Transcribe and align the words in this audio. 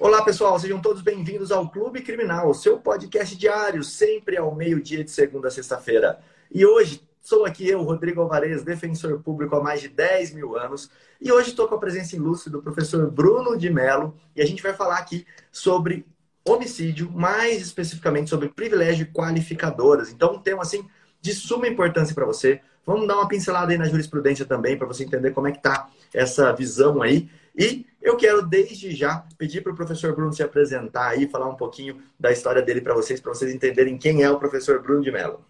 Olá, 0.00 0.22
pessoal, 0.22 0.56
sejam 0.60 0.80
todos 0.80 1.02
bem-vindos 1.02 1.50
ao 1.50 1.68
Clube 1.68 2.02
Criminal, 2.02 2.54
seu 2.54 2.78
podcast 2.78 3.36
diário, 3.36 3.82
sempre 3.82 4.36
ao 4.36 4.54
meio-dia 4.54 5.02
de 5.02 5.10
segunda 5.10 5.48
a 5.48 5.50
sexta-feira. 5.50 6.20
E 6.54 6.64
hoje 6.64 7.02
sou 7.20 7.44
aqui 7.44 7.68
eu, 7.68 7.82
Rodrigo 7.82 8.20
Alvarez, 8.20 8.62
defensor 8.62 9.20
público 9.20 9.56
há 9.56 9.60
mais 9.60 9.80
de 9.80 9.88
10 9.88 10.34
mil 10.34 10.56
anos, 10.56 10.88
e 11.20 11.32
hoje 11.32 11.48
estou 11.48 11.66
com 11.66 11.74
a 11.74 11.80
presença 11.80 12.14
ilustre 12.14 12.48
do 12.48 12.62
professor 12.62 13.10
Bruno 13.10 13.58
de 13.58 13.70
Mello, 13.70 14.14
e 14.36 14.40
a 14.40 14.46
gente 14.46 14.62
vai 14.62 14.72
falar 14.72 14.98
aqui 14.98 15.26
sobre 15.50 16.06
homicídio, 16.44 17.10
mais 17.10 17.60
especificamente 17.60 18.30
sobre 18.30 18.50
privilégio 18.50 19.10
qualificadoras. 19.12 20.12
Então, 20.12 20.34
um 20.34 20.38
tema 20.38 20.62
assim 20.62 20.88
de 21.20 21.34
suma 21.34 21.66
importância 21.66 22.14
para 22.14 22.24
você. 22.24 22.60
Vamos 22.86 23.08
dar 23.08 23.16
uma 23.16 23.26
pincelada 23.26 23.72
aí 23.72 23.76
na 23.76 23.88
jurisprudência 23.88 24.46
também, 24.46 24.78
para 24.78 24.86
você 24.86 25.02
entender 25.02 25.32
como 25.32 25.48
é 25.48 25.50
que 25.50 25.58
está 25.58 25.88
essa 26.14 26.52
visão 26.52 27.02
aí. 27.02 27.28
E 27.56 27.84
eu 28.00 28.16
quero, 28.16 28.42
desde 28.42 28.94
já, 28.94 29.24
pedir 29.36 29.62
para 29.62 29.72
o 29.72 29.76
professor 29.76 30.14
Bruno 30.14 30.32
se 30.32 30.42
apresentar 30.42 31.08
aí, 31.08 31.28
falar 31.28 31.48
um 31.48 31.56
pouquinho 31.56 31.96
da 32.18 32.30
história 32.30 32.62
dele 32.62 32.80
para 32.80 32.94
vocês, 32.94 33.20
para 33.20 33.34
vocês 33.34 33.52
entenderem 33.52 33.98
quem 33.98 34.22
é 34.22 34.30
o 34.30 34.38
professor 34.38 34.80
Bruno 34.80 35.02
de 35.02 35.10
Mello. 35.10 35.40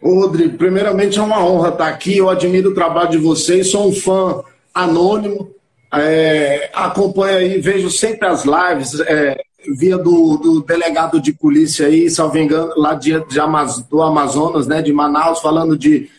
Rodrigo, 0.00 0.58
primeiramente 0.58 1.18
é 1.18 1.22
uma 1.22 1.44
honra 1.44 1.70
estar 1.70 1.88
aqui. 1.88 2.18
Eu 2.18 2.28
admiro 2.28 2.70
o 2.70 2.74
trabalho 2.74 3.10
de 3.10 3.18
vocês, 3.18 3.70
sou 3.70 3.88
um 3.88 3.92
fã 3.94 4.42
anônimo. 4.72 5.54
É, 5.92 6.70
acompanho 6.74 7.38
aí, 7.38 7.60
vejo 7.60 7.88
sempre 7.88 8.26
as 8.26 8.44
lives, 8.44 8.98
é, 9.00 9.40
via 9.76 9.96
do, 9.96 10.36
do, 10.36 10.62
delegado 10.62 11.20
de 11.20 11.32
polícia 11.32 11.86
aí, 11.86 12.10
salvo 12.10 12.36
engano, 12.36 12.72
lá 12.76 12.94
de, 12.94 13.24
de 13.26 13.38
Amaz, 13.38 13.78
do 13.82 14.02
Amazonas, 14.02 14.66
né, 14.66 14.82
de 14.82 14.92
Manaus, 14.92 15.40
falando 15.40 15.78
de, 15.78 16.10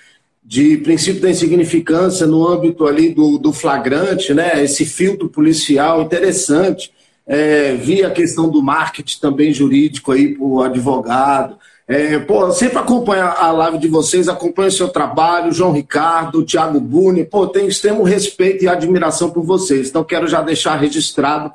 de 0.46 0.78
princípio 0.78 1.22
da 1.22 1.30
insignificância 1.30 2.28
no 2.28 2.48
âmbito 2.48 2.86
ali 2.86 3.10
do, 3.10 3.40
do 3.40 3.52
flagrante, 3.52 4.32
né, 4.32 4.64
esse 4.64 4.86
filtro 4.86 5.28
policial 5.28 6.04
interessante. 6.04 6.92
É, 7.28 7.74
vi 7.74 8.04
a 8.06 8.12
questão 8.12 8.48
do 8.48 8.62
marketing 8.62 9.20
também 9.20 9.52
jurídico 9.52 10.12
aí 10.12 10.38
o 10.40 10.62
advogado. 10.62 11.58
É, 11.88 12.20
pô, 12.20 12.52
sempre 12.52 12.78
acompanho 12.78 13.24
a 13.24 13.52
live 13.52 13.80
de 13.80 13.88
vocês, 13.88 14.28
acompanho 14.28 14.70
o 14.70 14.72
seu 14.72 14.88
trabalho, 14.90 15.52
João 15.52 15.72
Ricardo, 15.72 16.44
Thiago 16.44 16.80
Buni, 16.80 17.24
pô, 17.24 17.48
tenho 17.48 17.68
extremo 17.68 18.04
respeito 18.04 18.64
e 18.64 18.68
admiração 18.68 19.32
por 19.32 19.44
vocês. 19.44 19.90
Então 19.90 20.04
quero 20.04 20.28
já 20.28 20.42
deixar 20.42 20.76
registrado 20.76 21.52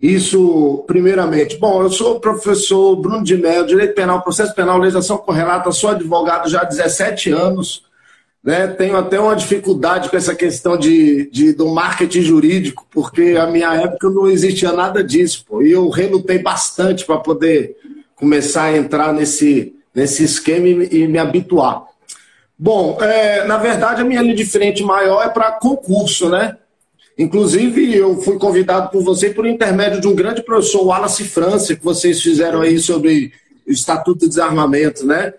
isso, 0.00 0.82
primeiramente. 0.86 1.58
Bom, 1.58 1.82
eu 1.82 1.90
sou 1.90 2.16
o 2.16 2.20
professor 2.20 2.96
Bruno 2.96 3.22
de 3.22 3.36
Mello, 3.36 3.66
Direito 3.66 3.94
Penal, 3.94 4.22
Processo 4.22 4.54
Penal, 4.54 4.78
Legislação 4.78 5.18
Correlata, 5.18 5.70
sou 5.72 5.90
advogado 5.90 6.48
já 6.48 6.62
há 6.62 6.64
17 6.64 7.30
anos. 7.30 7.84
Né? 8.42 8.66
Tenho 8.68 8.96
até 8.96 9.20
uma 9.20 9.36
dificuldade 9.36 10.08
com 10.08 10.16
essa 10.16 10.34
questão 10.34 10.78
de, 10.78 11.30
de, 11.30 11.52
do 11.52 11.68
marketing 11.68 12.22
jurídico, 12.22 12.86
porque 12.90 13.36
a 13.38 13.46
minha 13.46 13.74
época 13.74 14.08
não 14.08 14.26
existia 14.26 14.72
nada 14.72 15.04
disso. 15.04 15.44
Pô, 15.46 15.60
e 15.60 15.70
eu 15.70 15.90
relutei 15.90 16.38
bastante 16.38 17.04
para 17.04 17.18
poder 17.18 17.76
começar 18.16 18.64
a 18.64 18.76
entrar 18.76 19.12
nesse, 19.12 19.74
nesse 19.94 20.24
esquema 20.24 20.66
e, 20.66 21.02
e 21.02 21.06
me 21.06 21.18
habituar. 21.18 21.84
Bom, 22.58 22.96
é, 23.02 23.44
na 23.44 23.58
verdade, 23.58 24.00
a 24.00 24.04
minha 24.04 24.22
linha 24.22 24.34
de 24.34 24.46
frente 24.46 24.82
maior 24.82 25.22
é 25.22 25.28
para 25.28 25.52
concurso, 25.52 26.30
né? 26.30 26.56
Inclusive, 27.20 27.94
eu 27.94 28.18
fui 28.22 28.38
convidado 28.38 28.88
por 28.88 29.02
você 29.02 29.28
por 29.28 29.46
intermédio 29.46 30.00
de 30.00 30.08
um 30.08 30.14
grande 30.14 30.42
professor, 30.42 30.86
Wallace 30.86 31.24
França, 31.24 31.76
que 31.76 31.84
vocês 31.84 32.22
fizeram 32.22 32.62
aí 32.62 32.78
sobre 32.78 33.30
o 33.68 33.70
Estatuto 33.70 34.20
de 34.20 34.28
Desarmamento, 34.28 35.06
né? 35.06 35.34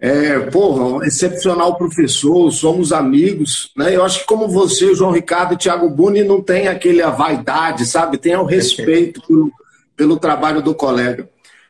É, 0.00 0.38
porra, 0.38 0.84
um 0.84 1.02
excepcional 1.02 1.76
professor, 1.76 2.50
somos 2.50 2.94
amigos, 2.94 3.70
né? 3.76 3.94
Eu 3.94 4.06
acho 4.06 4.20
que 4.20 4.26
como 4.26 4.48
você, 4.48 4.86
o 4.86 4.94
João 4.94 5.10
Ricardo 5.10 5.52
e 5.52 5.58
Tiago 5.58 5.90
Buni 5.90 6.24
não 6.24 6.40
tem 6.40 6.66
aquele 6.66 7.02
a 7.02 7.10
vaidade, 7.10 7.84
sabe? 7.84 8.16
Tem 8.16 8.34
o 8.34 8.44
respeito 8.44 9.20
pelo, 9.28 9.52
pelo 9.94 10.16
trabalho 10.18 10.62
do 10.62 10.74
colega. 10.74 11.28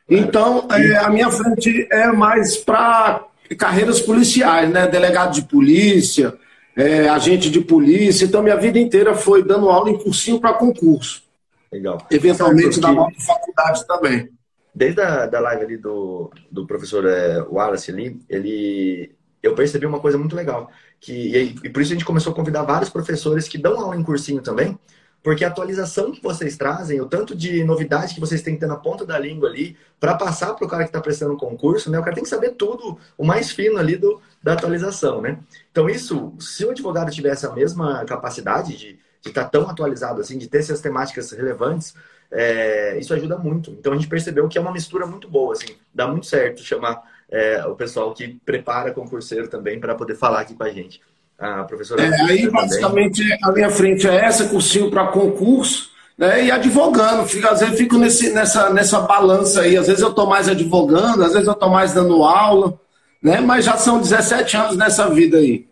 Então, 0.09 0.69
é, 0.71 0.95
a 0.99 1.09
minha 1.09 1.29
frente 1.29 1.85
é 1.91 2.07
mais 2.13 2.55
para 2.55 3.25
carreiras 3.57 3.99
policiais, 3.99 4.69
né? 4.69 4.87
Delegado 4.87 5.33
de 5.33 5.41
polícia, 5.41 6.33
é, 6.79 7.09
agente 7.09 7.49
de 7.49 7.59
polícia. 7.59 8.25
Então, 8.25 8.41
minha 8.41 8.55
vida 8.55 8.79
inteira 8.79 9.13
foi 9.13 9.43
dando 9.43 9.69
aula 9.69 9.89
em 9.89 9.97
cursinho 9.97 10.39
para 10.39 10.53
concurso. 10.53 11.23
Legal. 11.71 11.97
Eventualmente, 12.09 12.79
na 12.79 12.89
aula 12.89 13.11
de 13.11 13.25
faculdade 13.25 13.85
também. 13.85 14.29
Desde 14.73 15.01
a 15.01 15.25
da 15.25 15.39
live 15.41 15.65
ali 15.65 15.77
do, 15.77 16.31
do 16.49 16.65
professor 16.65 17.05
é, 17.05 17.41
Wallace 17.41 17.91
ali, 17.91 18.19
ele, 18.29 19.11
eu 19.43 19.53
percebi 19.55 19.85
uma 19.85 19.99
coisa 19.99 20.17
muito 20.17 20.35
legal. 20.35 20.71
Que, 21.01 21.11
e, 21.11 21.55
e 21.65 21.69
por 21.69 21.81
isso 21.81 21.91
a 21.91 21.95
gente 21.95 22.05
começou 22.05 22.31
a 22.31 22.35
convidar 22.35 22.63
vários 22.63 22.89
professores 22.89 23.47
que 23.47 23.57
dão 23.57 23.79
aula 23.79 23.97
em 23.97 24.03
cursinho 24.03 24.41
também, 24.41 24.77
porque 25.21 25.43
a 25.43 25.49
atualização 25.49 26.11
que 26.13 26.23
vocês 26.23 26.55
trazem, 26.55 27.01
o 27.01 27.05
tanto 27.05 27.35
de 27.35 27.63
novidade 27.65 28.13
que 28.13 28.21
vocês 28.21 28.41
têm 28.41 28.53
que 28.53 28.61
ter 28.61 28.67
na 28.67 28.77
ponta 28.77 29.05
da 29.05 29.19
língua 29.19 29.49
ali, 29.49 29.75
para 29.99 30.15
passar 30.15 30.53
para 30.53 30.65
o 30.65 30.69
cara 30.69 30.83
que 30.83 30.89
está 30.89 31.01
prestando 31.01 31.33
o 31.33 31.37
concurso, 31.37 31.91
né? 31.91 31.99
O 31.99 32.03
cara 32.03 32.15
tem 32.15 32.23
que 32.23 32.29
saber 32.29 32.51
tudo, 32.51 32.97
o 33.17 33.25
mais 33.25 33.51
fino 33.51 33.77
ali 33.77 33.97
do, 33.97 34.21
da 34.41 34.53
atualização, 34.53 35.21
né? 35.21 35.37
Então, 35.71 35.89
isso, 35.89 36.33
se 36.39 36.65
o 36.65 36.71
advogado 36.71 37.11
tivesse 37.11 37.45
a 37.45 37.51
mesma 37.51 38.03
capacidade 38.05 38.77
de 38.77 38.99
estar 39.25 39.43
tá 39.43 39.49
tão 39.49 39.69
atualizado 39.69 40.21
assim, 40.21 40.37
de 40.37 40.47
ter 40.47 40.59
essas 40.59 40.81
temáticas 40.81 41.31
relevantes, 41.31 41.93
é, 42.31 42.97
isso 42.97 43.13
ajuda 43.13 43.37
muito. 43.37 43.71
Então, 43.71 43.93
a 43.93 43.95
gente 43.95 44.07
percebeu 44.07 44.47
que 44.47 44.57
é 44.57 44.61
uma 44.61 44.71
mistura 44.71 45.05
muito 45.05 45.27
boa, 45.29 45.53
assim, 45.53 45.75
dá 45.93 46.07
muito 46.07 46.25
certo 46.25 46.63
chamar 46.63 47.01
é, 47.29 47.65
o 47.65 47.75
pessoal 47.75 48.13
que 48.13 48.39
prepara 48.45 48.91
concurseiro 48.91 49.47
também 49.47 49.79
para 49.79 49.95
poder 49.95 50.15
falar 50.15 50.41
aqui 50.41 50.55
com 50.55 50.63
a 50.63 50.69
gente 50.69 51.01
a 51.39 51.63
professora. 51.63 52.03
É, 52.03 52.21
aí, 52.23 52.49
basicamente, 52.49 53.23
a 53.41 53.51
minha 53.51 53.69
frente 53.69 54.07
é 54.07 54.25
essa, 54.25 54.49
cursinho 54.49 54.91
para 54.91 55.07
concurso, 55.07 55.89
né? 56.17 56.45
E 56.45 56.51
advogando. 56.51 57.25
Fico, 57.25 57.47
às 57.47 57.61
vezes 57.61 57.77
fico 57.77 57.97
nesse, 57.97 58.31
nessa, 58.31 58.69
nessa 58.69 58.99
balança 58.99 59.61
aí. 59.61 59.77
Às 59.77 59.87
vezes 59.87 60.01
eu 60.01 60.09
estou 60.09 60.27
mais 60.27 60.49
advogando, 60.49 61.23
às 61.23 61.31
vezes 61.31 61.47
eu 61.47 61.53
estou 61.53 61.69
mais 61.69 61.93
dando 61.93 62.23
aula, 62.23 62.77
né? 63.21 63.39
Mas 63.39 63.65
já 63.65 63.77
são 63.77 63.99
17 63.99 64.57
anos 64.57 64.77
nessa 64.77 65.09
vida 65.09 65.37
aí. 65.37 65.67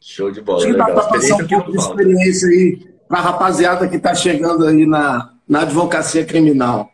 Show 0.00 0.30
de 0.30 0.40
bola. 0.40 0.64
Que 0.64 0.72
dá 0.72 0.84
para 0.86 1.04
passar 1.04 1.36
um 1.36 1.46
pouco 1.46 1.70
de 1.72 1.78
experiência 1.78 2.48
aí 2.48 2.92
para 3.08 3.18
a 3.18 3.22
rapaziada 3.22 3.88
que 3.88 3.96
está 3.96 4.14
chegando 4.14 4.66
aí 4.66 4.86
na, 4.86 5.34
na 5.48 5.62
advocacia 5.62 6.24
criminal. 6.24 6.90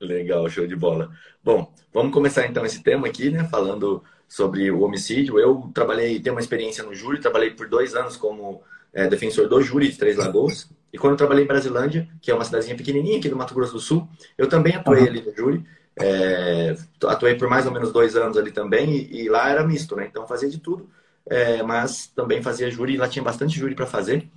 Legal, 0.00 0.48
show 0.48 0.66
de 0.66 0.74
bola. 0.74 1.10
Bom, 1.42 1.72
vamos 1.92 2.12
começar 2.12 2.46
então 2.46 2.64
esse 2.64 2.82
tema 2.82 3.06
aqui, 3.06 3.30
né? 3.30 3.44
Falando 3.44 4.02
sobre 4.28 4.70
o 4.70 4.82
homicídio. 4.82 5.38
Eu 5.38 5.70
trabalhei, 5.72 6.18
tenho 6.20 6.34
uma 6.34 6.40
experiência 6.40 6.82
no 6.82 6.94
júri, 6.94 7.20
trabalhei 7.20 7.50
por 7.50 7.68
dois 7.68 7.94
anos 7.94 8.16
como 8.16 8.62
é, 8.92 9.06
defensor 9.06 9.48
do 9.48 9.62
júri 9.62 9.90
de 9.90 9.98
Três 9.98 10.16
Lagoas. 10.16 10.68
E 10.92 10.98
quando 10.98 11.12
eu 11.12 11.16
trabalhei 11.16 11.44
em 11.44 11.46
Brasilândia, 11.46 12.08
que 12.20 12.30
é 12.30 12.34
uma 12.34 12.44
cidadezinha 12.44 12.76
pequenininha 12.76 13.18
aqui 13.18 13.28
do 13.28 13.36
Mato 13.36 13.54
Grosso 13.54 13.72
do 13.72 13.80
Sul, 13.80 14.08
eu 14.38 14.48
também 14.48 14.74
atuei 14.74 15.02
uhum. 15.02 15.06
ali 15.06 15.22
no 15.22 15.34
júri. 15.34 15.64
É, 15.96 16.76
atuei 17.06 17.36
por 17.36 17.48
mais 17.48 17.66
ou 17.66 17.72
menos 17.72 17.92
dois 17.92 18.16
anos 18.16 18.36
ali 18.36 18.50
também, 18.50 18.90
e, 18.90 19.22
e 19.22 19.28
lá 19.28 19.48
era 19.48 19.64
misto, 19.64 19.94
né? 19.94 20.06
Então 20.10 20.26
fazia 20.26 20.48
de 20.48 20.58
tudo, 20.58 20.88
é, 21.26 21.62
mas 21.62 22.06
também 22.08 22.42
fazia 22.42 22.70
júri, 22.70 22.96
lá 22.96 23.08
tinha 23.08 23.22
bastante 23.22 23.58
júri 23.58 23.74
para 23.74 23.86
fazer. 23.86 24.28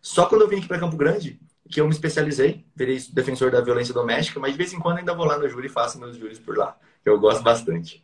Só 0.00 0.26
quando 0.26 0.42
eu 0.42 0.48
vim 0.48 0.58
aqui 0.58 0.68
para 0.68 0.78
Campo 0.78 0.96
Grande, 0.96 1.38
que 1.68 1.80
eu 1.80 1.84
me 1.84 1.92
especializei, 1.92 2.64
virei 2.74 2.98
defensor 3.12 3.50
da 3.50 3.60
violência 3.60 3.94
doméstica, 3.94 4.40
mas 4.40 4.52
de 4.52 4.58
vez 4.58 4.72
em 4.72 4.78
quando 4.78 4.98
ainda 4.98 5.14
vou 5.14 5.26
lá 5.26 5.38
no 5.38 5.48
júri 5.48 5.66
e 5.66 5.70
faço 5.70 5.98
meus 6.00 6.16
júris 6.16 6.38
por 6.38 6.56
lá, 6.56 6.76
que 7.02 7.08
eu 7.08 7.18
gosto 7.18 7.42
bastante. 7.42 8.02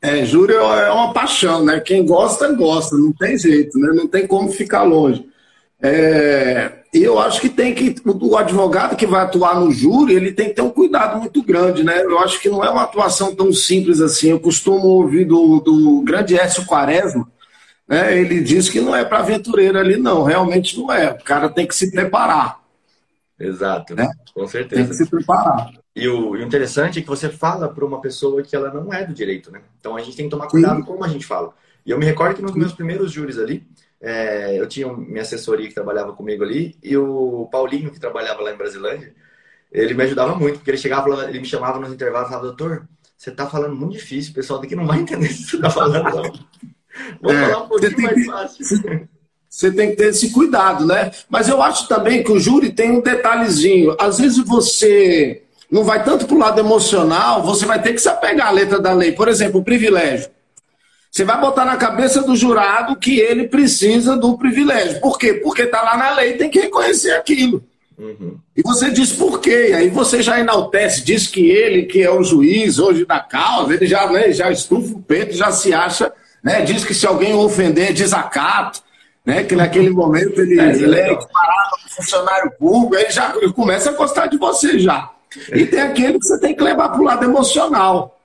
É, 0.00 0.24
júri 0.24 0.54
é 0.54 0.90
uma 0.90 1.12
paixão, 1.12 1.64
né? 1.64 1.80
Quem 1.80 2.06
gosta, 2.06 2.52
gosta, 2.52 2.96
não 2.96 3.12
tem 3.12 3.36
jeito, 3.36 3.78
né? 3.78 3.88
Não 3.92 4.06
tem 4.06 4.26
como 4.26 4.50
ficar 4.50 4.84
longe. 4.84 5.28
É, 5.80 6.78
e 6.92 7.02
eu 7.02 7.18
acho 7.18 7.40
que 7.40 7.48
tem 7.48 7.74
que, 7.74 7.94
o 8.04 8.36
advogado 8.36 8.96
que 8.96 9.06
vai 9.06 9.22
atuar 9.22 9.60
no 9.60 9.70
júri, 9.70 10.14
ele 10.14 10.32
tem 10.32 10.48
que 10.48 10.54
ter 10.54 10.62
um 10.62 10.70
cuidado 10.70 11.18
muito 11.18 11.42
grande, 11.42 11.84
né? 11.84 12.02
Eu 12.02 12.18
acho 12.18 12.40
que 12.40 12.48
não 12.48 12.64
é 12.64 12.70
uma 12.70 12.82
atuação 12.82 13.34
tão 13.34 13.52
simples 13.52 14.00
assim. 14.00 14.30
Eu 14.30 14.40
costumo 14.40 14.86
ouvir 14.88 15.24
do, 15.24 15.60
do 15.60 16.02
grande 16.02 16.38
Écio 16.38 16.66
Quaresma, 16.66 17.30
né? 17.86 18.18
Ele 18.18 18.40
diz 18.40 18.68
que 18.68 18.80
não 18.80 18.94
é 18.94 19.04
para 19.04 19.18
aventureiro 19.18 19.78
ali, 19.78 19.96
não. 19.96 20.24
Realmente 20.24 20.78
não 20.78 20.92
é. 20.92 21.10
O 21.10 21.22
cara 21.22 21.48
tem 21.48 21.66
que 21.66 21.74
se 21.74 21.90
preparar. 21.90 22.60
Exato, 23.38 23.94
né? 23.94 24.10
com 24.34 24.46
certeza. 24.46 24.82
Tem 24.82 24.90
que 24.90 24.96
se 24.96 25.06
preparar. 25.06 25.70
E 25.94 26.08
o, 26.08 26.36
e 26.36 26.40
o 26.40 26.42
interessante 26.42 26.98
é 26.98 27.02
que 27.02 27.08
você 27.08 27.28
fala 27.28 27.68
para 27.68 27.84
uma 27.84 28.00
pessoa 28.00 28.42
que 28.42 28.54
ela 28.54 28.72
não 28.72 28.92
é 28.92 29.04
do 29.04 29.12
direito, 29.12 29.50
né? 29.50 29.60
Então 29.78 29.96
a 29.96 30.00
gente 30.00 30.16
tem 30.16 30.26
que 30.26 30.30
tomar 30.30 30.46
cuidado 30.46 30.78
Sim. 30.78 30.84
como 30.84 31.04
a 31.04 31.08
gente 31.08 31.26
fala. 31.26 31.52
E 31.84 31.90
eu 31.90 31.98
me 31.98 32.04
recordo 32.04 32.36
que 32.36 32.42
nos 32.42 32.54
meus 32.54 32.72
primeiros 32.72 33.10
júris 33.10 33.38
ali, 33.38 33.66
é, 34.00 34.58
eu 34.58 34.66
tinha 34.66 34.92
minha 34.92 35.22
assessoria 35.22 35.68
que 35.68 35.74
trabalhava 35.74 36.12
comigo 36.12 36.44
ali, 36.44 36.76
e 36.82 36.96
o 36.96 37.48
Paulinho, 37.50 37.90
que 37.90 38.00
trabalhava 38.00 38.42
lá 38.42 38.52
em 38.52 38.56
Brasilândia, 38.56 39.14
ele 39.72 39.94
me 39.94 40.04
ajudava 40.04 40.34
muito, 40.34 40.58
porque 40.58 40.70
ele 40.70 40.78
chegava, 40.78 41.28
ele 41.28 41.40
me 41.40 41.46
chamava 41.46 41.78
nos 41.78 41.92
intervalos 41.92 42.28
e 42.28 42.30
falava, 42.30 42.48
doutor, 42.48 42.88
você 43.16 43.30
está 43.30 43.46
falando 43.46 43.74
muito 43.74 43.94
difícil, 43.94 44.32
o 44.32 44.34
pessoal 44.34 44.60
daqui 44.60 44.76
não 44.76 44.86
vai 44.86 45.00
entender 45.00 45.26
o 45.26 45.28
que 45.28 45.34
você 45.34 45.56
está 45.56 45.70
falando, 45.70 46.04
não. 46.04 46.32
Vou 47.20 47.32
é, 47.32 47.48
falar 47.48 47.64
um 47.64 47.68
pouquinho 47.68 48.02
mais 48.02 48.14
que, 48.14 48.24
fácil. 48.24 49.08
Você 49.48 49.72
tem 49.72 49.90
que 49.90 49.96
ter 49.96 50.08
esse 50.08 50.30
cuidado, 50.30 50.86
né? 50.86 51.10
Mas 51.28 51.48
eu 51.48 51.62
acho 51.62 51.88
também 51.88 52.22
que 52.22 52.30
o 52.30 52.38
júri 52.38 52.70
tem 52.70 52.90
um 52.90 53.00
detalhezinho. 53.00 53.96
Às 53.98 54.18
vezes 54.18 54.38
você 54.44 55.42
não 55.70 55.84
vai 55.84 56.04
tanto 56.04 56.26
para 56.26 56.36
o 56.36 56.38
lado 56.38 56.60
emocional, 56.60 57.42
você 57.42 57.64
vai 57.64 57.80
ter 57.80 57.92
que 57.92 58.00
se 58.00 58.08
apegar 58.08 58.48
à 58.48 58.50
letra 58.50 58.78
da 58.78 58.92
lei. 58.92 59.12
Por 59.12 59.26
exemplo, 59.26 59.60
o 59.60 59.64
privilégio. 59.64 60.30
Você 61.10 61.24
vai 61.24 61.40
botar 61.40 61.64
na 61.64 61.76
cabeça 61.76 62.22
do 62.22 62.36
jurado 62.36 62.96
que 62.96 63.18
ele 63.18 63.48
precisa 63.48 64.16
do 64.16 64.36
privilégio. 64.36 65.00
Por 65.00 65.18
quê? 65.18 65.34
Porque 65.34 65.62
está 65.62 65.82
lá 65.82 65.96
na 65.96 66.14
lei, 66.14 66.34
tem 66.34 66.50
que 66.50 66.60
reconhecer 66.60 67.12
aquilo. 67.12 67.64
Uhum. 67.98 68.36
E 68.56 68.62
você 68.62 68.90
diz 68.90 69.12
por 69.12 69.40
quê? 69.40 69.72
Aí 69.74 69.88
você 69.88 70.22
já 70.22 70.38
enaltece, 70.38 71.02
diz 71.02 71.26
que 71.26 71.50
ele, 71.50 71.84
que 71.84 72.02
é 72.02 72.10
o 72.10 72.22
juiz 72.22 72.78
hoje 72.78 73.04
da 73.04 73.18
causa, 73.18 73.74
ele 73.74 73.86
já, 73.86 74.08
né, 74.10 74.30
já 74.32 74.50
estufa 74.50 74.94
o 74.94 75.02
peito, 75.02 75.34
já 75.34 75.50
se 75.50 75.74
acha, 75.74 76.12
né, 76.42 76.62
diz 76.62 76.84
que 76.84 76.94
se 76.94 77.06
alguém 77.06 77.34
o 77.34 77.40
ofender, 77.40 77.92
desacato, 77.92 78.80
né, 79.26 79.42
que 79.42 79.56
naquele 79.56 79.90
momento 79.90 80.40
ele 80.40 80.60
é, 80.60 80.72
ele 80.72 80.96
é 80.96 81.12
equiparado 81.12 81.78
funcionário 81.98 82.52
público, 82.52 82.96
aí 82.96 83.10
já 83.10 83.34
ele 83.36 83.52
começa 83.52 83.90
a 83.90 83.94
gostar 83.94 84.26
de 84.26 84.38
você 84.38 84.78
já. 84.78 85.10
E 85.52 85.66
tem 85.66 85.80
aquele 85.80 86.18
que 86.18 86.26
você 86.26 86.38
tem 86.40 86.54
que 86.54 86.62
levar 86.62 86.88
para 86.90 87.00
o 87.00 87.04
lado 87.04 87.24
emocional, 87.24 88.17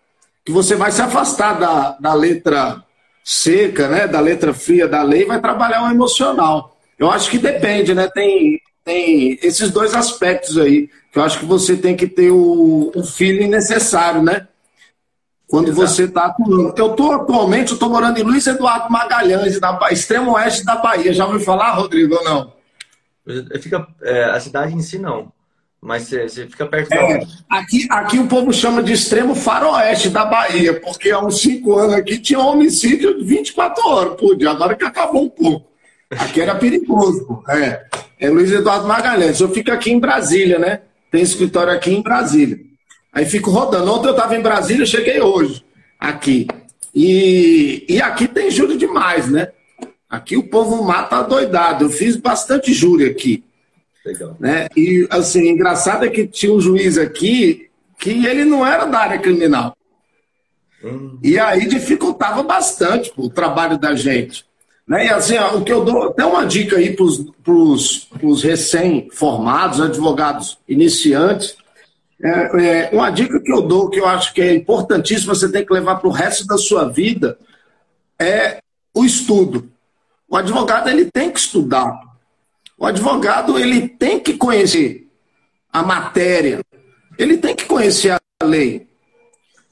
que 0.46 0.52
você 0.52 0.76
vai 0.76 0.92
se 0.92 1.02
afastar 1.02 1.60
da, 1.60 1.98
da 2.00 2.14
letra 2.14 2.84
seca, 3.24 3.88
né, 3.88 4.08
da 4.08 4.20
letra 4.20 4.54
fria 4.54 4.88
da 4.88 5.02
lei, 5.02 5.26
vai 5.26 5.40
trabalhar 5.40 5.84
o 5.84 5.92
emocional. 5.92 6.78
Eu 7.00 7.10
acho 7.10 7.30
que 7.30 7.38
depende, 7.38 7.94
né? 7.94 8.10
Tem 8.14 8.62
tem 8.84 9.40
esses 9.42 9.72
dois 9.72 9.94
aspectos 9.94 10.58
aí, 10.58 10.90
que 11.12 11.18
eu 11.18 11.24
acho 11.24 11.40
que 11.40 11.46
você 11.46 11.78
tem 11.78 11.96
que 11.96 12.08
ter 12.08 12.32
o, 12.32 12.92
o 12.94 13.04
feeling 13.04 13.48
necessário, 13.48 14.22
né? 14.22 14.48
Quando 15.48 15.70
Exato. 15.70 15.88
você 15.88 16.04
está 16.04 16.26
atuando. 16.26 16.74
Eu 16.78 16.92
estou 16.92 17.14
atualmente, 17.14 17.70
eu 17.70 17.76
estou 17.76 17.90
morando 17.90 18.18
em 18.18 18.24
Luiz 18.24 18.46
Eduardo 18.46 18.92
Magalhães, 18.92 19.60
na 19.60 19.80
extremo 19.92 20.34
oeste 20.34 20.66
da 20.66 20.76
Bahia. 20.76 21.14
Já 21.14 21.26
ouviu 21.26 21.40
falar, 21.40 21.74
Rodrigo, 21.74 22.16
ou 22.16 22.24
não? 22.24 22.54
Fica, 23.62 23.88
é, 24.02 24.26
a 24.26 24.40
cidade 24.40 24.74
em 24.74 24.82
si 24.82 24.98
não, 24.98 25.32
mas 25.84 26.04
você, 26.04 26.30
você 26.30 26.48
fica 26.48 26.66
perto 26.66 26.94
é, 26.94 27.18
da 27.18 27.28
aqui, 27.50 27.86
aqui 27.90 28.18
o 28.18 28.26
povo 28.26 28.54
chama 28.54 28.82
de 28.82 28.94
extremo 28.94 29.36
faroeste 29.36 30.10
da 30.10 30.24
Bahia, 30.24 30.80
porque 30.80 31.12
há 31.12 31.20
uns 31.20 31.42
cinco 31.42 31.78
anos 31.78 31.96
aqui 31.96 32.18
tinha 32.18 32.40
homicídio 32.40 33.22
24 33.22 33.86
horas 33.90 34.16
por 34.16 34.38
dia, 34.38 34.50
agora 34.50 34.76
que 34.76 34.86
acabou 34.86 35.26
um 35.26 35.30
pouco. 35.30 35.68
Aqui 36.10 36.40
era 36.40 36.56
perigoso. 36.56 37.44
É. 37.50 37.84
é 38.18 38.30
Luiz 38.30 38.50
Eduardo 38.52 38.88
Magalhães. 38.88 39.42
Eu 39.42 39.50
fico 39.50 39.72
aqui 39.72 39.92
em 39.92 40.00
Brasília, 40.00 40.58
né? 40.58 40.82
Tem 41.12 41.22
escritório 41.22 41.74
aqui 41.74 41.92
em 41.92 42.02
Brasília. 42.02 42.60
Aí 43.12 43.26
fico 43.26 43.52
rodando. 43.52 43.92
Ontem 43.92 44.08
eu 44.08 44.12
estava 44.12 44.38
em 44.38 44.42
Brasília, 44.42 44.86
cheguei 44.86 45.20
hoje 45.20 45.66
aqui. 46.00 46.48
E, 46.96 47.86
e 47.90 48.02
aqui 48.02 48.28
tem 48.28 48.50
júri 48.50 48.78
demais, 48.78 49.30
né? 49.30 49.50
Aqui 50.10 50.38
o 50.38 50.48
povo 50.48 50.84
mata 50.84 51.22
doidado. 51.24 51.86
Eu 51.86 51.90
fiz 51.90 52.16
bastante 52.16 52.72
júri 52.72 53.06
aqui. 53.06 53.44
Legal. 54.06 54.36
Né? 54.40 54.68
E 54.76 55.08
assim, 55.10 55.48
engraçado 55.48 56.06
é 56.06 56.10
que 56.10 56.28
tinha 56.28 56.54
um 56.54 56.60
juiz 56.60 56.98
aqui 56.98 57.70
que 57.98 58.26
ele 58.26 58.44
não 58.44 58.66
era 58.66 58.86
da 58.86 59.00
área 59.00 59.20
criminal. 59.20 59.76
Hum. 60.84 61.18
E 61.24 61.40
aí 61.40 61.68
dificultava 61.68 62.44
bastante 62.44 63.12
pô, 63.14 63.24
o 63.24 63.30
trabalho 63.30 63.78
da 63.78 63.96
gente. 63.96 64.46
Né? 64.86 65.06
E 65.06 65.10
assim, 65.10 65.38
ó, 65.38 65.56
o 65.56 65.64
que 65.64 65.72
eu 65.72 65.86
dou, 65.86 66.10
até 66.10 66.26
uma 66.26 66.46
dica 66.46 66.78
aí 66.78 66.94
para 66.94 67.04
os 67.54 68.44
recém-formados, 68.44 69.80
advogados 69.80 70.58
iniciantes, 70.68 71.56
é, 72.22 72.30
é, 72.30 72.90
uma 72.94 73.10
dica 73.10 73.40
que 73.40 73.52
eu 73.52 73.62
dou, 73.62 73.90
que 73.90 74.00
eu 74.00 74.08
acho 74.08 74.34
que 74.34 74.42
é 74.42 74.54
importantíssima, 74.54 75.36
você 75.36 75.52
tem 75.52 75.66
que 75.66 75.74
levar 75.74 75.96
para 75.96 76.08
o 76.08 76.12
resto 76.12 76.46
da 76.46 76.58
sua 76.58 76.90
vida, 76.90 77.38
é 78.20 78.60
o 78.94 79.04
estudo. 79.04 79.70
O 80.30 80.36
advogado 80.36 80.90
ele 80.90 81.10
tem 81.12 81.32
que 81.32 81.40
estudar. 81.40 82.13
O 82.84 82.86
advogado 82.86 83.58
ele 83.58 83.88
tem 83.88 84.20
que 84.20 84.34
conhecer 84.34 85.08
a 85.72 85.82
matéria, 85.82 86.60
ele 87.18 87.38
tem 87.38 87.56
que 87.56 87.64
conhecer 87.64 88.10
a 88.12 88.20
lei. 88.44 88.86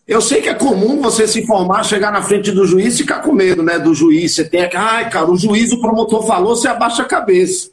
Eu 0.07 0.21
sei 0.21 0.41
que 0.41 0.47
é 0.47 0.53
comum 0.53 1.01
você 1.01 1.27
se 1.27 1.41
informar, 1.41 1.83
chegar 1.83 2.09
na 2.09 2.21
frente 2.23 2.53
do 2.53 2.65
juiz 2.65 2.93
e 2.93 2.99
ficar 2.99 3.19
com 3.19 3.33
medo, 3.33 3.61
né? 3.61 3.77
Do 3.77 3.93
juiz. 3.93 4.33
Você 4.33 4.45
tem 4.45 4.69
que, 4.69 4.77
ai, 4.77 5.09
cara, 5.09 5.29
o 5.29 5.35
juiz, 5.35 5.73
o 5.73 5.81
promotor 5.81 6.25
falou, 6.25 6.55
você 6.55 6.69
abaixa 6.69 7.01
a 7.01 7.05
cabeça. 7.05 7.71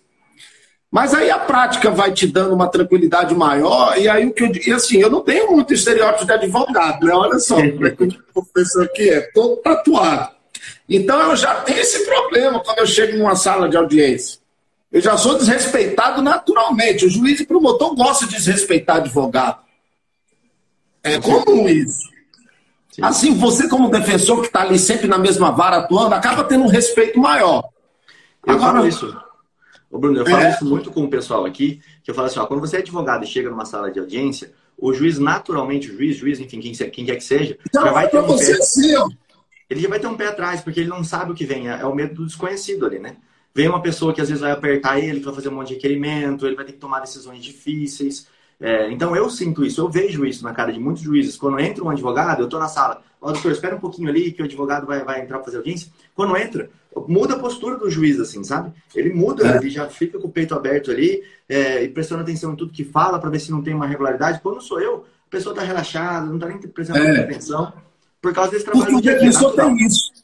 Mas 0.90 1.14
aí 1.14 1.30
a 1.30 1.38
prática 1.38 1.88
vai 1.88 2.12
te 2.12 2.26
dando 2.26 2.52
uma 2.52 2.66
tranquilidade 2.66 3.32
maior, 3.32 3.96
e 3.96 4.08
aí 4.08 4.26
o 4.26 4.32
que 4.32 4.42
eu 4.42 4.50
e 4.66 4.72
assim, 4.72 4.98
eu 4.98 5.08
não 5.08 5.20
tenho 5.20 5.52
muito 5.52 5.72
estereótipo 5.72 6.26
de 6.26 6.32
advogado, 6.32 7.06
né? 7.06 7.14
Olha 7.14 7.38
só, 7.38 7.60
é 7.60 7.68
o 8.34 8.42
professor 8.42 8.86
aqui 8.86 9.08
é, 9.08 9.20
todo 9.32 9.58
tatuado. 9.58 10.30
Então 10.88 11.30
eu 11.30 11.36
já 11.36 11.54
tenho 11.60 11.78
esse 11.78 12.04
problema 12.04 12.58
quando 12.58 12.80
eu 12.80 12.86
chego 12.88 13.16
numa 13.16 13.36
sala 13.36 13.68
de 13.68 13.76
audiência. 13.76 14.37
Eu 14.90 15.00
já 15.00 15.16
sou 15.16 15.36
desrespeitado 15.36 16.22
naturalmente. 16.22 17.04
O 17.04 17.10
juiz 17.10 17.40
e 17.40 17.46
promotor 17.46 17.94
gostam 17.94 18.28
de 18.28 18.36
desrespeitar 18.36 18.96
advogado. 18.96 19.60
É 21.02 21.20
comum 21.20 21.68
isso. 21.68 22.08
Sim. 22.90 23.02
Assim, 23.02 23.34
você 23.34 23.68
como 23.68 23.90
defensor 23.90 24.40
que 24.40 24.46
está 24.46 24.62
ali 24.62 24.78
sempre 24.78 25.06
na 25.06 25.18
mesma 25.18 25.50
vara 25.50 25.78
atuando, 25.78 26.14
acaba 26.14 26.42
tendo 26.44 26.64
um 26.64 26.68
respeito 26.68 27.18
maior. 27.18 27.68
Eu 28.46 28.54
Agora, 28.54 28.72
falo 28.72 28.88
isso. 28.88 29.16
Ô 29.90 29.98
Bruno, 29.98 30.18
eu 30.18 30.26
falo 30.26 30.42
é... 30.42 30.50
isso 30.50 30.64
muito 30.64 30.90
com 30.90 31.04
o 31.04 31.10
pessoal 31.10 31.44
aqui, 31.44 31.80
que 32.02 32.10
eu 32.10 32.14
falo 32.14 32.26
assim, 32.26 32.38
ó, 32.38 32.46
quando 32.46 32.60
você 32.60 32.76
é 32.76 32.80
advogado 32.80 33.24
e 33.24 33.26
chega 33.26 33.50
numa 33.50 33.64
sala 33.64 33.90
de 33.90 34.00
audiência, 34.00 34.52
o 34.76 34.92
juiz 34.92 35.18
naturalmente, 35.18 35.90
o 35.90 35.96
juiz, 35.96 36.16
juiz, 36.16 36.40
enfim, 36.40 36.60
quem, 36.60 36.72
quem 36.72 37.04
quer 37.04 37.16
que 37.16 37.24
seja, 37.24 37.58
então, 37.66 37.84
já 37.84 37.92
vai 37.92 38.08
ter 38.08 38.18
um 38.18 38.36
pé... 38.36 38.52
Assim, 38.52 38.94
ele 39.70 39.80
já 39.80 39.88
vai 39.88 40.00
ter 40.00 40.06
um 40.06 40.16
pé 40.16 40.28
atrás, 40.28 40.60
porque 40.60 40.80
ele 40.80 40.88
não 40.88 41.04
sabe 41.04 41.32
o 41.32 41.34
que 41.34 41.44
vem, 41.44 41.68
é, 41.68 41.80
é 41.80 41.84
o 41.84 41.94
medo 41.94 42.14
do 42.14 42.26
desconhecido 42.26 42.86
ali, 42.86 42.98
né? 42.98 43.16
Vem 43.58 43.68
uma 43.68 43.82
pessoa 43.82 44.14
que 44.14 44.20
às 44.20 44.28
vezes 44.28 44.40
vai 44.40 44.52
apertar 44.52 45.00
ele, 45.00 45.18
que 45.18 45.24
vai 45.24 45.34
fazer 45.34 45.48
um 45.48 45.56
monte 45.56 45.70
de 45.70 45.74
requerimento, 45.74 46.46
ele 46.46 46.54
vai 46.54 46.64
ter 46.64 46.74
que 46.74 46.78
tomar 46.78 47.00
decisões 47.00 47.42
difíceis. 47.42 48.28
É, 48.60 48.88
então 48.92 49.16
eu 49.16 49.28
sinto 49.28 49.64
isso, 49.64 49.80
eu 49.80 49.88
vejo 49.88 50.24
isso 50.24 50.44
na 50.44 50.54
cara 50.54 50.72
de 50.72 50.78
muitos 50.78 51.02
juízes. 51.02 51.36
Quando 51.36 51.58
entra 51.58 51.82
um 51.82 51.90
advogado, 51.90 52.38
eu 52.38 52.44
estou 52.44 52.60
na 52.60 52.68
sala, 52.68 53.02
ó, 53.20 53.32
doutor, 53.32 53.50
espera 53.50 53.74
um 53.74 53.80
pouquinho 53.80 54.08
ali 54.08 54.30
que 54.30 54.40
o 54.40 54.44
advogado 54.44 54.86
vai, 54.86 55.02
vai 55.02 55.22
entrar 55.22 55.38
para 55.38 55.46
fazer 55.46 55.56
audiência. 55.56 55.90
Quando 56.14 56.36
entra, 56.36 56.70
muda 57.08 57.34
a 57.34 57.38
postura 57.40 57.76
do 57.76 57.90
juiz, 57.90 58.20
assim, 58.20 58.44
sabe? 58.44 58.72
Ele 58.94 59.12
muda, 59.12 59.44
é. 59.44 59.56
ele 59.56 59.70
já 59.70 59.88
fica 59.88 60.20
com 60.20 60.28
o 60.28 60.30
peito 60.30 60.54
aberto 60.54 60.92
ali 60.92 61.24
é, 61.48 61.82
e 61.82 61.88
prestando 61.88 62.22
atenção 62.22 62.52
em 62.52 62.56
tudo 62.56 62.72
que 62.72 62.84
fala 62.84 63.18
para 63.18 63.28
ver 63.28 63.40
se 63.40 63.50
não 63.50 63.60
tem 63.60 63.74
uma 63.74 63.88
regularidade. 63.88 64.38
Quando 64.40 64.60
sou 64.60 64.80
eu, 64.80 65.04
a 65.26 65.30
pessoa 65.30 65.52
está 65.52 65.64
relaxada, 65.64 66.26
não 66.26 66.36
está 66.36 66.46
nem 66.46 66.58
prestando 66.58 67.00
é. 67.00 67.22
atenção 67.22 67.72
por 68.22 68.32
causa 68.32 68.52
desse 68.52 68.66
trabalho. 68.66 68.92
Porque 68.92 69.10
o 69.10 69.12
defensor 69.14 69.52
tem 69.56 69.84
isso 69.84 70.17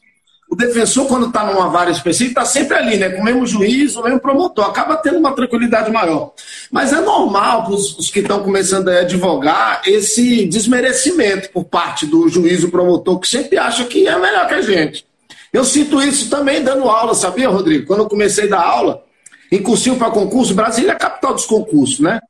o 0.55 0.57
defensor, 0.57 1.05
quando 1.07 1.27
está 1.27 1.45
numa 1.45 1.67
vara 1.67 1.91
específica, 1.91 2.41
está 2.41 2.45
sempre 2.45 2.77
ali, 2.77 2.97
né? 2.97 3.09
Com 3.09 3.21
o 3.21 3.25
mesmo 3.25 3.45
juiz, 3.45 3.95
o 3.97 4.03
mesmo 4.03 4.21
promotor. 4.21 4.65
Acaba 4.65 4.95
tendo 4.95 5.19
uma 5.19 5.33
tranquilidade 5.33 5.91
maior. 5.91 6.33
Mas 6.71 6.93
é 6.93 7.01
normal 7.01 7.65
para 7.65 7.73
os 7.73 8.09
que 8.09 8.21
estão 8.21 8.41
começando 8.41 8.87
a 8.87 9.01
advogar 9.01 9.81
esse 9.85 10.45
desmerecimento 10.45 11.49
por 11.49 11.65
parte 11.65 12.05
do 12.05 12.29
juiz 12.29 12.63
e 12.63 12.69
promotor, 12.69 13.19
que 13.19 13.27
sempre 13.27 13.57
acha 13.57 13.83
que 13.83 14.07
é 14.07 14.17
melhor 14.17 14.47
que 14.47 14.53
a 14.53 14.61
gente. 14.61 15.05
Eu 15.51 15.65
sinto 15.65 16.01
isso 16.01 16.29
também 16.29 16.63
dando 16.63 16.89
aula, 16.89 17.13
sabia, 17.13 17.49
Rodrigo? 17.49 17.85
Quando 17.85 18.03
eu 18.03 18.09
comecei 18.09 18.45
a 18.45 18.51
dar 18.51 18.63
aula, 18.63 19.03
em 19.51 19.61
cursinho 19.61 19.97
para 19.97 20.09
concurso, 20.09 20.55
Brasília 20.55 20.91
é 20.91 20.95
a 20.95 20.97
capital 20.97 21.33
dos 21.33 21.45
concursos, 21.45 21.99
né? 21.99 22.21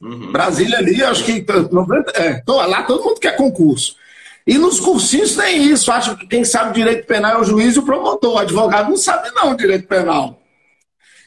Uhum. 0.00 0.32
Brasília 0.32 0.78
ali, 0.78 1.02
acho 1.04 1.24
que. 1.24 1.44
É, 2.14 2.42
lá 2.46 2.82
todo 2.84 3.04
mundo 3.04 3.20
quer 3.20 3.36
concurso. 3.36 3.96
E 4.46 4.58
nos 4.58 4.78
cursinhos 4.78 5.34
tem 5.34 5.64
isso. 5.64 5.90
Acho 5.90 6.16
que 6.16 6.26
quem 6.26 6.44
sabe 6.44 6.74
direito 6.74 7.06
penal 7.06 7.32
é 7.32 7.40
o 7.40 7.44
juiz 7.44 7.74
e 7.74 7.78
o 7.80 7.82
promotor. 7.82 8.34
O 8.34 8.38
advogado 8.38 8.90
não 8.90 8.96
sabe, 8.96 9.30
não, 9.34 9.56
direito 9.56 9.88
penal. 9.88 10.40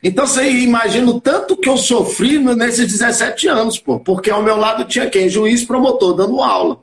Então 0.01 0.25
você 0.25 0.49
imagina 0.49 1.11
o 1.11 1.19
tanto 1.19 1.57
que 1.57 1.67
eu 1.67 1.77
sofri 1.77 2.39
nesses 2.39 2.87
17 2.87 3.49
anos, 3.49 3.77
pô, 3.77 3.99
porque 3.99 4.29
ao 4.29 4.41
meu 4.41 4.55
lado 4.55 4.85
tinha 4.85 5.09
quem? 5.09 5.27
Juiz 5.27 5.65
promotor 5.65 6.13
dando 6.13 6.41
aula. 6.41 6.81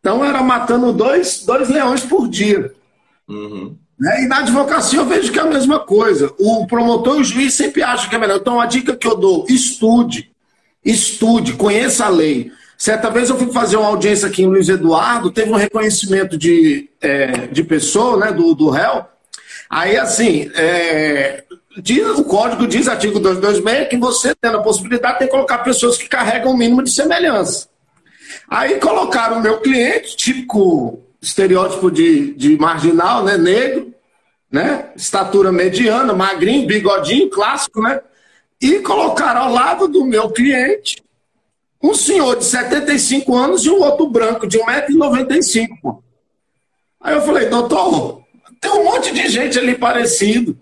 Então 0.00 0.24
era 0.24 0.42
matando 0.42 0.92
dois, 0.92 1.44
dois 1.46 1.68
leões 1.68 2.00
por 2.00 2.28
dia. 2.28 2.72
Uhum. 3.28 3.76
Né? 3.96 4.24
E 4.24 4.26
na 4.26 4.38
advocacia 4.38 4.98
eu 4.98 5.06
vejo 5.06 5.30
que 5.30 5.38
é 5.38 5.42
a 5.42 5.46
mesma 5.46 5.78
coisa. 5.78 6.34
O 6.40 6.66
promotor 6.66 7.18
e 7.18 7.20
o 7.20 7.24
juiz 7.24 7.54
sempre 7.54 7.84
acham 7.84 8.10
que 8.10 8.16
é 8.16 8.18
melhor. 8.18 8.38
Então 8.38 8.60
a 8.60 8.66
dica 8.66 8.96
que 8.96 9.06
eu 9.06 9.14
dou: 9.14 9.46
estude. 9.48 10.32
Estude, 10.84 11.52
conheça 11.52 12.06
a 12.06 12.08
lei. 12.08 12.50
Certa 12.82 13.10
vez 13.10 13.30
eu 13.30 13.38
fui 13.38 13.52
fazer 13.52 13.76
uma 13.76 13.86
audiência 13.86 14.26
aqui 14.26 14.42
em 14.42 14.48
Luiz 14.48 14.68
Eduardo, 14.68 15.30
teve 15.30 15.52
um 15.52 15.54
reconhecimento 15.54 16.36
de, 16.36 16.90
é, 17.00 17.46
de 17.46 17.62
pessoa, 17.62 18.16
né, 18.16 18.32
do, 18.32 18.56
do 18.56 18.70
réu. 18.70 19.06
Aí, 19.70 19.96
assim, 19.96 20.50
é, 20.56 21.44
diz, 21.78 22.04
o 22.18 22.24
código 22.24 22.66
diz, 22.66 22.88
artigo 22.88 23.20
226, 23.20 23.88
que 23.88 23.96
você, 23.96 24.34
tendo 24.34 24.56
a 24.56 24.62
possibilidade, 24.64 25.20
tem 25.20 25.28
que 25.28 25.32
colocar 25.32 25.58
pessoas 25.58 25.96
que 25.96 26.08
carregam 26.08 26.50
o 26.50 26.56
mínimo 26.56 26.82
de 26.82 26.90
semelhança. 26.90 27.68
Aí 28.50 28.80
colocaram 28.80 29.38
o 29.38 29.42
meu 29.42 29.60
cliente, 29.60 30.16
típico 30.16 31.04
estereótipo 31.20 31.88
de, 31.88 32.34
de 32.34 32.58
marginal, 32.58 33.22
né, 33.22 33.38
negro, 33.38 33.94
né, 34.50 34.90
estatura 34.96 35.52
mediana, 35.52 36.12
magrinho, 36.14 36.66
bigodinho, 36.66 37.30
clássico, 37.30 37.80
né, 37.80 38.00
e 38.60 38.80
colocaram 38.80 39.42
ao 39.42 39.52
lado 39.52 39.86
do 39.86 40.04
meu 40.04 40.30
cliente 40.30 40.96
um 41.82 41.94
senhor 41.94 42.36
de 42.36 42.44
75 42.44 43.34
anos 43.36 43.64
e 43.64 43.70
um 43.70 43.82
outro 43.82 44.08
branco 44.08 44.46
de 44.46 44.58
1,95m. 44.58 45.98
Aí 47.00 47.14
eu 47.14 47.22
falei, 47.22 47.48
doutor, 47.48 48.22
tem 48.60 48.70
um 48.70 48.84
monte 48.84 49.12
de 49.12 49.28
gente 49.28 49.58
ali 49.58 49.74
parecido. 49.74 50.56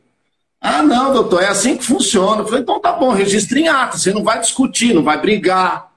Ah, 0.60 0.82
não, 0.82 1.12
doutor, 1.12 1.42
é 1.42 1.48
assim 1.48 1.76
que 1.76 1.84
funciona. 1.84 2.42
Eu 2.42 2.46
falei, 2.46 2.62
então 2.62 2.80
tá 2.80 2.92
bom, 2.92 3.10
registre 3.10 3.60
em 3.60 3.68
ata, 3.68 3.98
você 3.98 4.12
não 4.12 4.24
vai 4.24 4.40
discutir, 4.40 4.94
não 4.94 5.02
vai 5.02 5.20
brigar. 5.20 5.90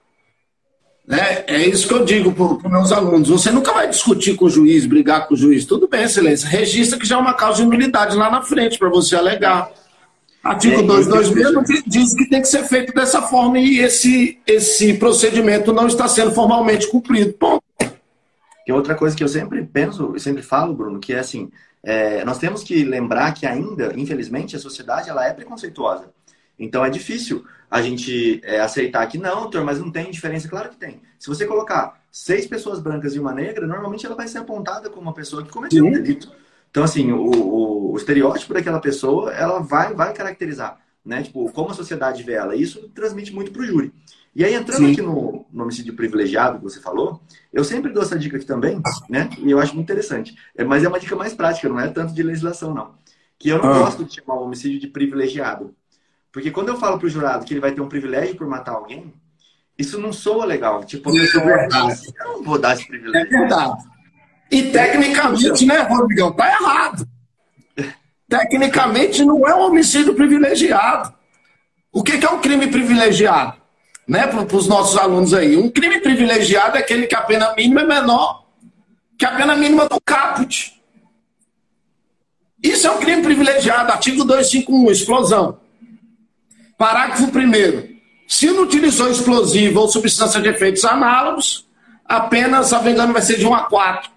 Né? 1.06 1.44
É 1.48 1.58
isso 1.68 1.88
que 1.88 1.94
eu 1.94 2.06
digo 2.06 2.32
para 2.32 2.68
os 2.68 2.72
meus 2.72 2.92
alunos. 2.92 3.30
Você 3.30 3.52
nunca 3.52 3.74
vai 3.74 3.90
discutir 3.90 4.36
com 4.36 4.46
o 4.46 4.50
juiz, 4.50 4.86
brigar 4.86 5.28
com 5.28 5.34
o 5.34 5.38
juiz. 5.38 5.66
Tudo 5.66 5.88
bem, 5.88 6.04
excelência. 6.04 6.48
Registra 6.48 6.98
que 6.98 7.06
já 7.06 7.16
é 7.16 7.20
uma 7.20 7.34
causa 7.34 7.62
de 7.62 7.70
nulidade 7.70 8.16
lá 8.16 8.30
na 8.30 8.42
frente 8.42 8.78
para 8.78 8.90
você 8.90 9.16
alegar. 9.16 9.70
Artigo 10.44 10.82
é, 10.82 10.84
226 10.84 11.84
diz 11.88 12.14
que 12.14 12.26
tem 12.26 12.42
que 12.42 12.48
ser 12.50 12.64
feito 12.66 12.94
dessa 12.94 13.22
forma 13.22 13.58
e 13.58 13.80
esse, 13.80 14.40
esse 14.46 14.94
procedimento 14.96 15.72
não 15.72 15.88
está 15.88 16.06
sendo 16.08 16.34
formalmente 16.34 16.90
cumprido. 16.90 17.32
Ponto. 17.34 17.64
Que 17.80 18.72
é 18.72 18.74
outra 18.74 18.94
coisa 18.94 19.16
que 19.16 19.24
eu 19.24 19.28
sempre 19.28 19.64
penso, 19.64 20.12
eu 20.14 20.20
sempre 20.20 20.42
falo, 20.42 20.74
Bruno, 20.74 21.00
que 21.00 21.14
é 21.14 21.20
assim, 21.20 21.50
é, 21.82 22.26
nós 22.26 22.40
temos 22.40 22.62
que 22.62 22.84
lembrar 22.84 23.34
que 23.34 23.46
ainda, 23.46 23.94
infelizmente, 23.96 24.56
a 24.56 24.60
sociedade 24.60 25.10
ela 25.10 25.26
é 25.26 25.34
preconceituosa. 25.34 26.12
Então 26.60 26.84
é 26.84 26.90
difícil 26.90 27.46
a 27.72 27.82
gente 27.82 28.42
é, 28.44 28.60
aceitar 28.60 29.06
que 29.08 29.18
não, 29.18 29.42
doutor, 29.42 29.64
mas 29.64 29.80
não 29.80 29.90
tem 29.90 30.12
diferença. 30.12 30.48
Claro 30.50 30.70
que 30.70 30.78
tem. 30.78 31.02
Se 31.18 31.28
você 31.28 31.46
colocar 31.46 32.02
seis 32.12 32.46
pessoas 32.46 32.80
brancas 32.80 33.16
e 33.16 33.20
uma 33.20 33.34
negra, 33.34 33.66
normalmente 33.66 34.06
ela 34.06 34.16
vai 34.16 34.28
ser 34.28 34.40
apontada 34.40 34.90
como 34.90 35.04
uma 35.04 35.14
pessoa 35.14 35.42
que 35.42 35.50
cometeu 35.50 35.84
Sim. 35.84 35.90
um 35.90 35.94
delito. 35.94 36.32
Então, 36.74 36.84
assim, 36.84 37.12
o, 37.12 37.22
o, 37.22 37.92
o, 37.92 37.98
estereótipo 37.98 38.52
daquela 38.52 38.80
pessoa, 38.80 39.32
ela 39.32 39.60
vai, 39.60 39.94
vai 39.94 40.12
caracterizar, 40.12 40.80
né? 41.06 41.22
Tipo, 41.22 41.48
como 41.52 41.70
a 41.70 41.74
sociedade 41.76 42.24
vê 42.24 42.34
ela. 42.34 42.56
Isso 42.56 42.90
transmite 42.96 43.32
muito 43.32 43.52
para 43.52 43.62
o 43.62 43.66
júri. 43.66 43.94
E 44.36 44.44
aí, 44.44 44.56
entrando 44.56 44.80
Sim. 44.80 44.92
aqui 44.92 45.02
no, 45.04 45.46
no, 45.54 45.64
homicídio 45.64 45.96
privilegiado 45.96 46.58
que 46.58 46.64
você 46.64 46.82
falou, 46.82 47.22
eu 47.54 47.64
sempre 47.64 47.92
dou 47.92 48.02
essa 48.02 48.18
dica 48.18 48.38
aqui 48.38 48.46
também, 48.48 48.82
né? 49.08 49.30
E 49.38 49.52
eu 49.52 49.60
acho 49.60 49.76
muito 49.76 49.86
interessante. 49.86 50.36
É, 50.58 50.64
mas 50.64 50.84
é 50.84 50.88
uma 50.88 51.00
dica 51.00 51.16
mais 51.16 51.36
prática, 51.36 51.70
não 51.70 51.80
é 51.80 51.88
tanto 51.90 52.12
de 52.12 52.24
legislação, 52.24 52.74
não. 52.74 52.96
Que 53.38 53.50
eu 53.50 53.60
não 53.60 53.70
ah. 53.70 53.80
gosto 53.82 54.04
de 54.04 54.16
chamar 54.16 54.40
o 54.40 54.46
homicídio 54.46 54.80
de 54.80 54.88
privilegiado. 54.88 55.76
Porque 56.32 56.50
quando 56.50 56.70
eu 56.70 56.78
falo 56.78 56.98
para 56.98 57.06
o 57.06 57.10
jurado 57.10 57.46
que 57.46 57.54
ele 57.54 57.62
vai 57.62 57.72
ter 57.72 57.82
um 57.82 57.88
privilégio 57.88 58.36
por 58.36 58.48
matar 58.48 58.72
alguém, 58.72 59.14
isso 59.78 60.00
não 60.00 60.12
soa 60.12 60.46
legal. 60.46 60.84
Tipo, 60.84 61.12
a 61.12 61.14
pessoa 61.14 61.52
é 61.52 61.68
eu 62.20 62.34
não 62.34 62.44
vou 62.44 62.58
dar 62.58 62.74
esse 62.74 62.88
privilégio. 62.88 63.28
É 63.28 63.40
verdade. 63.40 63.93
E 64.54 64.70
tecnicamente, 64.70 65.66
né, 65.66 65.80
Rodrigão, 65.80 66.32
tá 66.32 66.48
errado. 66.48 67.08
Tecnicamente 68.30 69.26
não 69.26 69.48
é 69.48 69.56
um 69.56 69.62
homicídio 69.62 70.14
privilegiado. 70.14 71.12
O 71.92 72.04
que 72.04 72.24
é 72.24 72.30
um 72.30 72.40
crime 72.40 72.68
privilegiado? 72.68 73.58
Né, 74.08 74.28
para 74.28 74.56
os 74.56 74.68
nossos 74.68 74.96
alunos 74.96 75.34
aí. 75.34 75.58
Um 75.58 75.72
crime 75.72 76.00
privilegiado 76.00 76.78
é 76.78 76.82
aquele 76.82 77.08
que 77.08 77.16
a 77.16 77.22
pena 77.22 77.56
mínima 77.56 77.82
é 77.82 77.88
menor 77.88 78.44
que 79.18 79.26
a 79.26 79.32
pena 79.36 79.56
mínima 79.56 79.88
do 79.88 80.00
caput. 80.02 80.80
Isso 82.62 82.88
é 82.88 82.92
um 82.92 83.00
crime 83.00 83.24
privilegiado, 83.24 83.92
artigo 83.92 84.24
251, 84.24 84.92
explosão. 84.92 85.60
Parágrafo 86.78 87.26
1 87.26 87.98
Se 88.28 88.48
não 88.52 88.64
utilizou 88.64 89.10
explosivo 89.10 89.80
ou 89.80 89.88
substância 89.88 90.40
de 90.42 90.50
efeitos 90.50 90.86
análogos, 90.86 91.68
apenas, 92.06 92.68
se 92.68 92.74
não 92.74 92.84
me 92.84 92.92
engano, 92.92 93.14
vai 93.14 93.22
ser 93.22 93.38
de 93.40 93.48
1 93.48 93.54
a 93.56 93.64
4. 93.66 94.13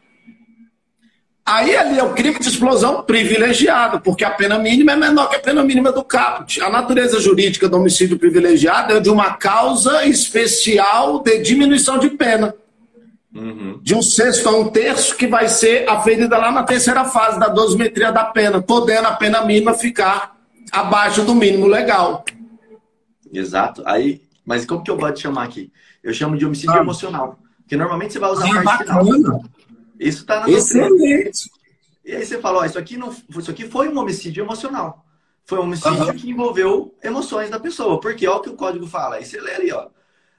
Aí 1.47 1.77
ali 1.77 1.97
é 1.97 2.03
o 2.03 2.13
crime 2.13 2.41
de 2.41 2.49
explosão 2.49 3.03
privilegiado, 3.03 4.01
porque 4.01 4.25
a 4.25 4.31
pena 4.31 4.59
mínima 4.59 4.93
é 4.93 4.97
menor 4.97 5.29
que 5.29 5.37
a 5.37 5.41
pena 5.41 5.63
mínima 5.63 5.93
do 5.93 6.03
caput. 6.03 6.61
A 6.61 6.69
natureza 6.69 7.21
jurídica 7.21 7.69
do 7.69 7.77
homicídio 7.77 8.19
privilegiado 8.19 8.95
é 8.95 8.99
de 8.99 9.09
uma 9.09 9.35
causa 9.35 10.05
especial 10.05 11.23
de 11.23 11.39
diminuição 11.39 12.01
de 12.01 12.11
pena. 12.11 12.53
Uhum. 13.33 13.79
De 13.81 13.95
um 13.95 14.03
sexto 14.03 14.49
a 14.49 14.59
um 14.59 14.71
terço, 14.71 15.17
que 15.17 15.29
vai 15.29 15.49
ser 15.49 15.89
aferida 15.89 16.37
lá 16.37 16.51
na 16.51 16.65
terceira 16.65 17.05
fase 17.05 17.39
da 17.39 17.47
dosimetria 17.47 18.11
da 18.11 18.25
pena, 18.25 18.61
podendo 18.61 19.07
a 19.07 19.13
pena 19.13 19.45
mínima 19.45 19.73
ficar 19.73 20.37
abaixo 20.73 21.23
do 21.23 21.33
mínimo 21.33 21.69
legal. 21.69 22.25
Exato. 23.33 23.85
Aí, 23.87 24.21
mas 24.45 24.65
como 24.65 24.83
que 24.83 24.91
eu 24.91 24.97
vou 24.97 25.13
te 25.13 25.21
chamar 25.21 25.45
aqui? 25.45 25.71
Eu 26.03 26.13
chamo 26.13 26.37
de 26.37 26.45
homicídio 26.45 26.75
ah. 26.75 26.81
emocional. 26.81 27.39
Porque 27.59 27.77
normalmente 27.77 28.15
você 28.15 28.19
vai 28.19 28.31
usar 28.31 28.47
ah, 28.47 28.61
a 28.61 28.63
parte 28.65 28.85
bacana. 28.87 29.13
final. 29.13 29.45
Isso 29.99 30.21
está 30.21 30.41
na 30.41 30.51
Excelente. 30.51 31.51
E 32.05 32.15
aí 32.15 32.25
você 32.25 32.39
fala, 32.39 32.61
ó, 32.61 32.65
isso 32.65 32.79
aqui 32.79 32.97
não, 32.97 33.15
isso 33.37 33.51
aqui 33.51 33.69
foi 33.69 33.89
um 33.89 33.99
homicídio 33.99 34.45
emocional. 34.45 35.05
Foi 35.45 35.59
um 35.59 35.63
homicídio 35.63 36.07
uhum. 36.07 36.15
que 36.15 36.31
envolveu 36.31 36.95
emoções 37.03 37.51
da 37.51 37.59
pessoa. 37.59 38.01
Porque 38.01 38.27
olha 38.27 38.39
o 38.39 38.43
que 38.43 38.51
o 38.51 38.57
código 38.57 38.87
fala. 38.87 39.17
Aí 39.17 39.25
você 39.25 39.41
lê 39.41 39.55
ali, 39.55 39.73
ó. 39.73 39.89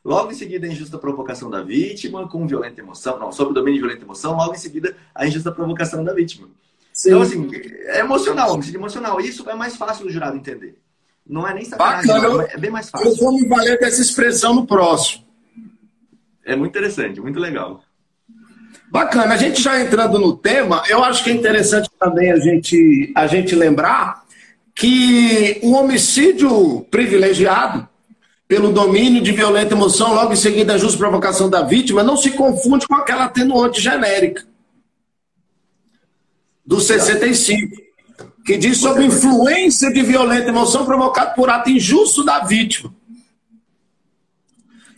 Logo 0.04 0.32
em 0.32 0.36
seguida, 0.36 0.66
a 0.66 0.70
injusta 0.70 0.98
provocação 0.98 1.50
da 1.50 1.62
vítima 1.62 2.28
com 2.30 2.48
violenta 2.48 2.82
emoção. 2.82 3.20
Não, 3.20 3.32
sobre 3.32 3.52
o 3.52 3.54
domínio 3.54 3.76
de 3.76 3.86
violenta 3.86 4.06
emoção. 4.06 4.36
Logo 4.36 4.54
em 4.54 4.58
seguida, 4.58 4.96
a 5.14 5.28
injusta 5.28 5.52
provocação 5.52 6.04
da 6.04 6.14
vítima. 6.14 6.48
Sim. 6.94 7.10
Então, 7.10 7.22
assim, 7.22 7.50
é 7.54 8.00
emocional, 8.00 8.54
homicídio 8.54 8.80
emocional. 8.80 9.20
Isso 9.20 9.50
é 9.50 9.56
mais 9.56 9.76
fácil 9.76 10.06
do 10.06 10.12
jurado 10.12 10.38
entender. 10.38 10.80
Não 11.26 11.48
é 11.48 11.54
nem 11.54 11.66
sacanagem, 11.66 12.08
Bacana. 12.08 12.48
é 12.50 12.58
bem 12.58 12.72
mais 12.72 12.90
fácil. 12.90 13.10
Eu 13.10 13.16
vou 13.18 13.34
me 13.34 13.48
valer 13.48 13.78
dessa 13.80 14.02
expressão 14.02 14.56
no 14.56 14.66
próximo. 14.66 15.26
É 16.46 16.56
muito 16.56 16.72
interessante, 16.72 17.20
muito 17.20 17.40
legal. 17.40 17.84
Bacana. 18.89 19.34
A 19.34 19.38
gente 19.38 19.62
já 19.62 19.82
entrando 19.82 20.17
no 20.17 20.36
tema, 20.36 20.84
eu 20.88 21.03
acho 21.03 21.24
que 21.24 21.29
é 21.29 21.34
interessante 21.34 21.89
também 22.00 22.32
a 22.32 22.38
gente, 22.38 23.12
a 23.15 23.27
gente 23.27 23.56
lembrar 23.56 24.24
que 24.74 25.60
o 25.63 25.74
homicídio 25.74 26.86
privilegiado 26.89 27.88
pelo 28.48 28.72
domínio 28.72 29.22
de 29.22 29.32
violenta 29.32 29.74
emoção, 29.74 30.13
logo 30.13 30.32
em 30.32 30.38
seguida 30.38 30.75
a 30.75 30.77
justa 30.77 30.98
provocação 30.98 31.50
da 31.50 31.63
vítima, 31.63 32.01
não 32.01 32.15
se 32.15 32.32
confunde 32.32 32.88
com 32.88 32.96
aquela 32.96 33.25
atenuante 33.25 33.82
genérica 33.82 34.46
do 36.65 36.79
65 36.79 37.88
que 38.46 38.58
diz 38.58 38.77
sobre 38.77 39.03
influência 39.03 39.91
de 39.91 40.01
violenta 40.01 40.48
emoção 40.48 40.86
provocada 40.86 41.32
por 41.32 41.50
ato 41.50 41.70
injusto 41.70 42.24
da 42.24 42.46
vítima. 42.46 42.94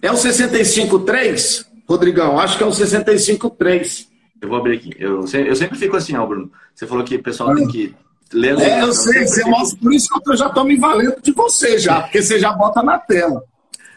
É 0.01 0.11
o 0.11 0.15
65.3, 0.15 1.65
Rodrigão? 1.89 2.39
Acho 2.39 2.55
que 2.55 2.63
é 2.63 2.67
o 2.67 2.69
65.3. 2.69 4.07
Eu 4.39 4.47
vou 4.47 4.59
abrir 4.59 4.77
aqui. 4.77 4.95
Eu, 4.99 5.21
eu 5.21 5.55
sempre 5.55 5.75
fico 5.75 5.97
assim, 5.97 6.15
ó, 6.15 6.25
Bruno. 6.25 6.51
Você 6.75 6.85
falou 6.85 7.03
que 7.03 7.15
o 7.15 7.23
pessoal 7.23 7.55
tem 7.55 7.67
que 7.67 7.95
ler. 8.31 8.59
É, 8.59 8.83
eu 8.83 8.93
sei, 8.93 9.25
você 9.25 9.43
mostra, 9.45 9.79
por 9.79 9.91
isso 9.91 10.07
que 10.07 10.31
eu 10.31 10.37
já 10.37 10.47
estou 10.47 10.63
me 10.63 10.77
valendo 10.77 11.19
de 11.19 11.31
você 11.31 11.79
já, 11.79 12.01
porque 12.01 12.21
você 12.21 12.37
já 12.39 12.53
bota 12.53 12.83
na 12.83 12.99
tela. 12.99 13.43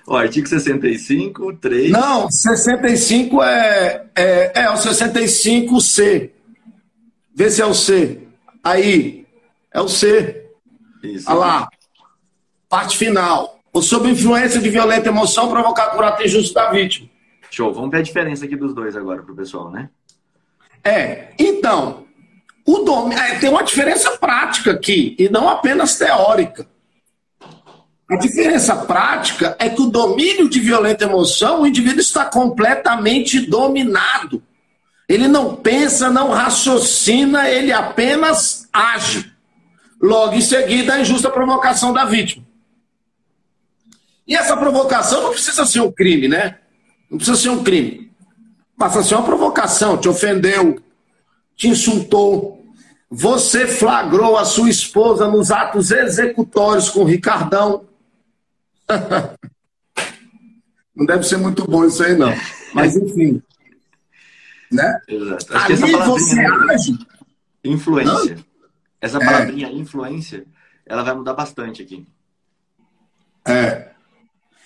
O 0.07 0.17
artigo 0.17 0.49
65, 0.49 1.53
3. 1.59 1.93
Não, 1.93 2.31
65 2.31 3.43
é, 3.43 4.07
é, 4.17 4.63
é 4.63 4.71
o 4.71 4.75
65C. 4.75 6.31
Vê 7.35 7.51
se 7.51 7.61
é 7.61 7.67
o 7.67 7.75
C. 7.75 8.21
Aí, 8.65 9.27
é 9.73 9.81
o 9.81 9.89
C. 9.89 10.47
Isso. 11.03 11.31
Olha 11.31 11.39
lá. 11.39 11.69
Parte 12.71 12.97
final. 12.97 13.61
Ou 13.71 13.83
sob 13.83 14.11
influência 14.11 14.61
de 14.61 14.71
violenta 14.71 15.09
emoção 15.09 15.49
provocada 15.49 15.91
por 15.93 16.05
ato 16.05 16.23
injusto 16.23 16.55
da 16.55 16.71
vítima. 16.71 17.12
Show. 17.53 17.73
Vamos 17.73 17.91
ver 17.91 17.99
a 17.99 18.03
diferença 18.03 18.47
aqui 18.47 18.57
dos 18.57 18.75
dois 18.75 18.97
agora 18.97 19.23
para 19.23 19.33
o 19.33 19.37
pessoal, 19.37 19.71
né? 19.71 19.91
É. 20.83 21.35
Então, 21.39 22.07
o 22.67 22.79
dom... 22.79 23.13
É, 23.13 23.39
tem 23.39 23.51
uma 23.51 23.63
diferença 23.63 24.11
prática 24.17 24.73
aqui 24.73 25.15
e 25.19 25.29
não 25.29 25.49
apenas 25.49 25.99
teórica. 25.99 26.67
A 28.11 28.17
diferença 28.17 28.75
prática 28.75 29.55
é 29.59 29.69
que 29.69 29.83
o 29.83 29.91
domínio 29.91 30.49
de 30.49 30.61
violenta 30.61 31.05
emoção, 31.05 31.63
o 31.63 31.67
indivíduo 31.67 32.01
está 32.01 32.25
completamente 32.25 33.41
dominado. 33.41 34.43
Ele 35.07 35.29
não 35.29 35.55
pensa, 35.55 36.11
não 36.11 36.31
raciocina, 36.31 37.51
ele 37.51 37.71
apenas 37.71 38.67
age. 38.73 39.31
Logo 40.01 40.35
em 40.35 40.41
seguida, 40.41 40.95
a 40.95 41.01
injusta 41.01 41.31
provocação 41.31 41.93
da 41.93 42.07
vítima. 42.07 42.47
E 44.27 44.35
essa 44.35 44.57
provocação 44.57 45.23
não 45.23 45.31
precisa 45.31 45.67
ser 45.67 45.81
um 45.81 45.93
crime, 45.93 46.29
né? 46.29 46.59
Não 47.13 47.19
precisa 47.19 47.37
ser 47.37 47.51
um 47.51 47.63
crime. 47.63 48.11
Passa 48.79 49.01
a 49.01 49.05
ser 49.05 49.17
uma 49.17 49.27
provocação. 49.27 49.99
Te 49.99 50.09
ofendeu, 50.09 50.83
te 51.55 51.69
insultou. 51.69 52.65
Você 53.11 53.67
flagrou 53.67 54.39
a 54.39 54.47
sua 54.47 54.71
esposa 54.71 55.29
nos 55.29 55.51
atos 55.51 55.91
executórios 55.91 56.89
com 56.89 57.01
o 57.01 57.05
Ricardão. 57.05 57.85
não 60.97 61.05
deve 61.05 61.25
ser 61.25 61.37
muito 61.37 61.67
bom 61.67 61.85
isso 61.85 62.03
aí, 62.03 62.17
não. 62.17 62.33
Mas, 62.73 62.97
enfim. 62.97 63.43
Né? 64.71 64.99
Exato. 65.07 65.55
Ali 65.55 65.77
você 65.77 66.41
é 66.41 66.47
age. 66.73 66.99
Influência. 67.63 68.37
Não? 68.37 68.45
Essa 69.03 69.19
é. 69.19 69.25
palavrinha 69.25 69.69
é. 69.69 69.73
influência, 69.73 70.47
ela 70.87 71.03
vai 71.03 71.15
mudar 71.15 71.35
bastante 71.35 71.83
aqui. 71.83 72.07
É. 73.47 73.91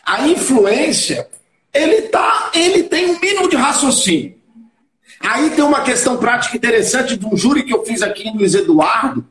A 0.05 0.29
influência, 0.29 1.29
ele 1.83 2.03
tá, 2.03 2.51
ele 2.55 2.85
tem 2.85 3.11
um 3.11 3.21
mínimo 3.21 3.49
de 3.49 3.57
raciocínio. 3.57 4.37
Aí 5.21 5.51
tem 5.51 5.65
uma 5.65 5.81
questão 5.83 6.17
prática 6.17 6.57
interessante 6.57 7.17
de 7.17 7.27
um 7.27 7.37
júri 7.37 7.63
que 7.63 7.73
eu 7.73 7.85
fiz 7.85 8.03
aqui 8.03 8.29
em 8.29 8.37
Luiz 8.37 8.55
Eduardo, 8.55 9.25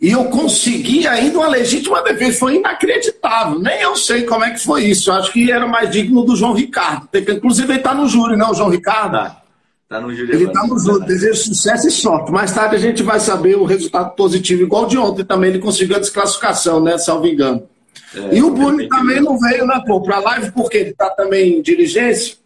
e 0.00 0.12
eu 0.12 0.24
consegui 0.26 1.06
ainda 1.06 1.38
uma 1.38 1.48
legítima 1.48 2.02
defesa. 2.02 2.38
Foi 2.38 2.56
inacreditável. 2.56 3.58
Nem 3.58 3.82
eu 3.82 3.94
sei 3.94 4.22
como 4.22 4.42
é 4.42 4.50
que 4.50 4.58
foi 4.58 4.84
isso. 4.84 5.10
Eu 5.10 5.14
acho 5.14 5.30
que 5.30 5.52
era 5.52 5.66
mais 5.66 5.90
digno 5.90 6.24
do 6.24 6.34
João 6.34 6.54
Ricardo. 6.54 7.06
Inclusive, 7.14 7.70
ele 7.70 7.80
está 7.80 7.94
no 7.94 8.08
júri, 8.08 8.34
não, 8.34 8.50
o 8.50 8.54
João 8.54 8.70
Ricardo? 8.70 9.12
Tá. 9.12 9.42
Tá 9.90 10.00
no 10.00 10.10
Ele 10.10 10.44
está 10.44 10.66
no 10.66 10.78
jogo. 10.78 11.00
Desejo 11.00 11.34
sucesso 11.34 11.88
e 11.88 11.90
sorte. 11.90 12.30
Mais 12.30 12.52
tarde 12.52 12.76
a 12.76 12.78
gente 12.78 13.02
vai 13.02 13.20
saber 13.20 13.56
o 13.56 13.64
resultado 13.64 14.14
positivo, 14.14 14.62
igual 14.62 14.86
de 14.86 14.96
ontem 14.96 15.24
também. 15.24 15.50
Ele 15.50 15.58
conseguiu 15.58 15.96
a 15.96 15.98
desclassificação, 15.98 16.80
né? 16.80 16.96
Salvo 16.96 17.26
engano. 17.26 17.68
É, 18.14 18.34
e 18.34 18.42
o 18.42 18.50
Bruno 18.50 18.88
também 18.88 19.20
não 19.20 19.38
veio, 19.38 19.66
né, 19.66 19.82
pô, 19.86 20.00
pra 20.00 20.18
live, 20.18 20.50
porque 20.52 20.76
ele 20.76 20.94
tá 20.94 21.10
também 21.10 21.58
em 21.58 21.62
diligência. 21.62 22.36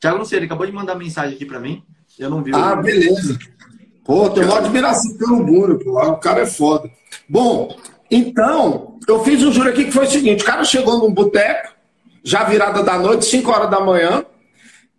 Tiago, 0.00 0.18
não 0.18 0.24
sei, 0.24 0.38
ele 0.38 0.46
acabou 0.46 0.66
de 0.66 0.72
mandar 0.72 0.94
mensagem 0.94 1.34
aqui 1.34 1.44
para 1.44 1.60
mim. 1.60 1.82
Eu 2.18 2.30
não 2.30 2.42
vi. 2.42 2.52
Ah, 2.54 2.76
beleza. 2.76 3.38
Pô, 4.04 4.28
tenho 4.30 4.46
uma 4.46 4.58
admiração 4.58 5.16
pelo 5.16 5.44
Bruno, 5.44 5.78
pô. 5.78 5.98
O 5.98 6.16
cara 6.16 6.40
é 6.40 6.46
foda. 6.46 6.90
Bom, 7.28 7.76
Então, 8.10 8.98
eu 9.08 9.24
fiz 9.24 9.42
um 9.42 9.50
júri 9.50 9.70
aqui 9.70 9.86
que 9.86 9.90
foi 9.90 10.04
o 10.04 10.10
seguinte: 10.10 10.42
o 10.42 10.46
cara 10.46 10.64
chegou 10.64 10.98
num 10.98 11.12
boteco, 11.12 11.72
já 12.22 12.44
virada 12.44 12.82
da 12.82 12.98
noite, 12.98 13.24
5 13.24 13.50
horas 13.50 13.70
da 13.70 13.80
manhã, 13.80 14.24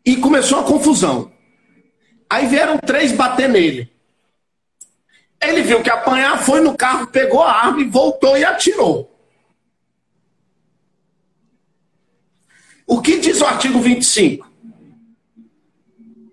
e 0.04 0.16
começou 0.16 0.60
a 0.60 0.64
confusão. 0.64 1.32
Aí 2.28 2.48
vieram 2.48 2.80
três 2.80 3.12
bater 3.12 3.48
nele. 3.48 3.92
Ele 5.40 5.62
viu 5.62 5.84
que 5.84 5.90
apanhar, 5.92 6.42
foi 6.42 6.62
no 6.62 6.76
carro, 6.76 7.06
pegou 7.06 7.44
a 7.44 7.52
arma 7.52 7.82
e 7.82 7.88
voltou 7.88 8.36
e 8.36 8.44
atirou. 8.44 9.13
O 12.86 13.02
que 13.02 13.20
diz 13.20 13.42
o 13.42 13.46
artigo 13.46 13.80
25? 13.80 14.52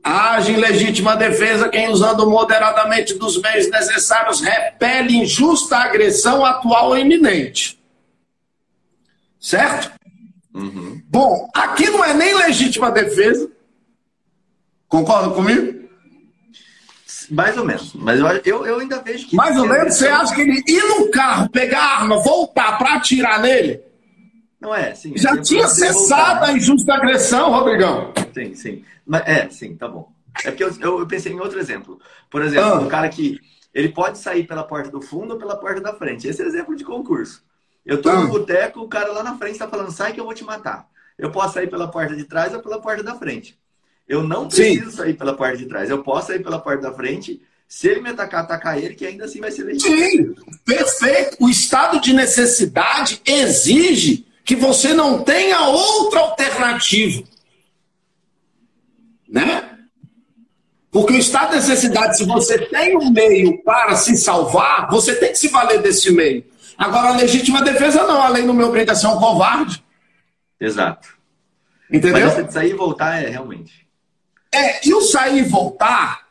Age 0.03 0.53
em 0.53 0.57
legítima 0.57 1.15
defesa 1.17 1.69
quem, 1.69 1.89
usando 1.89 2.29
moderadamente 2.29 3.15
dos 3.15 3.41
meios 3.41 3.69
necessários, 3.71 4.41
repele 4.41 5.17
injusta 5.17 5.77
agressão 5.77 6.45
atual 6.45 6.89
ou 6.89 6.99
iminente. 6.99 7.79
Certo? 9.39 9.93
Uhum. 10.55 11.03
Bom, 11.07 11.49
aqui 11.55 11.89
não 11.91 12.05
é 12.05 12.15
nem 12.15 12.35
legítima 12.35 12.91
defesa. 12.91 13.51
Concorda 14.89 15.35
comigo? 15.35 15.89
Mais 17.31 17.57
ou 17.57 17.65
menos. 17.65 17.93
Mas 17.95 18.19
eu, 18.45 18.67
eu, 18.67 18.81
ainda 18.81 19.01
vejo 19.01 19.29
que. 19.29 19.37
Mais 19.37 19.57
ou 19.57 19.67
menos? 19.67 19.95
Você 19.95 20.09
acha 20.09 20.35
que 20.35 20.41
ele 20.41 20.63
ir 20.67 20.83
no 20.83 21.11
carro, 21.11 21.49
pegar 21.49 21.79
a 21.79 21.97
arma, 21.99 22.19
voltar 22.19 22.77
para 22.77 22.95
atirar 22.95 23.41
nele? 23.41 23.81
Não 24.61 24.75
é, 24.75 24.95
sim. 24.95 25.17
Já 25.17 25.41
tinha 25.41 25.67
cessado 25.67 26.45
a 26.45 26.53
injusta 26.53 26.95
agressão, 26.95 27.51
Rodrigão. 27.51 28.13
Sim, 28.35 28.55
sim. 28.55 28.85
Mas, 29.07 29.23
é, 29.27 29.49
sim, 29.49 29.75
tá 29.75 29.89
bom. 29.89 30.13
É 30.45 30.51
porque 30.51 30.63
eu, 30.63 30.73
eu, 30.81 31.07
pensei 31.07 31.33
em 31.33 31.41
outro 31.41 31.59
exemplo. 31.59 31.99
Por 32.31 32.43
exemplo, 32.43 32.71
ah. 32.71 32.81
um 32.81 32.89
cara 32.89 33.09
que 33.09 33.41
ele 33.73 33.89
pode 33.89 34.19
sair 34.19 34.47
pela 34.47 34.63
porta 34.63 34.91
do 34.91 35.01
fundo 35.01 35.33
ou 35.33 35.39
pela 35.39 35.57
porta 35.57 35.81
da 35.81 35.95
frente. 35.95 36.29
Esse 36.29 36.43
é 36.43 36.47
exemplo 36.47 36.77
de 36.77 36.85
concurso. 36.85 37.43
Eu 37.85 38.03
tô 38.03 38.11
ah. 38.11 38.21
no 38.21 38.29
boteco, 38.29 38.81
o 38.81 38.89
cara 38.89 39.11
lá 39.13 39.23
na 39.23 39.39
frente 39.39 39.53
está 39.53 39.67
falando, 39.67 39.91
sai 39.91 40.13
que 40.13 40.21
eu 40.21 40.25
vou 40.25 40.35
te 40.35 40.45
matar. 40.45 40.87
Eu 41.19 41.31
posso 41.31 41.55
sair 41.55 41.69
pela 41.69 41.89
porta 41.89 42.15
de 42.15 42.25
trás 42.25 42.55
ou 42.55 42.61
pela 42.61 42.81
porta 42.81 43.03
da 43.03 43.15
frente. 43.15 43.59
Eu 44.07 44.23
não 44.23 44.47
preciso 44.47 44.91
Sim. 44.91 44.97
sair 44.97 45.15
pela 45.15 45.35
porta 45.35 45.57
de 45.57 45.67
trás. 45.67 45.89
Eu 45.89 46.03
posso 46.03 46.29
sair 46.29 46.43
pela 46.43 46.59
porta 46.59 46.83
da 46.83 46.93
frente. 46.93 47.41
Se 47.69 47.89
ele 47.89 48.01
me 48.01 48.11
atacar, 48.11 48.43
atacar 48.43 48.77
ele, 48.77 48.95
que 48.95 49.07
ainda 49.07 49.25
assim 49.25 49.41
vai 49.41 49.53
ser 49.53 49.63
legítimo. 49.63 49.97
Sim, 49.97 50.35
perfeito. 50.65 51.37
O 51.39 51.49
estado 51.49 52.01
de 52.01 52.13
necessidade 52.13 53.23
exige 53.25 54.27
que 54.51 54.57
você 54.57 54.93
não 54.93 55.23
tenha 55.23 55.61
outra 55.69 56.19
alternativa. 56.23 57.23
Né? 59.29 59.79
Porque 60.91 61.13
o 61.13 61.17
estado 61.17 61.51
de 61.51 61.59
necessidade, 61.59 62.17
se 62.17 62.25
você 62.25 62.59
tem 62.59 62.97
um 62.97 63.13
meio 63.13 63.63
para 63.63 63.95
se 63.95 64.17
salvar, 64.17 64.91
você 64.91 65.15
tem 65.15 65.31
que 65.31 65.39
se 65.39 65.47
valer 65.47 65.81
desse 65.81 66.11
meio. 66.11 66.45
Agora, 66.77 67.11
a 67.11 67.17
legítima 67.17 67.63
defesa 67.63 68.03
não, 68.09 68.21
além 68.21 68.45
do 68.45 68.53
meu 68.53 68.67
obrigação 68.67 69.21
covarde. 69.21 69.85
Exato. 70.59 71.11
Entendeu? 71.89 72.27
Mas 72.27 72.35
você 72.35 72.51
sair 72.51 72.71
e 72.71 72.75
voltar 72.75 73.23
é 73.23 73.29
realmente. 73.29 73.87
É, 74.53 74.85
e 74.85 74.93
o 74.93 75.01
sair 75.01 75.39
e 75.39 75.49
voltar, 75.49 76.27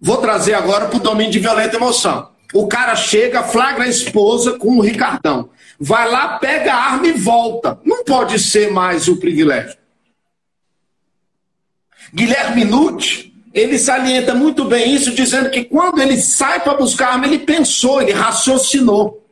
vou 0.00 0.16
trazer 0.16 0.54
agora 0.54 0.86
para 0.86 0.96
o 0.96 1.02
domínio 1.02 1.32
de 1.32 1.38
violenta 1.38 1.76
emoção. 1.76 2.30
O 2.54 2.66
cara 2.66 2.96
chega, 2.96 3.42
flagra 3.42 3.84
a 3.84 3.88
esposa 3.88 4.58
com 4.58 4.78
o 4.78 4.80
Ricardão 4.80 5.50
vai 5.78 6.10
lá, 6.10 6.38
pega 6.38 6.74
a 6.74 6.92
arma 6.92 7.06
e 7.06 7.12
volta. 7.12 7.78
Não 7.84 8.04
pode 8.04 8.38
ser 8.38 8.70
mais 8.70 9.06
o 9.08 9.16
privilégio. 9.16 9.76
Guilherme 12.12 12.64
Nutt, 12.64 13.32
ele 13.52 13.78
salienta 13.78 14.34
muito 14.34 14.64
bem 14.64 14.94
isso, 14.94 15.14
dizendo 15.14 15.50
que 15.50 15.64
quando 15.64 16.00
ele 16.00 16.16
sai 16.16 16.60
para 16.60 16.74
buscar 16.74 17.08
a 17.08 17.12
arma, 17.12 17.26
ele 17.26 17.40
pensou, 17.40 18.00
ele 18.00 18.12
raciocinou. 18.12 19.24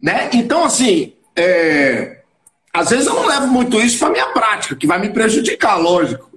Né? 0.00 0.28
Então, 0.32 0.64
assim, 0.64 1.14
é... 1.36 2.20
às 2.72 2.90
vezes 2.90 3.06
eu 3.06 3.14
não 3.14 3.26
levo 3.26 3.46
muito 3.46 3.80
isso 3.80 3.98
para 3.98 4.10
minha 4.10 4.26
prática, 4.26 4.76
que 4.76 4.86
vai 4.86 5.00
me 5.00 5.10
prejudicar, 5.10 5.76
lógico. 5.76 6.30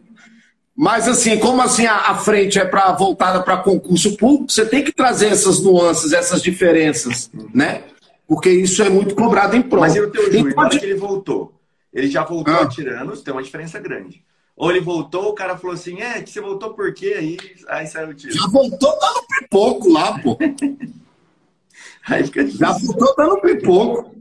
Mas, 0.78 1.08
assim, 1.08 1.38
como 1.40 1.62
assim 1.62 1.86
a, 1.86 1.96
a 1.96 2.16
frente 2.16 2.60
é 2.60 2.66
para 2.66 2.92
voltada 2.92 3.42
para 3.42 3.58
concurso 3.58 4.18
público, 4.18 4.52
você 4.52 4.66
tem 4.66 4.84
que 4.84 4.92
trazer 4.92 5.28
essas 5.28 5.62
nuances, 5.62 6.12
essas 6.12 6.42
diferenças, 6.42 7.32
né? 7.54 7.84
Porque 8.28 8.50
isso 8.50 8.82
é 8.82 8.90
muito 8.90 9.16
cobrado 9.16 9.56
em 9.56 9.62
prova. 9.62 9.88
Mas 9.88 9.96
e 9.96 10.02
o 10.02 10.12
teu 10.12 10.30
na 10.56 10.64
hora 10.64 10.80
que 10.80 10.86
ele 10.86 10.96
voltou? 10.96 11.54
Ele 11.94 12.10
já 12.10 12.24
voltou 12.24 12.54
ah. 12.54 12.64
atirando, 12.64 13.16
tem 13.22 13.34
uma 13.34 13.44
diferença 13.44 13.80
grande. 13.80 14.24
Ou 14.56 14.72
ele 14.72 14.80
voltou, 14.80 15.30
o 15.30 15.34
cara 15.34 15.58
falou 15.58 15.74
assim, 15.74 16.02
é, 16.02 16.22
que 16.22 16.30
você 16.30 16.42
voltou 16.42 16.74
por 16.74 16.94
quê? 16.94 17.16
Aí, 17.18 17.38
aí 17.68 17.88
saiu 17.88 18.10
o 18.10 18.14
tiro. 18.14 18.34
Já 18.34 18.48
voltou 18.48 19.00
dando 19.00 19.28
pipoco 19.28 19.90
lá, 19.90 20.20
pô. 20.20 20.38
aí 22.08 22.24
fica 22.24 22.48
Já 22.48 22.72
voltou 22.72 23.16
dando 23.16 23.42
pipoco. 23.42 24.16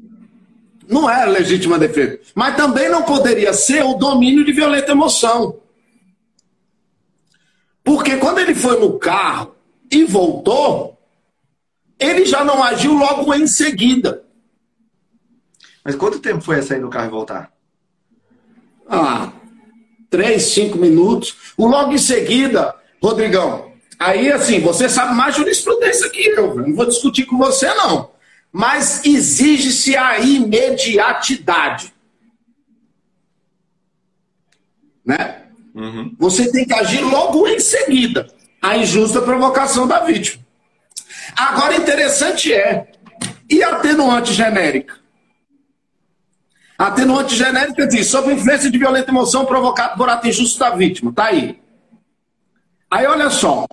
Não 0.88 1.08
era 1.08 1.30
legítima 1.30 1.78
defesa. 1.78 2.20
Mas 2.34 2.56
também 2.56 2.88
não 2.88 3.04
poderia 3.04 3.52
ser 3.52 3.84
o 3.84 3.94
domínio 3.94 4.44
de 4.44 4.52
violenta 4.52 4.92
emoção. 4.92 5.58
Porque 7.82 8.16
quando 8.16 8.38
ele 8.38 8.54
foi 8.54 8.78
no 8.78 8.98
carro 8.98 9.54
e 9.90 10.04
voltou, 10.04 10.93
ele 11.98 12.24
já 12.24 12.44
não 12.44 12.62
agiu 12.62 12.94
logo 12.94 13.32
em 13.34 13.46
seguida. 13.46 14.24
Mas 15.84 15.94
quanto 15.94 16.18
tempo 16.18 16.40
foi 16.40 16.62
sair 16.62 16.80
do 16.80 16.88
carro 16.88 17.06
e 17.06 17.10
voltar? 17.10 17.52
Ah, 18.88 19.32
três, 20.08 20.44
cinco 20.44 20.78
minutos. 20.78 21.52
O 21.56 21.66
logo 21.66 21.92
em 21.92 21.98
seguida, 21.98 22.74
Rodrigão, 23.02 23.72
aí 23.98 24.30
assim, 24.30 24.60
você 24.60 24.88
sabe 24.88 25.14
mais 25.14 25.36
jurisprudência 25.36 26.08
que 26.10 26.28
eu, 26.28 26.54
não 26.54 26.74
vou 26.74 26.86
discutir 26.86 27.26
com 27.26 27.36
você 27.36 27.72
não. 27.74 28.12
Mas 28.50 29.04
exige-se 29.04 29.96
a 29.96 30.20
imediatidade. 30.20 31.92
Né? 35.04 35.42
Uhum. 35.74 36.14
Você 36.18 36.50
tem 36.50 36.64
que 36.64 36.72
agir 36.72 37.02
logo 37.02 37.46
em 37.48 37.58
seguida. 37.58 38.28
A 38.62 38.78
injusta 38.78 39.20
provocação 39.20 39.86
da 39.86 40.00
vítima. 40.00 40.43
Agora, 41.36 41.76
interessante 41.76 42.52
é, 42.52 42.92
e 43.50 43.62
atenuante 43.62 44.32
genérica? 44.32 44.96
Atenuante 46.78 47.34
genérica 47.34 47.86
diz, 47.86 48.08
sob 48.08 48.32
influência 48.32 48.70
de 48.70 48.78
violenta 48.78 49.10
emoção 49.10 49.44
provocada 49.44 49.96
por 49.96 50.08
ato 50.08 50.28
injusto 50.28 50.58
da 50.58 50.70
vítima. 50.70 51.12
Tá 51.12 51.26
aí. 51.26 51.60
Aí, 52.90 53.06
olha 53.06 53.30
só. 53.30 53.64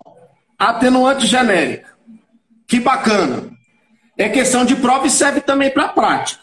Atenuante 0.58 1.26
genérica. 1.26 1.90
Que 2.68 2.80
bacana. 2.80 3.52
É 4.18 4.30
questão 4.30 4.64
de 4.64 4.76
prova 4.76 5.08
e 5.08 5.10
serve 5.10 5.42
também 5.42 5.72
para 5.72 5.88
prática. 5.88 6.42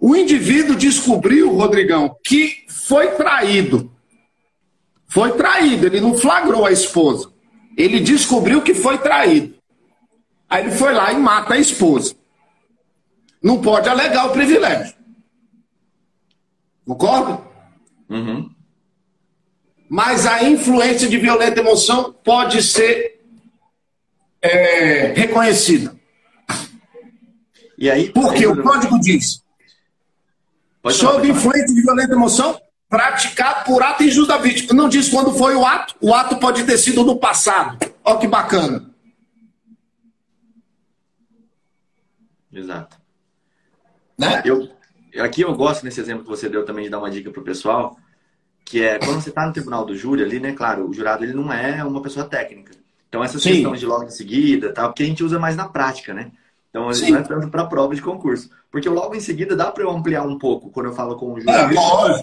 O 0.00 0.16
indivíduo 0.16 0.74
descobriu, 0.74 1.54
Rodrigão, 1.54 2.16
que 2.24 2.64
foi 2.68 3.12
traído. 3.12 3.92
Foi 5.06 5.32
traído, 5.32 5.86
ele 5.86 6.00
não 6.00 6.16
flagrou 6.16 6.64
a 6.64 6.72
esposa. 6.72 7.30
Ele 7.76 8.00
descobriu 8.00 8.62
que 8.62 8.74
foi 8.74 8.98
traído. 8.98 9.54
Aí 10.52 10.64
ele 10.66 10.72
foi 10.72 10.92
lá 10.92 11.10
e 11.10 11.18
mata 11.18 11.54
a 11.54 11.58
esposa. 11.58 12.14
Não 13.42 13.62
pode 13.62 13.88
alegar 13.88 14.26
o 14.26 14.32
privilégio. 14.32 14.94
Concorda? 16.86 17.40
Uhum. 18.10 18.50
Mas 19.88 20.26
a 20.26 20.44
influência 20.44 21.08
de 21.08 21.16
violenta 21.16 21.60
emoção 21.60 22.14
pode 22.22 22.62
ser 22.62 23.18
é, 24.42 25.14
reconhecida. 25.14 25.96
E 27.78 27.90
aí, 27.90 28.10
Porque 28.10 28.46
o 28.46 28.62
código 28.62 29.00
diz: 29.00 29.42
sob 30.90 31.30
influência 31.30 31.74
de 31.74 31.80
violenta 31.80 32.12
emoção, 32.12 32.60
praticado 32.90 33.64
por 33.64 33.82
ato 33.82 34.04
injusto 34.04 34.28
da 34.28 34.36
vítima. 34.36 34.74
Não 34.74 34.86
diz 34.86 35.08
quando 35.08 35.32
foi 35.32 35.56
o 35.56 35.64
ato. 35.64 35.94
O 35.98 36.12
ato 36.12 36.36
pode 36.36 36.62
ter 36.64 36.76
sido 36.76 37.02
no 37.04 37.18
passado. 37.18 37.78
Olha 38.04 38.18
que 38.18 38.28
bacana. 38.28 38.91
Exato. 42.52 42.96
Né? 44.18 44.42
Eu, 44.44 44.68
aqui 45.22 45.42
eu 45.42 45.54
gosto 45.54 45.84
nesse 45.84 46.00
exemplo 46.00 46.24
que 46.24 46.30
você 46.30 46.48
deu 46.48 46.64
também 46.64 46.84
de 46.84 46.90
dar 46.90 46.98
uma 46.98 47.10
dica 47.10 47.30
para 47.30 47.40
o 47.40 47.44
pessoal, 47.44 47.96
que 48.64 48.82
é 48.82 48.98
quando 48.98 49.20
você 49.20 49.30
está 49.30 49.46
no 49.46 49.52
tribunal 49.52 49.84
do 49.84 49.96
júri 49.96 50.22
ali, 50.22 50.38
né? 50.38 50.52
Claro, 50.52 50.88
o 50.88 50.92
jurado 50.92 51.24
ele 51.24 51.34
não 51.34 51.52
é 51.52 51.82
uma 51.84 52.02
pessoa 52.02 52.26
técnica. 52.26 52.72
Então 53.08 53.22
essas 53.22 53.42
Sim. 53.42 53.54
questões 53.54 53.80
de 53.80 53.86
logo 53.86 54.04
em 54.04 54.10
seguida, 54.10 54.72
tal, 54.72 54.92
que 54.92 55.02
a 55.02 55.06
gente 55.06 55.24
usa 55.24 55.38
mais 55.38 55.56
na 55.56 55.68
prática, 55.68 56.14
né? 56.14 56.30
Então 56.70 56.92
Sim. 56.92 57.10
não 57.10 57.18
é 57.18 57.22
tanto 57.22 57.48
para 57.48 57.66
prova 57.66 57.94
de 57.94 58.00
concurso. 58.00 58.50
Porque 58.70 58.88
logo 58.88 59.14
em 59.14 59.20
seguida 59.20 59.54
dá 59.54 59.70
para 59.70 59.84
eu 59.84 59.90
ampliar 59.90 60.22
um 60.22 60.38
pouco 60.38 60.70
quando 60.70 60.86
eu 60.86 60.94
falo 60.94 61.16
com 61.16 61.34
o 61.34 61.40
jurado. 61.40 61.74
É, 61.74 62.22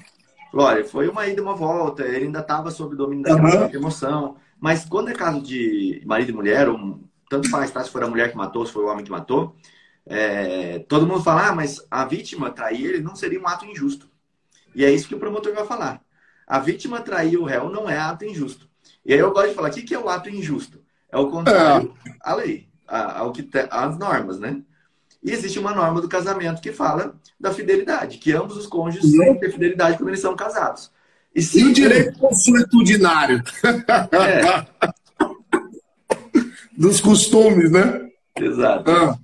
Olha, 0.51 0.83
foi 0.83 1.07
uma 1.07 1.27
ida 1.27 1.39
e 1.39 1.43
uma 1.43 1.53
volta, 1.53 2.03
ele 2.03 2.25
ainda 2.25 2.39
estava 2.39 2.71
sob 2.71 2.95
domínio 2.95 3.23
daquela 3.23 3.67
uhum. 3.67 3.75
emoção. 3.75 4.35
Mas 4.59 4.83
quando 4.83 5.09
é 5.09 5.13
caso 5.13 5.41
de 5.41 6.01
marido 6.05 6.31
e 6.31 6.33
mulher, 6.33 6.67
ou 6.67 6.99
tanto 7.29 7.49
faz, 7.49 7.69
tá? 7.69 7.83
Se 7.83 7.91
for 7.91 8.03
a 8.03 8.07
mulher 8.07 8.31
que 8.31 8.37
matou, 8.37 8.65
se 8.65 8.73
foi 8.73 8.83
o 8.83 8.87
homem 8.87 9.05
que 9.05 9.11
matou, 9.11 9.55
é, 10.05 10.79
todo 10.79 11.05
mundo 11.05 11.23
fala, 11.23 11.49
ah, 11.49 11.55
mas 11.55 11.85
a 11.89 12.05
vítima 12.05 12.51
trair 12.51 12.85
ele 12.85 13.03
não 13.03 13.15
seria 13.15 13.39
um 13.39 13.47
ato 13.47 13.65
injusto. 13.65 14.09
E 14.73 14.83
é 14.83 14.91
isso 14.91 15.07
que 15.07 15.15
o 15.15 15.19
promotor 15.19 15.53
vai 15.53 15.65
falar. 15.65 16.01
A 16.47 16.59
vítima 16.59 17.01
trair 17.01 17.37
o 17.37 17.43
réu 17.43 17.69
não 17.69 17.89
é 17.89 17.97
ato 17.97 18.25
injusto. 18.25 18.67
E 19.05 19.13
aí 19.13 19.19
eu 19.19 19.31
gosto 19.31 19.49
de 19.49 19.55
falar, 19.55 19.69
o 19.69 19.71
que 19.71 19.93
é 19.93 19.99
o 19.99 20.09
ato 20.09 20.29
injusto? 20.29 20.81
É 21.11 21.17
o 21.17 21.29
contrário 21.29 21.93
é. 22.05 22.11
à 22.21 22.35
lei, 22.35 22.67
ao 22.87 23.31
que 23.31 23.47
as 23.69 23.97
normas, 23.97 24.39
né? 24.39 24.61
E 25.23 25.31
existe 25.31 25.59
uma 25.59 25.73
norma 25.73 26.01
do 26.01 26.07
casamento 26.07 26.61
que 26.61 26.71
fala 26.71 27.13
da 27.39 27.53
fidelidade, 27.53 28.17
que 28.17 28.31
ambos 28.31 28.55
os 28.57 28.67
cônjuges 28.67 29.11
têm 29.11 29.33
que 29.33 29.41
ter 29.41 29.51
fidelidade 29.51 29.97
quando 29.97 30.09
eles 30.09 30.21
são 30.21 30.35
casados. 30.35 30.91
E, 31.35 31.41
se... 31.41 31.59
e 31.59 31.65
o 31.65 31.73
direito 31.73 32.17
consuetudinário? 32.17 33.43
É. 34.11 34.89
Dos 36.77 37.01
costumes, 37.01 37.69
né? 37.71 38.09
Exato. 38.37 38.89
Ah. 38.89 39.17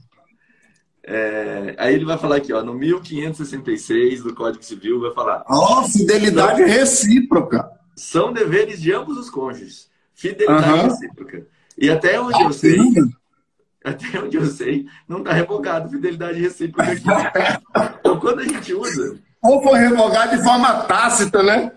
É, 1.08 1.76
aí 1.78 1.94
ele 1.94 2.04
vai 2.04 2.18
falar 2.18 2.38
aqui, 2.38 2.52
ó, 2.52 2.64
no 2.64 2.74
1566 2.74 4.24
do 4.24 4.34
Código 4.34 4.64
Civil, 4.66 5.00
vai 5.00 5.14
falar. 5.14 5.44
Ó, 5.48 5.82
oh, 5.82 5.88
fidelidade 5.88 6.58
são, 6.58 6.68
recíproca. 6.68 7.70
São 7.96 8.34
deveres 8.34 8.82
de 8.82 8.92
ambos 8.92 9.16
os 9.16 9.30
cônjuges. 9.30 9.88
Fidelidade 10.16 10.88
recíproca. 10.88 11.46
E 11.78 11.92
até 11.92 12.20
onde 12.20 12.42
eu 12.42 12.52
sei, 12.52 12.80
até 13.84 14.20
onde 14.20 14.36
eu 14.36 14.48
sei, 14.48 14.88
não 15.08 15.20
está 15.20 15.32
revogado 15.32 15.92
fidelidade 15.92 16.42
recíproca 16.42 16.92
aqui. 16.92 17.04
então, 18.00 18.20
quando 18.20 18.40
a 18.40 18.48
gente 18.48 18.74
usa. 18.74 19.20
Ou 19.44 19.62
foi 19.62 19.78
revogado 19.78 20.36
de 20.36 20.44
forma 20.44 20.82
tácita, 20.84 21.44
né? 21.44 21.72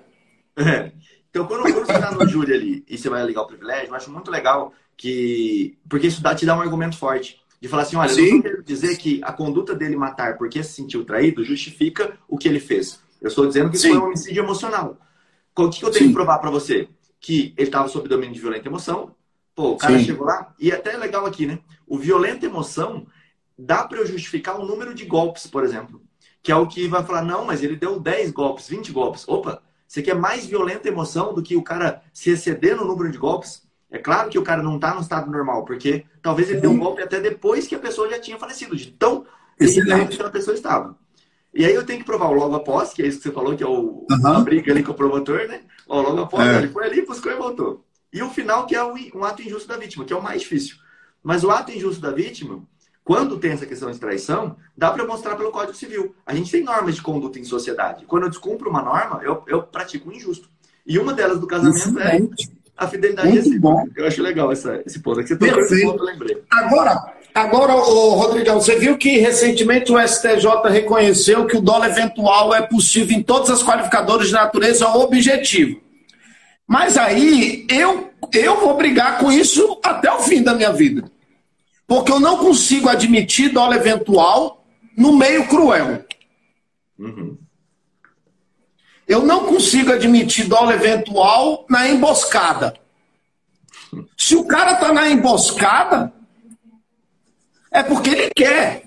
É. 0.56 0.90
Então, 1.28 1.46
quando, 1.46 1.62
quando 1.64 1.84
você 1.84 1.92
está 1.92 2.10
no 2.10 2.26
júri 2.26 2.54
ali 2.54 2.84
e 2.88 2.96
você 2.96 3.10
vai 3.10 3.22
ligar 3.26 3.42
o 3.42 3.46
privilégio, 3.46 3.88
eu 3.88 3.94
acho 3.94 4.10
muito 4.10 4.30
legal 4.30 4.72
que. 4.96 5.76
Porque 5.86 6.06
isso 6.06 6.22
dá, 6.22 6.34
te 6.34 6.46
dá 6.46 6.56
um 6.56 6.62
argumento 6.62 6.96
forte. 6.96 7.38
De 7.60 7.68
falar 7.68 7.82
assim, 7.82 7.96
olha, 7.96 8.08
Sim. 8.08 8.26
eu 8.26 8.34
não 8.34 8.42
quero 8.42 8.62
dizer 8.62 8.96
que 8.96 9.20
a 9.24 9.32
conduta 9.32 9.74
dele 9.74 9.96
matar 9.96 10.36
porque 10.38 10.62
se 10.62 10.72
sentiu 10.72 11.04
traído 11.04 11.44
justifica 11.44 12.16
o 12.28 12.38
que 12.38 12.48
ele 12.48 12.60
fez. 12.60 13.00
Eu 13.20 13.28
estou 13.28 13.46
dizendo 13.46 13.70
que 13.70 13.76
isso 13.76 13.88
foi 13.88 13.98
um 13.98 14.04
homicídio 14.04 14.42
emocional. 14.42 14.96
O 15.56 15.68
que, 15.68 15.80
que 15.80 15.84
eu 15.84 15.90
tenho 15.90 16.04
Sim. 16.04 16.08
que 16.10 16.14
provar 16.14 16.38
para 16.38 16.50
você? 16.50 16.88
Que 17.20 17.52
ele 17.56 17.66
estava 17.68 17.88
sob 17.88 18.08
domínio 18.08 18.34
de 18.34 18.40
violenta 18.40 18.68
emoção. 18.68 19.14
Pô, 19.56 19.72
o 19.72 19.76
cara 19.76 19.98
Sim. 19.98 20.04
chegou 20.04 20.24
lá. 20.24 20.54
E 20.58 20.70
é 20.70 20.76
até 20.76 20.96
legal 20.96 21.26
aqui, 21.26 21.46
né? 21.46 21.58
O 21.84 21.98
violenta 21.98 22.46
emoção 22.46 23.06
dá 23.58 23.82
para 23.82 23.98
eu 23.98 24.06
justificar 24.06 24.60
o 24.60 24.64
número 24.64 24.94
de 24.94 25.04
golpes, 25.04 25.48
por 25.48 25.64
exemplo. 25.64 26.00
Que 26.40 26.52
é 26.52 26.56
o 26.56 26.68
que 26.68 26.86
vai 26.86 27.02
falar, 27.04 27.22
não, 27.22 27.44
mas 27.44 27.64
ele 27.64 27.74
deu 27.74 27.98
10 27.98 28.30
golpes, 28.30 28.68
20 28.68 28.92
golpes. 28.92 29.26
Opa, 29.26 29.60
você 29.86 30.00
quer 30.00 30.14
mais 30.14 30.46
violenta 30.46 30.86
emoção 30.86 31.34
do 31.34 31.42
que 31.42 31.56
o 31.56 31.62
cara 31.62 32.02
se 32.12 32.30
exceder 32.30 32.76
no 32.76 32.84
número 32.84 33.10
de 33.10 33.18
golpes? 33.18 33.67
É 33.90 33.98
claro 33.98 34.28
que 34.28 34.38
o 34.38 34.42
cara 34.42 34.62
não 34.62 34.76
está 34.76 34.94
no 34.94 35.00
estado 35.00 35.30
normal, 35.30 35.64
porque 35.64 36.04
talvez 36.20 36.50
ele 36.50 36.60
deu 36.60 36.70
um 36.70 36.78
golpe 36.78 37.02
até 37.02 37.20
depois 37.20 37.66
que 37.66 37.74
a 37.74 37.78
pessoa 37.78 38.08
já 38.10 38.20
tinha 38.20 38.38
falecido, 38.38 38.76
de 38.76 38.90
tão 38.92 39.24
irritante 39.58 40.16
que 40.16 40.22
a 40.22 40.30
pessoa 40.30 40.54
estava. 40.54 40.96
E 41.54 41.64
aí 41.64 41.74
eu 41.74 41.84
tenho 41.84 42.00
que 42.00 42.04
provar 42.04 42.28
o 42.28 42.34
logo 42.34 42.54
após, 42.54 42.92
que 42.92 43.02
é 43.02 43.06
isso 43.06 43.18
que 43.18 43.24
você 43.24 43.32
falou, 43.32 43.56
que 43.56 43.64
é 43.64 43.66
o, 43.66 44.06
uhum. 44.10 44.26
a 44.26 44.40
briga 44.40 44.70
ali 44.70 44.82
com 44.82 44.92
o 44.92 44.94
promotor, 44.94 45.48
né? 45.48 45.62
O 45.86 46.00
logo 46.00 46.20
após, 46.20 46.46
é. 46.46 46.58
ele 46.58 46.68
foi 46.68 46.84
ali, 46.84 47.04
buscou 47.04 47.32
e 47.32 47.36
voltou. 47.36 47.84
E 48.12 48.22
o 48.22 48.30
final, 48.30 48.66
que 48.66 48.74
é 48.74 48.84
um 48.84 49.24
ato 49.24 49.42
injusto 49.42 49.66
da 49.66 49.76
vítima, 49.76 50.04
que 50.04 50.12
é 50.12 50.16
o 50.16 50.22
mais 50.22 50.42
difícil. 50.42 50.76
Mas 51.22 51.44
o 51.44 51.50
ato 51.50 51.72
injusto 51.72 52.00
da 52.00 52.10
vítima, 52.10 52.62
quando 53.02 53.38
tem 53.38 53.52
essa 53.52 53.66
questão 53.66 53.90
de 53.90 53.98
traição, 53.98 54.56
dá 54.76 54.90
para 54.90 55.06
mostrar 55.06 55.34
pelo 55.34 55.50
Código 55.50 55.76
Civil. 55.76 56.14
A 56.26 56.34
gente 56.34 56.50
tem 56.50 56.62
normas 56.62 56.94
de 56.94 57.02
conduta 57.02 57.38
em 57.38 57.44
sociedade. 57.44 58.04
Quando 58.04 58.24
eu 58.24 58.28
descumpro 58.28 58.68
uma 58.68 58.82
norma, 58.82 59.20
eu, 59.22 59.42
eu 59.46 59.62
pratico 59.62 60.10
um 60.10 60.12
injusto. 60.12 60.48
E 60.86 60.98
uma 60.98 61.12
delas 61.12 61.38
do 61.38 61.46
casamento 61.46 61.98
é 61.98 62.18
a 62.78 62.86
fidelidade 62.86 63.28
Muito 63.28 63.44
recíproca. 63.44 63.74
Bom. 63.74 63.88
Eu 63.96 64.06
acho 64.06 64.22
legal 64.22 64.52
essa, 64.52 64.80
esse 64.86 65.00
ponto. 65.00 65.18
Aqui 65.18 65.30
você 65.30 65.36
tocou 65.36 65.60
esse 65.60 65.82
ponto, 65.82 65.98
eu 65.98 66.06
lembrei. 66.06 66.42
Agora, 66.48 67.12
agora 67.34 67.74
ô, 67.74 68.14
Rodrigão, 68.14 68.60
você 68.60 68.76
viu 68.76 68.96
que 68.96 69.18
recentemente 69.18 69.90
o 69.90 69.98
STJ 70.00 70.46
reconheceu 70.70 71.44
que 71.46 71.56
o 71.56 71.60
dólar 71.60 71.90
eventual 71.90 72.54
é 72.54 72.62
possível 72.62 73.18
em 73.18 73.22
todas 73.22 73.50
as 73.50 73.62
qualificadoras 73.64 74.28
de 74.28 74.32
natureza 74.32 74.88
objetivo. 74.88 75.80
Mas 76.66 76.96
aí 76.96 77.66
eu, 77.68 78.10
eu 78.32 78.60
vou 78.60 78.76
brigar 78.76 79.18
com 79.18 79.32
isso 79.32 79.80
até 79.82 80.12
o 80.12 80.20
fim 80.20 80.42
da 80.42 80.54
minha 80.54 80.72
vida. 80.72 81.10
Porque 81.84 82.12
eu 82.12 82.20
não 82.20 82.38
consigo 82.38 82.88
admitir 82.88 83.48
dólar 83.48 83.76
eventual 83.76 84.64
no 84.96 85.16
meio 85.16 85.48
cruel. 85.48 86.04
Uhum. 86.98 87.38
Eu 89.08 89.24
não 89.24 89.46
consigo 89.46 89.90
admitir 89.90 90.46
dólar 90.46 90.74
eventual 90.74 91.64
na 91.68 91.88
emboscada. 91.88 92.74
Se 94.16 94.36
o 94.36 94.44
cara 94.44 94.72
está 94.72 94.92
na 94.92 95.08
emboscada, 95.08 96.12
é 97.72 97.82
porque 97.82 98.10
ele 98.10 98.30
quer. 98.36 98.84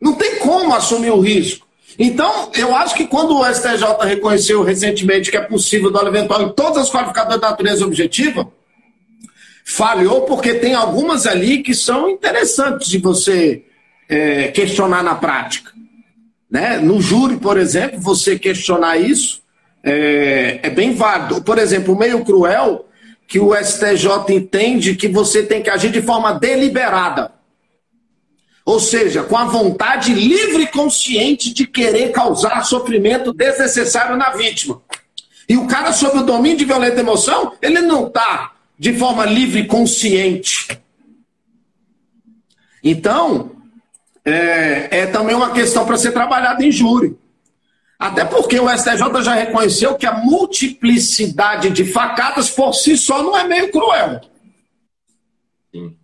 Não 0.00 0.14
tem 0.14 0.38
como 0.38 0.74
assumir 0.74 1.10
o 1.10 1.20
risco. 1.20 1.66
Então, 1.98 2.50
eu 2.54 2.74
acho 2.74 2.94
que 2.94 3.06
quando 3.06 3.38
o 3.38 3.44
STJ 3.44 4.04
reconheceu 4.04 4.62
recentemente 4.62 5.30
que 5.30 5.36
é 5.36 5.42
possível 5.42 5.90
dólar 5.90 6.08
eventual 6.08 6.42
em 6.42 6.52
todas 6.52 6.78
as 6.78 6.90
qualificadoras 6.90 7.40
da 7.40 7.50
natureza 7.50 7.84
objetiva, 7.84 8.50
falhou 9.64 10.22
porque 10.22 10.54
tem 10.54 10.74
algumas 10.74 11.26
ali 11.26 11.62
que 11.62 11.74
são 11.74 12.08
interessantes 12.08 12.88
de 12.88 12.98
você 12.98 13.64
é, 14.08 14.48
questionar 14.48 15.02
na 15.02 15.14
prática. 15.14 15.72
Né? 16.50 16.78
No 16.78 17.00
júri, 17.00 17.36
por 17.36 17.58
exemplo, 17.58 18.00
você 18.00 18.38
questionar 18.38 18.96
isso 18.96 19.42
é, 19.82 20.60
é 20.62 20.70
bem 20.70 20.94
válido. 20.94 21.42
Por 21.42 21.58
exemplo, 21.58 21.96
meio 21.96 22.24
cruel, 22.24 22.88
que 23.26 23.38
o 23.38 23.54
STJ 23.54 24.34
entende 24.34 24.94
que 24.94 25.08
você 25.08 25.42
tem 25.42 25.62
que 25.62 25.70
agir 25.70 25.90
de 25.90 26.02
forma 26.02 26.32
deliberada. 26.32 27.32
Ou 28.64 28.80
seja, 28.80 29.22
com 29.22 29.36
a 29.36 29.44
vontade 29.44 30.12
livre 30.12 30.64
e 30.64 30.66
consciente 30.66 31.52
de 31.54 31.66
querer 31.66 32.10
causar 32.10 32.64
sofrimento 32.64 33.32
desnecessário 33.32 34.16
na 34.16 34.30
vítima. 34.30 34.82
E 35.48 35.56
o 35.56 35.66
cara, 35.68 35.92
sob 35.92 36.18
o 36.18 36.24
domínio 36.24 36.58
de 36.58 36.64
violenta 36.64 37.00
emoção, 37.00 37.52
ele 37.62 37.80
não 37.80 38.08
está 38.08 38.54
de 38.76 38.92
forma 38.94 39.24
livre 39.24 39.60
e 39.60 39.66
consciente. 39.66 40.66
Então, 42.82 43.52
é, 44.26 44.88
é 44.90 45.06
também 45.06 45.36
uma 45.36 45.52
questão 45.52 45.86
para 45.86 45.96
ser 45.96 46.10
trabalhada 46.10 46.64
em 46.64 46.72
júri. 46.72 47.16
Até 47.96 48.24
porque 48.24 48.58
o 48.58 48.68
STJ 48.68 49.22
já 49.22 49.34
reconheceu 49.34 49.94
que 49.94 50.04
a 50.04 50.18
multiplicidade 50.18 51.70
de 51.70 51.84
facadas 51.84 52.50
por 52.50 52.74
si 52.74 52.96
só 52.96 53.22
não 53.22 53.36
é 53.36 53.46
meio 53.46 53.70
cruel. 53.70 54.20
Sim. 55.72 55.96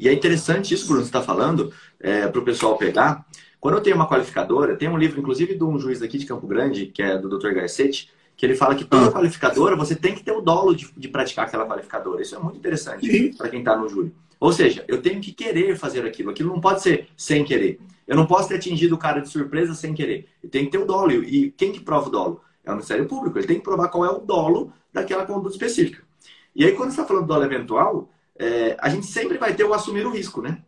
E 0.00 0.08
é 0.08 0.12
interessante 0.12 0.74
isso, 0.74 0.86
Bruno, 0.86 1.02
você 1.02 1.08
está 1.08 1.22
falando, 1.22 1.72
é, 2.00 2.26
para 2.26 2.40
o 2.40 2.44
pessoal 2.44 2.76
pegar. 2.76 3.24
Quando 3.60 3.76
eu 3.76 3.80
tenho 3.80 3.94
uma 3.94 4.08
qualificadora, 4.08 4.74
tem 4.74 4.88
um 4.88 4.98
livro, 4.98 5.20
inclusive, 5.20 5.54
de 5.54 5.62
um 5.62 5.78
juiz 5.78 6.02
aqui 6.02 6.18
de 6.18 6.26
Campo 6.26 6.46
Grande, 6.48 6.86
que 6.86 7.02
é 7.02 7.16
do 7.16 7.28
Dr. 7.28 7.52
Garcetti, 7.52 8.10
que 8.36 8.44
ele 8.44 8.56
fala 8.56 8.74
que 8.74 8.84
toda 8.84 9.06
ah. 9.06 9.12
qualificadora 9.12 9.76
você 9.76 9.94
tem 9.94 10.14
que 10.14 10.24
ter 10.24 10.32
o 10.32 10.40
dolo 10.40 10.74
de, 10.74 10.90
de 10.96 11.06
praticar 11.06 11.46
aquela 11.46 11.66
qualificadora. 11.66 12.22
Isso 12.22 12.34
é 12.34 12.38
muito 12.38 12.58
interessante 12.58 13.32
para 13.38 13.48
quem 13.48 13.60
está 13.60 13.76
no 13.76 13.88
júri. 13.88 14.12
Ou 14.42 14.52
seja, 14.52 14.84
eu 14.88 15.00
tenho 15.00 15.20
que 15.20 15.30
querer 15.30 15.76
fazer 15.76 16.04
aquilo. 16.04 16.32
Aquilo 16.32 16.52
não 16.52 16.60
pode 16.60 16.82
ser 16.82 17.06
sem 17.16 17.44
querer. 17.44 17.78
Eu 18.08 18.16
não 18.16 18.26
posso 18.26 18.48
ter 18.48 18.56
atingido 18.56 18.96
o 18.96 18.98
cara 18.98 19.20
de 19.20 19.28
surpresa 19.28 19.72
sem 19.72 19.94
querer. 19.94 20.26
Eu 20.42 20.50
tenho 20.50 20.64
que 20.64 20.72
ter 20.72 20.78
o 20.78 20.84
dolo. 20.84 21.12
E 21.12 21.52
quem 21.52 21.70
que 21.70 21.78
prova 21.78 22.08
o 22.08 22.10
dolo? 22.10 22.40
É 22.64 22.70
o 22.70 22.74
Ministério 22.74 23.06
Público. 23.06 23.38
Ele 23.38 23.46
tem 23.46 23.58
que 23.58 23.62
provar 23.62 23.86
qual 23.86 24.04
é 24.04 24.10
o 24.10 24.18
dolo 24.18 24.72
daquela 24.92 25.24
conduta 25.24 25.54
específica. 25.54 26.02
E 26.56 26.64
aí, 26.64 26.72
quando 26.72 26.90
você 26.90 27.00
está 27.00 27.04
falando 27.04 27.22
do 27.22 27.28
dolo 27.28 27.44
eventual, 27.44 28.10
é, 28.36 28.76
a 28.80 28.88
gente 28.88 29.06
sempre 29.06 29.38
vai 29.38 29.54
ter 29.54 29.62
o 29.62 29.72
assumir 29.72 30.04
o 30.04 30.10
risco, 30.10 30.42
né? 30.42 30.60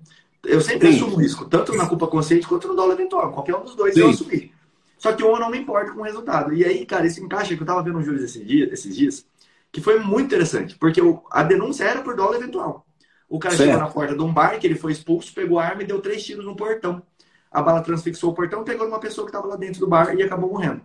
Eu 0.45 0.61
sempre 0.61 0.93
Sim. 0.93 0.95
assumo 0.99 1.17
o 1.17 1.21
risco, 1.21 1.45
tanto 1.47 1.75
na 1.75 1.89
culpa 1.89 2.07
consciente 2.07 2.47
quanto 2.47 2.69
no 2.69 2.77
dolo 2.77 2.93
eventual. 2.93 3.33
Qualquer 3.33 3.57
um 3.57 3.65
dos 3.65 3.75
dois 3.75 3.95
Sim. 3.95 4.03
eu 4.03 4.11
assumir. 4.11 4.53
Só 4.97 5.13
que 5.13 5.21
eu 5.25 5.37
não 5.37 5.51
me 5.51 5.59
importo 5.59 5.95
com 5.95 6.03
o 6.03 6.05
resultado. 6.05 6.55
E 6.55 6.65
aí, 6.65 6.87
cara, 6.87 7.09
esse 7.09 7.21
encaixe 7.21 7.57
que 7.57 7.63
eu 7.65 7.67
tava 7.67 7.83
vendo 7.83 7.95
no 7.95 8.05
Júlio 8.05 8.25
esses 8.25 8.47
dias, 8.47 8.73
esses 8.73 8.95
dias 8.95 9.27
que 9.73 9.81
foi 9.81 9.99
muito 9.99 10.27
interessante, 10.27 10.77
porque 10.79 11.01
a 11.33 11.43
denúncia 11.43 11.83
era 11.83 12.03
por 12.03 12.15
dolo 12.15 12.37
eventual. 12.37 12.84
O 13.29 13.39
cara 13.39 13.57
certo. 13.57 13.71
chegou 13.71 13.85
na 13.87 13.93
porta 13.93 14.15
de 14.15 14.23
um 14.23 14.33
bar, 14.33 14.59
que 14.59 14.67
ele 14.67 14.77
foi 14.77 14.93
expulso, 14.93 15.33
pegou 15.35 15.59
a 15.59 15.65
arma 15.65 15.83
e 15.83 15.87
deu 15.87 16.01
três 16.01 16.25
tiros 16.25 16.45
no 16.45 16.57
portão. 16.57 17.03
A 17.51 17.63
bala 17.63 17.83
transfixou 17.83 18.31
o 18.31 18.35
portão, 18.35 18.65
pegou 18.65 18.87
uma 18.87 19.01
pessoa 19.01 19.27
que 19.27 19.31
estava 19.31 19.47
lá 19.47 19.57
dentro 19.57 19.81
do 19.81 19.87
bar 19.87 20.15
e 20.15 20.23
acabou 20.23 20.51
morrendo. 20.51 20.83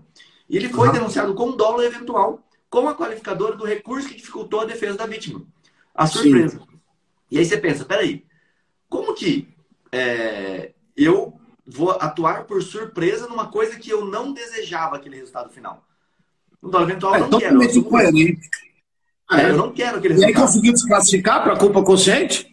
E 0.49 0.58
ele 0.58 0.69
foi 0.69 0.88
uhum. 0.88 0.93
denunciado 0.93 1.34
com 1.34 1.56
dolo 1.56 1.82
eventual, 1.84 2.43
com 2.69 2.88
a 2.88 2.95
qualificadora 2.95 3.56
do 3.56 3.65
recurso 3.65 4.08
que 4.08 4.15
dificultou 4.15 4.62
a 4.62 4.65
defesa 4.65 4.97
da 4.97 5.06
vítima. 5.06 5.43
A 5.93 6.08
surpresa. 6.08 6.60
Sim. 6.60 6.65
E 7.32 7.38
aí 7.38 7.45
você 7.45 7.58
pensa, 7.58 7.86
peraí, 7.86 8.25
como 8.88 9.13
que 9.13 9.47
é, 9.91 10.71
eu 10.95 11.39
vou 11.65 11.91
atuar 11.91 12.45
por 12.45 12.62
surpresa 12.63 13.28
numa 13.28 13.47
coisa 13.47 13.78
que 13.78 13.89
eu 13.89 14.06
não 14.06 14.34
desejava 14.34 14.95
aquele 14.95 15.17
resultado 15.17 15.49
final. 15.49 15.86
No 16.62 16.69
dólar 16.69 16.89
eventual 16.89 17.15
é, 17.15 17.19
não 17.19 17.39
quero. 17.39 17.60
Eu, 19.31 19.37
é, 19.37 19.49
eu 19.51 19.57
não 19.57 19.71
quero 19.71 19.99
resultado. 19.99 20.21
E 20.21 20.25
aí 20.25 20.33
conseguiu 20.33 20.73
desclassificar 20.73 21.43
para 21.43 21.57
culpa 21.57 21.83
consciente? 21.83 22.47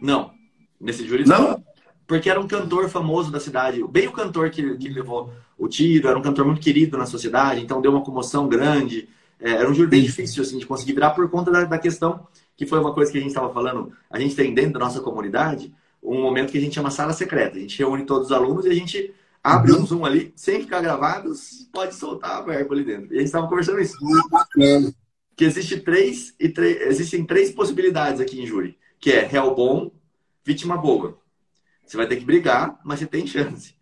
Não. 0.00 0.32
Nesse 0.80 1.06
júri 1.06 1.26
não. 1.26 1.62
Porque 2.06 2.28
era 2.28 2.40
um 2.40 2.46
cantor 2.46 2.88
famoso 2.88 3.30
da 3.30 3.40
cidade, 3.40 3.82
bem 3.88 4.08
o 4.08 4.12
cantor 4.12 4.50
que, 4.50 4.76
que 4.76 4.88
levou 4.88 5.32
o 5.56 5.68
tiro, 5.68 6.08
era 6.08 6.18
um 6.18 6.22
cantor 6.22 6.44
muito 6.44 6.60
querido 6.60 6.98
na 6.98 7.06
sociedade, 7.06 7.60
então 7.60 7.80
deu 7.80 7.92
uma 7.92 8.02
comoção 8.02 8.48
grande. 8.48 9.08
É, 9.40 9.52
era 9.52 9.70
um 9.70 9.74
júri 9.74 9.88
bem 9.88 10.02
difícil 10.02 10.42
assim, 10.42 10.58
de 10.58 10.66
conseguir 10.66 10.92
virar 10.92 11.10
por 11.10 11.28
conta 11.30 11.50
da, 11.50 11.64
da 11.64 11.78
questão, 11.78 12.26
que 12.56 12.66
foi 12.66 12.80
uma 12.80 12.92
coisa 12.92 13.10
que 13.10 13.18
a 13.18 13.20
gente 13.20 13.30
estava 13.30 13.52
falando, 13.52 13.92
a 14.10 14.18
gente 14.18 14.34
tem 14.34 14.52
dentro 14.52 14.74
da 14.74 14.80
nossa 14.80 15.00
comunidade, 15.00 15.72
um 16.02 16.20
momento 16.20 16.50
que 16.50 16.58
a 16.58 16.60
gente 16.60 16.74
chama 16.74 16.90
sala 16.90 17.12
secreta. 17.12 17.56
A 17.56 17.60
gente 17.60 17.78
reúne 17.78 18.04
todos 18.04 18.26
os 18.26 18.32
alunos 18.32 18.66
e 18.66 18.70
a 18.70 18.74
gente 18.74 19.14
abre 19.42 19.72
uhum. 19.72 19.82
um 19.82 19.86
Zoom 19.86 20.04
ali, 20.04 20.32
sem 20.36 20.60
ficar 20.60 20.80
gravado, 20.80 21.32
pode 21.72 21.94
soltar 21.94 22.38
a 22.38 22.42
verba 22.42 22.74
ali 22.74 22.84
dentro. 22.84 23.12
E 23.12 23.16
a 23.16 23.18
gente 23.18 23.26
estava 23.26 23.48
conversando 23.48 23.80
isso. 23.80 23.96
Uhum. 25.42 25.52
Que 25.52 25.58
existe 25.58 25.80
três, 25.80 26.34
e 26.38 26.52
existem 26.86 27.24
três 27.24 27.50
possibilidades 27.50 28.20
aqui 28.20 28.40
em 28.40 28.46
júri, 28.46 28.78
que 28.98 29.10
é 29.10 29.24
réu 29.24 29.54
bom, 29.54 29.90
vítima 30.44 30.76
boa. 30.76 31.18
Você 31.84 31.96
vai 31.96 32.06
ter 32.06 32.16
que 32.16 32.24
brigar, 32.24 32.80
mas 32.84 33.00
você 33.00 33.06
tem 33.06 33.26
chance. 33.26 33.74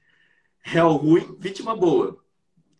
Réu 0.62 0.88
ruim, 0.92 1.36
vítima 1.38 1.76
boa. 1.76 2.18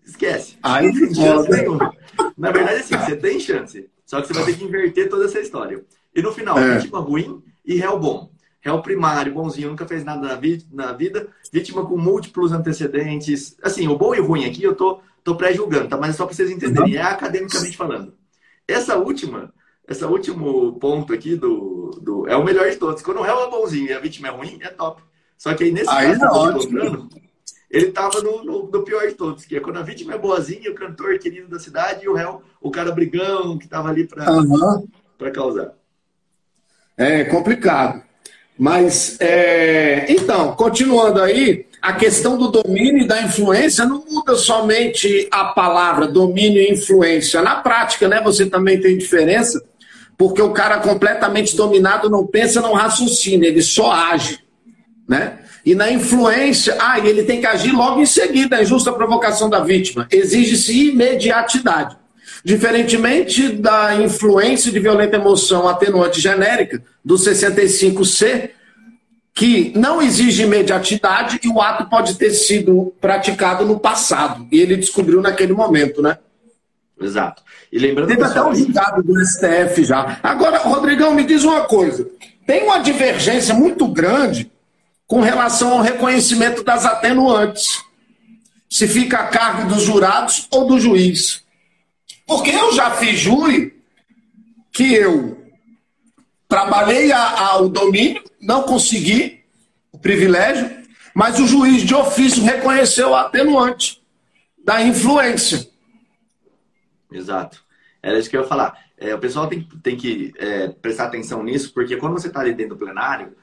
Esquece. 0.04 0.56
Aí 0.62 0.92
chance 1.14 1.50
nenhuma. 1.50 1.94
Na 2.36 2.50
verdade, 2.50 2.80
assim, 2.80 2.96
você 2.96 3.16
tem 3.16 3.38
chance. 3.38 3.88
Só 4.04 4.20
que 4.20 4.26
você 4.26 4.32
vai 4.32 4.44
ter 4.44 4.56
que 4.56 4.64
inverter 4.64 5.08
toda 5.08 5.26
essa 5.26 5.40
história. 5.40 5.84
E 6.14 6.20
no 6.20 6.32
final, 6.32 6.58
é. 6.58 6.78
vítima 6.78 6.98
ruim 6.98 7.42
e 7.64 7.76
réu 7.76 7.98
bom. 7.98 8.30
Réu 8.60 8.82
primário, 8.82 9.32
bonzinho, 9.32 9.70
nunca 9.70 9.86
fez 9.86 10.04
nada 10.04 10.26
na, 10.26 10.34
vi 10.34 10.66
na 10.70 10.92
vida. 10.92 11.28
Vítima 11.52 11.86
com 11.86 11.96
múltiplos 11.96 12.52
antecedentes. 12.52 13.56
Assim, 13.62 13.88
o 13.88 13.96
bom 13.96 14.14
e 14.14 14.20
o 14.20 14.26
ruim 14.26 14.44
aqui 14.44 14.62
eu 14.62 14.74
tô, 14.74 15.00
tô 15.22 15.36
pré-julgando, 15.36 15.88
tá? 15.88 15.96
Mas 15.96 16.10
é 16.10 16.12
só 16.14 16.26
para 16.26 16.34
vocês 16.34 16.50
entenderem. 16.50 16.96
É 16.96 17.02
academicamente 17.02 17.76
falando. 17.76 18.19
Essa 18.72 18.96
última, 18.96 19.52
esse 19.88 20.04
último 20.04 20.78
ponto 20.78 21.12
aqui 21.12 21.36
do, 21.36 21.98
do. 22.02 22.28
É 22.28 22.36
o 22.36 22.44
melhor 22.44 22.70
de 22.70 22.76
todos. 22.76 23.02
Quando 23.02 23.18
o 23.18 23.22
réu 23.22 23.40
é 23.40 23.50
bonzinho 23.50 23.88
e 23.88 23.92
a 23.92 23.98
vítima 23.98 24.28
é 24.28 24.30
ruim, 24.30 24.58
é 24.60 24.68
top. 24.68 25.02
Só 25.36 25.54
que 25.54 25.64
aí 25.64 25.72
nesse 25.72 25.90
aí 25.90 26.18
caso, 26.18 26.58
é 26.78 27.20
ele 27.70 27.86
estava 27.86 28.20
no, 28.20 28.44
no, 28.44 28.66
no, 28.66 28.82
pior 28.82 29.06
de 29.06 29.14
todos, 29.14 29.44
que 29.44 29.56
é 29.56 29.60
quando 29.60 29.78
a 29.78 29.82
vítima 29.82 30.14
é 30.14 30.18
boazinha, 30.18 30.70
o 30.70 30.74
cantor 30.74 31.18
querido 31.18 31.48
da 31.48 31.58
cidade, 31.60 32.04
e 32.04 32.08
o 32.08 32.14
réu, 32.14 32.42
o 32.60 32.70
cara 32.70 32.90
brigão 32.90 33.56
que 33.56 33.64
estava 33.64 33.88
ali 33.88 34.08
para 34.08 34.30
uhum. 34.30 34.84
causar. 35.32 35.72
É 36.96 37.24
complicado. 37.24 38.02
Mas, 38.58 39.18
é... 39.20 40.10
então, 40.12 40.54
continuando 40.56 41.22
aí, 41.22 41.66
a 41.80 41.94
questão 41.94 42.36
do 42.36 42.48
domínio 42.48 43.04
e 43.04 43.08
da 43.08 43.22
influência 43.22 43.86
não 43.86 44.04
muda 44.08 44.34
somente 44.34 45.26
a 45.30 45.46
palavra 45.46 46.06
domínio 46.06 46.60
e 46.60 46.70
influência. 46.70 47.40
Na 47.40 47.56
prática, 47.56 48.06
né, 48.06 48.20
você 48.22 48.46
também 48.46 48.80
tem 48.80 48.98
diferença, 48.98 49.62
porque 50.18 50.42
o 50.42 50.52
cara 50.52 50.78
completamente 50.78 51.56
dominado 51.56 52.10
não 52.10 52.26
pensa, 52.26 52.60
não 52.60 52.74
raciocina, 52.74 53.46
ele 53.46 53.62
só 53.62 53.90
age. 53.90 54.40
Né? 55.08 55.38
E 55.64 55.74
na 55.74 55.90
influência, 55.90 56.76
ah, 56.78 56.98
ele 56.98 57.22
tem 57.22 57.40
que 57.40 57.46
agir 57.46 57.72
logo 57.72 58.00
em 58.00 58.06
seguida, 58.06 58.56
a 58.56 58.62
injusta 58.62 58.92
provocação 58.92 59.48
da 59.48 59.60
vítima. 59.60 60.06
Exige-se 60.10 60.90
imediatidade. 60.90 61.96
Diferentemente 62.44 63.48
da 63.48 63.96
influência 63.96 64.70
de 64.70 64.78
violenta 64.78 65.16
emoção 65.16 65.68
atenuante 65.68 66.20
genérica, 66.20 66.82
do 67.04 67.16
65C, 67.16 68.50
que 69.40 69.72
não 69.74 70.02
exige 70.02 70.42
imediatidade 70.42 71.40
e 71.42 71.48
o 71.48 71.62
ato 71.62 71.88
pode 71.88 72.16
ter 72.16 72.28
sido 72.28 72.92
praticado 73.00 73.64
no 73.64 73.80
passado. 73.80 74.46
E 74.52 74.60
ele 74.60 74.76
descobriu 74.76 75.22
naquele 75.22 75.54
momento, 75.54 76.02
né? 76.02 76.18
Exato. 77.00 77.42
E 77.72 77.78
lembrando 77.78 78.08
Teve 78.08 78.22
até 78.22 78.44
um 78.44 78.54
julgado 78.54 79.02
do 79.02 79.14
STF 79.24 79.82
já. 79.82 80.20
Agora, 80.22 80.58
Rodrigão, 80.58 81.14
me 81.14 81.24
diz 81.24 81.42
uma 81.42 81.62
coisa. 81.62 82.06
Tem 82.46 82.64
uma 82.64 82.80
divergência 82.80 83.54
muito 83.54 83.88
grande 83.88 84.52
com 85.06 85.22
relação 85.22 85.72
ao 85.72 85.80
reconhecimento 85.80 86.62
das 86.62 86.84
atenuantes. 86.84 87.82
Se 88.68 88.86
fica 88.86 89.20
a 89.20 89.28
cargo 89.28 89.70
dos 89.70 89.84
jurados 89.84 90.48
ou 90.50 90.66
do 90.66 90.78
juiz. 90.78 91.42
Porque 92.26 92.50
eu 92.50 92.74
já 92.74 92.90
fiz 92.90 93.18
júri 93.18 93.74
que 94.70 94.92
eu 94.92 95.38
trabalhei 96.46 97.10
a, 97.10 97.22
a, 97.22 97.62
o 97.62 97.70
domínio, 97.70 98.22
não 98.40 98.62
consegui 98.62 99.40
o 99.92 99.98
privilégio, 99.98 100.80
mas 101.14 101.38
o 101.38 101.46
juiz 101.46 101.82
de 101.82 101.94
ofício 101.94 102.42
reconheceu 102.42 103.14
a 103.14 103.22
atenuante 103.22 104.02
da 104.64 104.82
influência. 104.82 105.68
Exato. 107.10 107.62
Era 108.02 108.18
isso 108.18 108.30
que 108.30 108.36
eu 108.36 108.42
ia 108.42 108.46
falar. 108.46 108.78
É, 108.96 109.14
o 109.14 109.18
pessoal 109.18 109.46
tem, 109.46 109.66
tem 109.82 109.96
que 109.96 110.32
é, 110.38 110.68
prestar 110.68 111.04
atenção 111.04 111.42
nisso, 111.42 111.72
porque 111.72 111.96
quando 111.96 112.12
você 112.12 112.28
está 112.28 112.40
ali 112.40 112.54
dentro 112.54 112.76
do 112.76 112.78
plenário, 112.78 113.34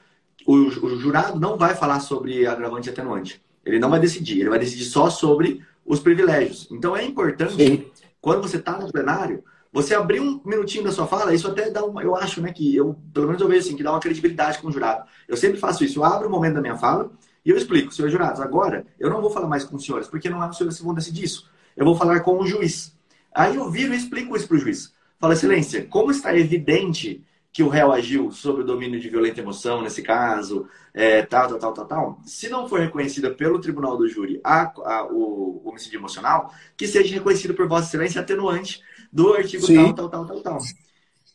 o, 0.46 0.54
o, 0.54 0.98
jurado 0.98 1.38
não 1.38 1.56
vai 1.56 1.74
falar 1.74 2.00
sobre 2.00 2.46
agravante 2.46 2.88
e 2.88 2.92
atenuante. 2.92 3.42
Ele 3.64 3.78
não 3.78 3.90
vai 3.90 4.00
decidir, 4.00 4.40
ele 4.40 4.48
vai 4.48 4.58
decidir 4.58 4.84
só 4.84 5.10
sobre 5.10 5.62
os 5.84 6.00
privilégios. 6.00 6.68
Então 6.70 6.96
é 6.96 7.04
importante, 7.04 7.54
Sim. 7.54 7.86
quando 8.20 8.42
você 8.42 8.56
está 8.56 8.78
no 8.78 8.90
plenário, 8.90 9.44
você 9.82 9.94
abrir 9.94 10.18
um 10.20 10.40
minutinho 10.44 10.82
da 10.82 10.90
sua 10.90 11.06
fala, 11.06 11.32
isso 11.32 11.46
até 11.46 11.70
dá 11.70 11.84
uma, 11.84 12.02
eu 12.02 12.16
acho, 12.16 12.40
né, 12.40 12.52
que 12.52 12.74
eu, 12.74 12.96
pelo 13.14 13.26
menos 13.26 13.40
eu 13.40 13.46
vejo 13.46 13.60
assim, 13.60 13.76
que 13.76 13.82
dá 13.84 13.92
uma 13.92 14.00
credibilidade 14.00 14.58
com 14.58 14.66
o 14.66 14.72
jurado. 14.72 15.04
Eu 15.28 15.36
sempre 15.36 15.56
faço 15.56 15.84
isso, 15.84 16.00
eu 16.00 16.04
abro 16.04 16.26
o 16.26 16.30
momento 16.30 16.54
da 16.54 16.60
minha 16.60 16.76
fala 16.76 17.12
e 17.44 17.50
eu 17.50 17.56
explico, 17.56 17.94
senhores 17.94 18.12
jurados, 18.12 18.40
agora 18.40 18.84
eu 18.98 19.08
não 19.08 19.20
vou 19.20 19.30
falar 19.30 19.46
mais 19.46 19.62
com 19.62 19.76
os 19.76 19.84
senhores, 19.84 20.08
porque 20.08 20.28
não 20.28 20.42
é 20.42 20.48
os 20.48 20.56
senhores 20.56 20.76
que 20.76 20.84
vão 20.84 20.94
decidir 20.94 21.22
isso. 21.22 21.48
Eu 21.76 21.84
vou 21.84 21.94
falar 21.94 22.20
com 22.20 22.40
o 22.40 22.46
juiz. 22.46 22.92
Aí 23.32 23.54
eu 23.54 23.70
viro 23.70 23.94
e 23.94 23.96
explico 23.96 24.36
isso 24.36 24.48
para 24.48 24.56
o 24.56 24.60
juiz. 24.60 24.92
Fala, 25.16 25.34
excelência, 25.34 25.86
como 25.86 26.10
está 26.10 26.36
evidente 26.36 27.24
que 27.52 27.62
o 27.62 27.68
réu 27.68 27.92
agiu 27.92 28.30
sob 28.30 28.62
o 28.62 28.64
domínio 28.64 29.00
de 29.00 29.08
violenta 29.08 29.40
emoção, 29.40 29.82
nesse 29.82 30.02
caso, 30.02 30.68
é, 30.92 31.22
tal, 31.22 31.48
tal, 31.48 31.58
tal, 31.58 31.72
tal, 31.72 31.86
tal, 31.86 32.20
se 32.24 32.48
não 32.48 32.68
for 32.68 32.80
reconhecida 32.80 33.30
pelo 33.30 33.60
tribunal 33.60 33.96
do 33.96 34.08
júri 34.08 34.40
a, 34.44 34.64
a, 34.64 35.06
o, 35.06 35.62
o, 35.64 35.68
homicídio 35.68 35.98
emocional, 35.98 36.52
que 36.76 36.86
seja 36.86 37.14
reconhecido 37.14 37.54
por 37.54 37.66
Vossa 37.66 37.88
Excelência 37.88 38.20
atenuante 38.20 38.82
do 39.12 39.34
artigo 39.34 39.66
Sim. 39.66 39.94
tal, 39.94 40.08
tal, 40.08 40.08
tal, 40.08 40.26
tal, 40.26 40.40
tal. 40.40 40.58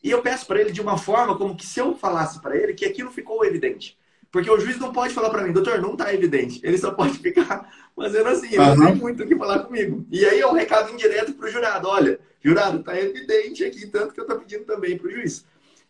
E 0.04 0.12
eu 0.12 0.22
peço 0.22 0.46
para 0.46 0.60
ele 0.60 0.72
de 0.72 0.82
uma 0.82 0.98
forma 0.98 1.38
como 1.38 1.56
que 1.56 1.66
se 1.66 1.80
eu 1.80 1.96
falasse 1.96 2.42
para 2.42 2.58
ele 2.58 2.74
que 2.74 2.86
aquilo 2.86 3.12
ficou 3.12 3.46
evidente. 3.46 3.98
Porque 4.32 4.50
o 4.50 4.60
juiz 4.60 4.80
não 4.80 4.92
pode 4.92 5.14
falar 5.14 5.30
para 5.30 5.44
mim, 5.44 5.54
doutor, 5.54 5.80
não 5.80 5.94
está 5.94 6.12
evidente. 6.14 6.60
Ele 6.64 6.78
só 6.78 6.92
pode 6.92 7.18
ficar 7.20 7.72
fazendo 7.96 8.28
assim, 8.30 8.48
ele 8.48 8.60
uhum. 8.60 8.76
não 8.76 8.86
tem 8.88 8.96
muito 8.96 9.24
o 9.24 9.28
que 9.28 9.36
falar 9.36 9.60
comigo. 9.60 10.06
E 10.12 10.26
aí 10.26 10.42
é 10.42 10.48
um 10.48 10.54
recado 10.54 10.92
indireto 10.92 11.34
para 11.34 11.48
o 11.48 11.52
jurado. 11.52 11.88
Olha, 11.88 12.20
jurado, 12.44 12.80
está 12.80 13.00
evidente 13.00 13.64
aqui, 13.64 13.86
tanto 13.88 14.14
que 14.14 14.20
eu 14.20 14.24
estou 14.24 14.40
pedindo 14.40 14.66
também 14.66 14.98
para 14.98 15.08
o 15.08 15.12
juiz. 15.12 15.46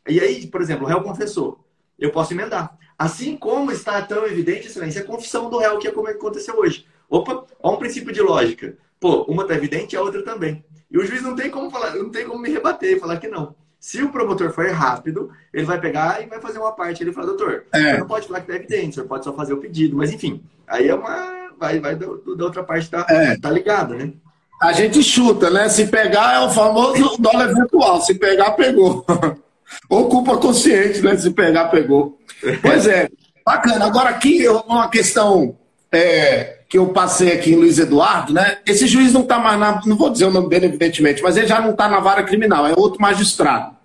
E 0.08 0.20
aí, 0.20 0.46
por 0.48 0.62
exemplo, 0.62 0.84
o 0.84 0.88
réu 0.88 1.02
confessou. 1.02 1.66
Eu 1.98 2.12
posso 2.12 2.34
emendar. 2.34 2.78
Assim 2.98 3.38
como 3.38 3.72
está 3.72 4.02
tão 4.02 4.26
evidente, 4.26 4.68
excelência, 4.68 5.02
a 5.02 5.06
confissão 5.06 5.50
do 5.50 5.58
réu, 5.58 5.80
que 5.80 5.88
é 5.88 5.92
como 5.92 6.10
é 6.10 6.12
aconteceu 6.12 6.60
hoje. 6.60 6.86
Opa, 7.10 7.46
olha 7.62 7.76
um 7.76 7.80
princípio 7.80 8.14
de 8.14 8.22
lógica. 8.22 8.78
Pô, 9.00 9.24
uma 9.24 9.44
está 9.44 9.56
evidente 9.56 9.96
e 9.96 9.98
a 9.98 10.02
outra 10.02 10.22
também. 10.22 10.64
E 10.94 10.98
o 10.98 11.06
juiz 11.06 11.24
não 11.24 11.36
tem 11.36 11.50
como 11.50 11.72
falar, 11.72 11.96
não 11.96 12.12
tem 12.12 12.24
como 12.24 12.40
me 12.40 12.52
rebater 12.52 12.96
e 12.96 13.00
falar 13.00 13.18
que 13.18 13.28
não. 13.28 13.56
Se 13.80 14.02
o 14.02 14.10
promotor 14.10 14.52
for 14.52 14.70
rápido, 14.70 15.32
ele 15.52 15.66
vai 15.66 15.82
pegar 15.82 16.22
e 16.22 16.28
vai 16.28 16.40
fazer 16.40 16.60
uma 16.60 16.72
parte. 16.72 17.04
Ele 17.04 17.12
fala, 17.12 17.28
doutor, 17.28 17.66
é. 17.74 17.94
você 17.94 17.98
não 17.98 18.08
pode 18.08 18.28
falar 18.28 18.42
que 18.42 18.52
está 18.52 18.56
evidente, 18.56 18.96
você 18.96 19.04
pode 19.04 19.26
só 19.26 19.34
fazer 19.34 19.54
o 19.54 19.58
pedido. 19.58 19.98
Mas 19.98 20.14
enfim, 20.14 20.42
aí 20.68 20.88
é 20.88 20.96
uma. 20.96 21.42
Vai, 21.60 21.80
vai 21.80 21.96
da 21.96 22.08
outra 22.44 22.64
parte 22.64 22.90
tá, 22.90 23.06
é. 23.10 23.38
tá 23.38 23.50
ligada, 23.50 23.96
né? 23.96 24.14
A 24.62 24.72
gente 24.72 25.04
chuta, 25.04 25.50
né? 25.50 25.68
Se 25.68 25.88
pegar 25.88 26.36
é 26.36 26.40
o 26.46 26.50
famoso 26.50 27.18
dólar 27.20 27.50
eventual. 27.50 28.02
Se 28.02 28.14
pegar, 28.14 28.52
pegou. 28.52 29.06
Ou 29.90 30.08
culpa 30.08 30.38
consciente, 30.38 31.02
né? 31.02 31.18
Se 31.18 31.32
pegar, 31.32 31.70
pegou. 31.70 32.18
Pois 32.62 32.88
é, 32.88 33.10
bacana. 33.46 33.86
Agora 33.86 34.10
aqui 34.10 34.48
uma 34.48 34.90
questão 34.90 35.58
é, 35.92 36.60
que 36.74 36.78
eu 36.80 36.88
passei 36.88 37.32
aqui 37.32 37.52
em 37.52 37.56
Luiz 37.56 37.78
Eduardo, 37.78 38.34
né? 38.34 38.58
Esse 38.66 38.88
juiz 38.88 39.14
não 39.14 39.22
está 39.22 39.38
mais 39.38 39.60
na. 39.60 39.80
Não 39.86 39.96
vou 39.96 40.10
dizer 40.10 40.26
o 40.26 40.32
nome 40.32 40.50
dele, 40.50 40.66
evidentemente, 40.66 41.22
mas 41.22 41.38
ele 41.38 41.46
já 41.46 41.62
não 41.62 41.70
está 41.70 41.88
na 41.88 42.00
vara 42.00 42.24
criminal, 42.24 42.66
é 42.66 42.74
outro 42.76 43.00
magistrado. 43.00 43.78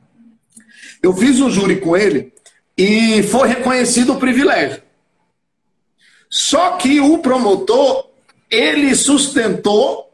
Eu 1.03 1.13
fiz 1.13 1.39
um 1.39 1.51
júri 1.51 1.83
com 1.83 1.95
ele 1.95 2.33
e 2.79 3.23
foi 3.25 3.47
reconhecido 3.47 4.15
o 4.15 4.19
privilégio. 4.19 4.83
Só 6.31 6.79
que 6.79 6.99
o 6.99 7.19
promotor, 7.19 8.09
ele 8.51 8.95
sustentou 8.95 10.11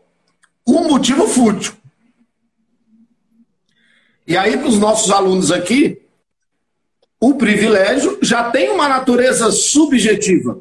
um 0.66 0.88
motivo 0.88 1.28
fútil. 1.28 1.74
E 4.26 4.37
aí, 4.37 4.56
para 4.56 4.66
os 4.66 4.80
nossos 4.80 5.12
alunos 5.12 5.52
aqui, 5.52 6.02
o 7.20 7.34
privilégio 7.34 8.18
já 8.20 8.50
tem 8.50 8.70
uma 8.70 8.88
natureza 8.88 9.52
subjetiva. 9.52 10.58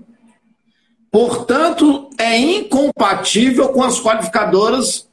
Portanto, 1.14 2.10
é 2.18 2.36
incompatível 2.36 3.70
com 3.70 3.84
as 3.84 4.00
qualificadoras 4.00 5.08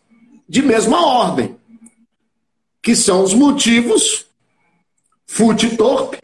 de 0.49 0.63
mesma 0.63 1.07
ordem, 1.07 1.59
que 2.81 2.97
são 2.97 3.23
os 3.23 3.35
motivos 3.35 4.25
fute 5.27 5.77
torpe. 5.77 6.19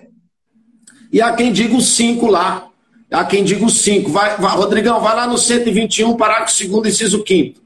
E 1.12 1.20
há 1.20 1.34
quem 1.34 1.52
diga 1.52 1.76
os 1.76 1.88
cinco 1.94 2.26
lá. 2.26 2.68
Há 3.10 3.22
quem 3.26 3.44
diga 3.44 3.66
os 3.66 3.82
cinco. 3.82 4.10
Vai, 4.10 4.38
vai, 4.38 4.56
Rodrigão, 4.56 4.98
vai 4.98 5.14
lá 5.14 5.26
no 5.26 5.36
121, 5.36 6.16
parágrafo 6.16 6.66
2, 6.66 6.94
inciso 6.94 7.22
5 7.26 7.60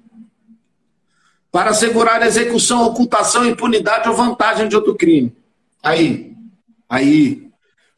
para 1.52 1.70
assegurar 1.70 2.20
a 2.20 2.26
execução, 2.26 2.86
ocultação, 2.86 3.46
impunidade 3.46 4.08
ou 4.08 4.16
vantagem 4.16 4.68
de 4.68 4.74
outro 4.74 4.96
crime. 4.96 5.32
Aí, 5.80 6.34
aí, 6.88 7.49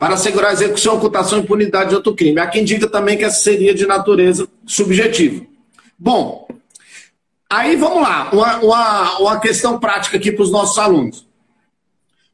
para 0.02 0.14
assegurar 0.14 0.50
a 0.50 0.54
execução, 0.54 0.96
ocultação 0.96 1.38
e 1.38 1.42
impunidade 1.42 1.90
de 1.90 1.94
outro 1.94 2.12
crime. 2.12 2.40
Há 2.40 2.48
quem 2.48 2.64
diga 2.64 2.88
também 2.88 3.16
que 3.16 3.22
essa 3.22 3.38
seria 3.38 3.72
de 3.72 3.86
natureza 3.86 4.48
subjetiva. 4.66 5.46
Bom, 5.96 6.48
aí 7.48 7.76
vamos 7.76 8.02
lá, 8.02 8.28
uma, 8.32 8.56
uma, 8.56 9.18
uma 9.20 9.38
questão 9.38 9.78
prática 9.78 10.16
aqui 10.16 10.32
para 10.32 10.42
os 10.42 10.50
nossos 10.50 10.76
alunos. 10.76 11.24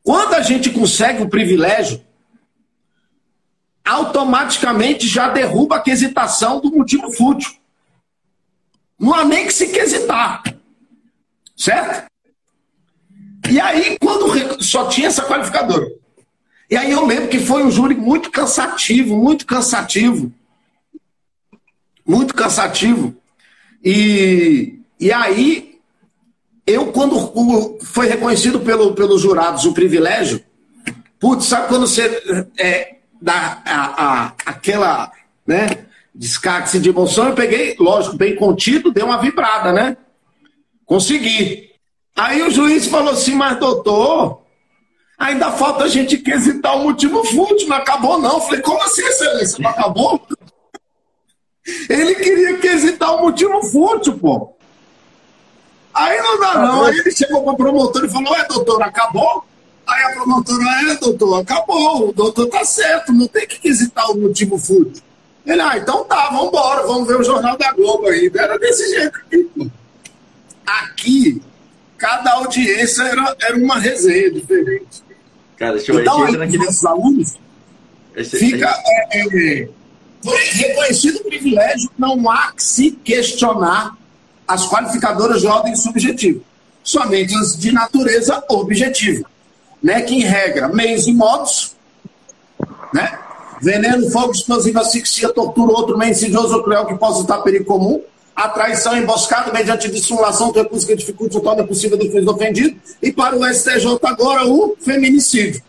Quando 0.03 0.33
a 0.33 0.41
gente 0.41 0.71
consegue 0.71 1.23
o 1.23 1.29
privilégio, 1.29 2.03
automaticamente 3.85 5.07
já 5.07 5.29
derruba 5.29 5.77
a 5.77 5.83
quesitação 5.83 6.61
do 6.61 6.71
motivo 6.71 7.13
fútil. 7.13 7.53
Não 8.99 9.13
há 9.13 9.27
nem 9.27 9.47
que 9.47 9.53
se 9.53 9.69
quesitar. 9.69 10.43
Certo? 11.55 12.11
E 13.51 13.61
aí, 13.61 13.99
quando 14.01 14.65
só 14.65 14.89
tinha 14.89 15.09
essa 15.09 15.27
qualificadora. 15.27 15.98
E 16.71 16.77
aí 16.77 16.91
eu 16.91 17.07
lembro 17.07 17.29
que 17.29 17.39
foi 17.39 17.63
um 17.63 17.71
júri 17.71 17.95
muito 17.95 18.31
cansativo, 18.31 19.17
muito 19.17 19.47
cansativo. 19.47 20.33
muito 22.07 22.35
cansativo. 22.35 23.15
E, 23.85 24.81
e 24.99 25.13
aí, 25.13 25.79
eu, 26.67 26.87
quando 26.93 27.79
foi 27.83 28.07
reconhecido 28.07 28.61
pelo, 28.61 28.95
pelos 28.95 29.21
jurados 29.21 29.65
o 29.67 29.75
privilégio, 29.75 30.43
putz, 31.21 31.45
sabe 31.47 31.69
quando 31.69 31.87
você 31.87 32.51
é, 32.59 32.97
dá 33.21 33.63
a, 33.65 34.05
a, 34.05 34.27
aquela, 34.47 35.13
né, 35.47 35.87
descarte 36.15 36.79
de 36.79 36.89
emoção, 36.89 37.29
eu 37.29 37.35
peguei, 37.35 37.77
lógico, 37.79 38.17
bem 38.17 38.35
contido, 38.37 38.91
deu 38.91 39.07
uma 39.07 39.21
vibrada, 39.21 39.73
né? 39.73 39.97
Consegui. 40.85 41.71
Aí 42.17 42.43
o 42.43 42.51
juiz 42.51 42.87
falou 42.87 43.13
assim, 43.13 43.35
mas 43.35 43.59
doutor, 43.59 44.43
ainda 45.19 45.51
falta 45.51 45.85
a 45.85 45.89
gente 45.89 46.19
quesitar 46.19 46.77
o 46.77 46.85
motivo 46.85 47.25
fútil, 47.25 47.69
não 47.69 47.77
acabou 47.77 48.19
não. 48.19 48.41
Falei, 48.41 48.61
como 48.61 48.81
assim, 48.83 49.03
excelência, 49.03 49.59
não 49.61 49.71
acabou? 49.71 50.27
Ele 51.89 52.15
queria 52.15 52.59
quesitar 52.59 53.17
o 53.17 53.23
motivo 53.23 53.63
fútil, 53.65 54.19
pô. 54.19 54.55
Aí 55.93 56.19
não 56.23 56.39
dá 56.39 56.55
não. 56.55 56.85
Aí 56.85 56.99
ele 56.99 57.11
chegou 57.11 57.43
para 57.43 57.53
o 57.53 57.57
promotor 57.57 58.05
e 58.05 58.09
falou, 58.09 58.37
é 58.37 58.45
doutor, 58.45 58.83
acabou? 58.83 59.45
Aí 59.87 60.05
a 60.05 60.11
promotora, 60.11 60.65
é 60.93 60.95
doutor, 60.97 61.41
acabou, 61.41 62.11
o 62.11 62.13
doutor 62.13 62.47
tá 62.49 62.63
certo, 62.63 63.13
não 63.13 63.27
tem 63.27 63.47
que 63.47 63.59
quesitar 63.59 64.11
o 64.11 64.19
motivo 64.19 64.59
fútil. 64.59 65.03
Ele, 65.47 65.63
ah, 65.63 65.79
então 65.79 66.05
tá, 66.05 66.29
vamos 66.29 66.49
embora, 66.49 66.87
vamos 66.87 67.09
ver 67.09 67.19
o 67.19 67.25
Jornal 67.25 67.57
da 67.57 67.73
Globo 67.73 68.07
aí. 68.07 68.31
Era 68.35 68.59
desse 68.59 68.87
jeito 68.95 69.17
aqui, 69.17 69.45
pô. 69.45 69.67
Aqui, 70.67 71.43
cada 71.97 72.33
audiência 72.35 73.03
era, 73.03 73.37
era 73.41 73.57
uma 73.57 73.79
resenha 73.79 74.31
diferente. 74.31 75.08
Cara, 75.59 75.73
deixa 75.73 75.93
eu 75.93 76.01
então, 76.01 76.23
aí, 76.23 76.37
naquele... 76.37 76.67
os 76.67 76.85
alunos 76.85 77.35
Esse, 78.15 78.39
fica 78.39 78.69
é, 79.13 79.21
é, 79.21 79.69
reconhecido 80.53 81.21
privilégio, 81.25 81.91
não 81.99 82.31
há 82.31 82.53
que 82.53 82.63
se 82.63 82.93
questionar 82.93 83.97
as 84.47 84.69
qualificadoras 84.69 85.41
de 85.41 85.47
ordem 85.47 85.75
subjetiva, 85.75 86.41
somente 86.83 87.35
as 87.35 87.57
de 87.57 87.73
natureza 87.73 88.43
objetiva, 88.49 89.29
né? 89.83 90.01
Que 90.03 90.15
em 90.15 90.23
regra, 90.23 90.69
meios 90.69 91.07
e 91.07 91.13
modos, 91.13 91.77
né? 92.95 93.19
Veneno, 93.61 94.09
fogo, 94.11 94.31
explosivo, 94.31 94.79
asfixia, 94.79 95.29
tortura, 95.31 95.73
outro 95.73 95.99
meio 95.99 96.13
insidioso 96.13 96.55
ou 96.55 96.63
cruel 96.63 96.87
que 96.87 96.95
possa 96.95 97.23
estar 97.23 97.39
perigo 97.39 97.65
comum, 97.65 98.01
a 98.39 98.49
traição 98.49 98.97
emboscada 98.97 99.53
mediante 99.53 99.91
dissimulação, 99.91 100.53
recurso 100.53 100.87
que 100.87 100.95
dificulte 100.95 101.37
o 101.37 101.41
torna 101.41 101.67
possível 101.67 101.99
a 101.99 102.01
defesa 102.01 102.25
do 102.25 102.31
ofendido, 102.31 102.81
e 103.03 103.11
para 103.11 103.37
o 103.37 103.45
STJ 103.45 103.99
agora 104.05 104.47
o 104.47 104.77
feminicídio. 104.79 105.61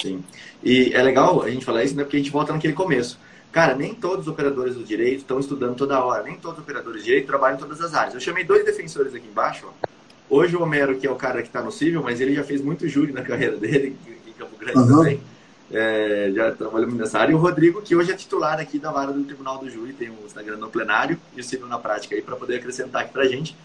Sim. 0.00 0.22
E 0.62 0.92
é 0.94 1.02
legal 1.02 1.42
a 1.42 1.50
gente 1.50 1.64
falar 1.64 1.82
isso, 1.82 1.96
né? 1.96 2.04
Porque 2.04 2.16
a 2.16 2.20
gente 2.20 2.30
volta 2.30 2.52
naquele 2.52 2.74
começo. 2.74 3.18
Cara, 3.50 3.74
nem 3.74 3.92
todos 3.92 4.28
os 4.28 4.32
operadores 4.32 4.76
do 4.76 4.84
direito 4.84 5.22
estão 5.22 5.40
estudando 5.40 5.74
toda 5.74 5.98
hora, 5.98 6.22
nem 6.22 6.36
todos 6.36 6.58
os 6.58 6.62
operadores 6.62 7.02
do 7.02 7.04
direito 7.04 7.26
trabalham 7.26 7.56
em 7.56 7.60
todas 7.60 7.80
as 7.80 7.92
áreas. 7.92 8.14
Eu 8.14 8.20
chamei 8.20 8.44
dois 8.44 8.64
defensores 8.64 9.12
aqui 9.12 9.26
embaixo. 9.26 9.66
Ó. 9.66 9.88
Hoje 10.30 10.54
o 10.54 10.62
Homero, 10.62 10.96
que 10.96 11.08
é 11.08 11.10
o 11.10 11.16
cara 11.16 11.42
que 11.42 11.48
está 11.48 11.60
no 11.60 11.72
civil, 11.72 12.04
mas 12.04 12.20
ele 12.20 12.36
já 12.36 12.44
fez 12.44 12.62
muito 12.62 12.86
júri 12.86 13.12
na 13.12 13.22
carreira 13.22 13.56
dele, 13.56 13.96
em 14.28 14.32
Campo 14.34 14.56
Grande 14.56 14.78
uhum. 14.78 14.98
também 14.98 15.20
é, 15.72 16.32
já 16.34 16.52
trabalhamos 16.52 16.94
nessa 16.96 17.18
área. 17.18 17.32
E 17.32 17.34
o 17.34 17.38
Rodrigo, 17.38 17.80
que 17.80 17.94
hoje 17.94 18.10
é 18.10 18.16
titular 18.16 18.58
aqui 18.58 18.78
da 18.78 18.90
vara 18.90 19.12
do 19.12 19.22
Tribunal 19.22 19.58
do 19.58 19.70
Júri, 19.70 19.92
tem 19.92 20.10
o 20.10 20.26
Instagram 20.26 20.56
no 20.56 20.68
plenário 20.68 21.18
e 21.36 21.40
o 21.40 21.44
Ciro 21.44 21.66
na 21.66 21.78
prática 21.78 22.14
aí 22.14 22.22
para 22.22 22.36
poder 22.36 22.56
acrescentar 22.56 23.02
aqui 23.02 23.12
para 23.12 23.26
gente. 23.26 23.56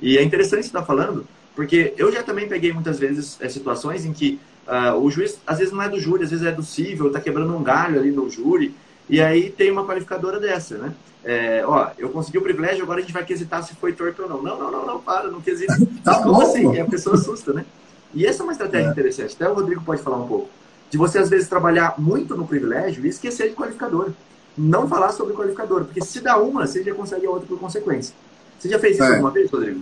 E 0.00 0.16
é 0.16 0.22
interessante 0.22 0.62
você 0.62 0.68
estar 0.68 0.80
tá 0.80 0.86
falando, 0.86 1.26
porque 1.54 1.92
eu 1.98 2.10
já 2.10 2.22
também 2.22 2.48
peguei 2.48 2.72
muitas 2.72 2.98
vezes 2.98 3.36
é, 3.40 3.48
situações 3.48 4.06
em 4.06 4.12
que 4.12 4.40
uh, 4.66 4.96
o 4.96 5.10
juiz, 5.10 5.38
às 5.46 5.58
vezes 5.58 5.72
não 5.72 5.82
é 5.82 5.88
do 5.88 6.00
júri, 6.00 6.24
às 6.24 6.30
vezes 6.30 6.46
é 6.46 6.52
do 6.52 6.62
civil, 6.62 7.08
está 7.08 7.20
quebrando 7.20 7.54
um 7.54 7.62
galho 7.62 8.00
ali 8.00 8.10
no 8.10 8.30
júri, 8.30 8.74
e 9.08 9.20
aí 9.20 9.50
tem 9.50 9.70
uma 9.70 9.84
qualificadora 9.84 10.40
dessa, 10.40 10.78
né? 10.78 10.94
É, 11.22 11.62
ó, 11.66 11.90
eu 11.98 12.08
consegui 12.08 12.38
o 12.38 12.42
privilégio, 12.42 12.82
agora 12.82 13.00
a 13.00 13.02
gente 13.02 13.12
vai 13.12 13.24
quesitar 13.24 13.62
se 13.62 13.74
foi 13.74 13.92
torto 13.92 14.22
ou 14.22 14.28
não. 14.28 14.42
Não, 14.42 14.58
não, 14.58 14.70
não, 14.70 14.86
não, 14.86 15.00
para, 15.00 15.28
não 15.28 15.40
quesita. 15.42 15.76
Tá 16.02 16.22
como 16.22 16.40
assim? 16.40 16.72
E 16.72 16.80
a 16.80 16.86
pessoa 16.86 17.14
assusta, 17.16 17.52
né? 17.52 17.66
E 18.14 18.24
essa 18.24 18.42
é 18.42 18.44
uma 18.44 18.52
estratégia 18.52 18.88
é. 18.88 18.90
interessante. 18.90 19.34
Até 19.34 19.46
o 19.46 19.52
Rodrigo 19.52 19.82
pode 19.82 20.00
falar 20.00 20.16
um 20.16 20.26
pouco 20.26 20.48
de 20.90 20.98
você 20.98 21.18
às 21.18 21.30
vezes 21.30 21.48
trabalhar 21.48 21.94
muito 21.96 22.36
no 22.36 22.46
privilégio 22.46 23.06
e 23.06 23.08
esquecer 23.08 23.50
de 23.50 23.54
qualificador. 23.54 24.10
Não 24.58 24.88
falar 24.88 25.12
sobre 25.12 25.32
qualificador, 25.32 25.84
porque 25.84 26.02
se 26.02 26.20
dá 26.20 26.36
uma, 26.36 26.66
você 26.66 26.82
já 26.82 26.92
consegue 26.92 27.24
a 27.24 27.30
outra 27.30 27.46
por 27.46 27.58
consequência. 27.58 28.14
Você 28.58 28.68
já 28.68 28.78
fez 28.78 28.96
isso 28.96 29.04
é. 29.04 29.12
alguma 29.12 29.30
vez, 29.30 29.50
Rodrigo? 29.50 29.80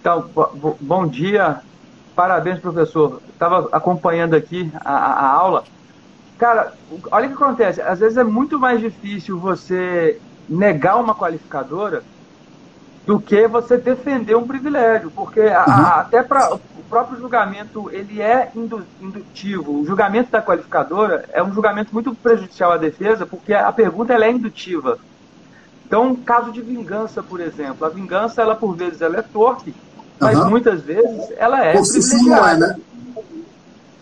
Então, 0.00 0.28
bom 0.80 1.06
dia, 1.06 1.60
parabéns, 2.16 2.58
professor. 2.58 3.20
Estava 3.28 3.68
acompanhando 3.70 4.34
aqui 4.34 4.70
a, 4.80 4.94
a, 4.94 5.30
aula. 5.30 5.64
Cara, 6.38 6.72
olha 7.10 7.26
o 7.26 7.28
que 7.28 7.42
acontece. 7.42 7.80
Às 7.82 8.00
vezes 8.00 8.16
é 8.16 8.24
muito 8.24 8.58
mais 8.58 8.80
difícil 8.80 9.38
você 9.38 10.18
negar 10.48 10.96
uma 10.96 11.14
qualificadora 11.14 12.02
do 13.06 13.20
que 13.20 13.46
você 13.46 13.76
defender 13.76 14.36
um 14.36 14.46
privilégio, 14.46 15.10
porque 15.14 15.40
uhum. 15.40 15.54
a, 15.54 16.00
até 16.00 16.22
para 16.22 16.58
próprio 16.88 17.18
julgamento 17.18 17.90
ele 17.90 18.20
é 18.20 18.50
indutivo. 18.54 19.80
O 19.80 19.86
julgamento 19.86 20.30
da 20.30 20.42
qualificadora 20.42 21.24
é 21.32 21.42
um 21.42 21.52
julgamento 21.52 21.92
muito 21.92 22.14
prejudicial 22.14 22.72
à 22.72 22.76
defesa, 22.76 23.26
porque 23.26 23.52
a 23.52 23.72
pergunta 23.72 24.12
ela 24.12 24.24
é 24.24 24.30
indutiva. 24.30 24.98
Então, 25.86 26.16
caso 26.16 26.50
de 26.50 26.60
vingança, 26.60 27.22
por 27.22 27.40
exemplo, 27.40 27.86
a 27.86 27.88
vingança, 27.88 28.42
ela 28.42 28.56
por 28.56 28.74
vezes 28.74 29.00
ela 29.00 29.18
é 29.18 29.22
torpe, 29.22 29.74
mas 30.18 30.38
uhum. 30.38 30.50
muitas 30.50 30.82
vezes 30.82 31.30
ela 31.36 31.64
é 31.64 31.72
privilegiada. 31.72 32.64
É, 32.64 32.68
né? 32.68 32.80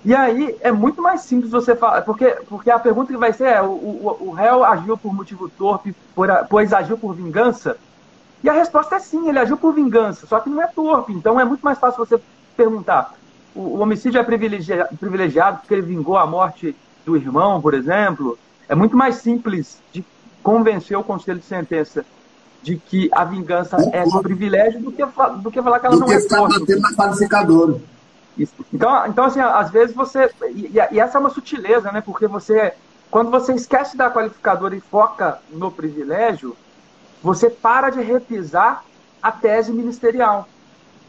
E 0.04 0.14
aí 0.14 0.54
é 0.60 0.70
muito 0.70 1.00
mais 1.00 1.22
simples 1.22 1.50
você 1.50 1.74
falar, 1.74 2.02
porque, 2.02 2.36
porque 2.48 2.70
a 2.70 2.78
pergunta 2.78 3.10
que 3.10 3.18
vai 3.18 3.32
ser 3.32 3.44
é: 3.44 3.62
o, 3.62 3.70
o, 3.70 4.28
o 4.28 4.30
réu 4.32 4.62
agiu 4.62 4.98
por 4.98 5.14
motivo 5.14 5.48
torpe, 5.48 5.94
por, 6.14 6.28
pois 6.48 6.72
agiu 6.74 6.98
por 6.98 7.14
vingança? 7.14 7.76
E 8.44 8.48
a 8.50 8.52
resposta 8.52 8.96
é 8.96 8.98
sim, 8.98 9.26
ele 9.26 9.38
agiu 9.38 9.56
por 9.56 9.72
vingança, 9.72 10.26
só 10.26 10.38
que 10.38 10.50
não 10.50 10.60
é 10.60 10.66
torpe. 10.66 11.14
Então 11.14 11.40
é 11.40 11.46
muito 11.46 11.62
mais 11.62 11.78
fácil 11.78 12.04
você 12.04 12.20
perguntar: 12.54 13.14
o, 13.54 13.60
o 13.60 13.80
homicídio 13.80 14.20
é 14.20 14.22
privilegiado, 14.22 14.94
privilegiado 14.98 15.58
porque 15.60 15.72
ele 15.72 15.80
vingou 15.80 16.18
a 16.18 16.26
morte 16.26 16.76
do 17.06 17.16
irmão, 17.16 17.58
por 17.62 17.72
exemplo? 17.72 18.38
É 18.68 18.74
muito 18.74 18.94
mais 18.98 19.16
simples 19.16 19.78
de 19.90 20.04
convencer 20.42 20.94
o 20.94 21.02
conselho 21.02 21.38
de 21.38 21.46
sentença 21.46 22.04
de 22.62 22.76
que 22.76 23.08
a 23.12 23.24
vingança 23.24 23.76
é 23.92 24.04
um 24.04 24.20
privilégio 24.20 24.78
do 24.78 24.92
que, 24.92 25.02
do 25.02 25.50
que 25.50 25.62
falar 25.62 25.80
que 25.80 25.86
ela 25.86 25.96
do 25.96 26.00
não 26.00 26.12
é 26.12 26.20
forte. 26.20 26.76
na 26.76 26.92
qualificadora. 26.92 27.80
Então, 28.72 29.06
então, 29.06 29.24
assim, 29.24 29.40
às 29.40 29.70
vezes 29.70 29.96
você. 29.96 30.30
E, 30.50 30.70
e, 30.92 31.00
essa 31.00 31.16
é 31.16 31.20
uma 31.20 31.30
sutileza, 31.30 31.90
né? 31.90 32.02
Porque 32.02 32.26
você. 32.26 32.74
Quando 33.10 33.30
você 33.30 33.54
esquece 33.54 33.96
da 33.96 34.10
qualificadora 34.10 34.76
e 34.76 34.80
foca 34.80 35.38
no 35.50 35.70
privilégio, 35.70 36.54
você 37.24 37.48
para 37.48 37.88
de 37.88 38.02
repisar 38.02 38.84
a 39.22 39.32
tese 39.32 39.72
ministerial. 39.72 40.46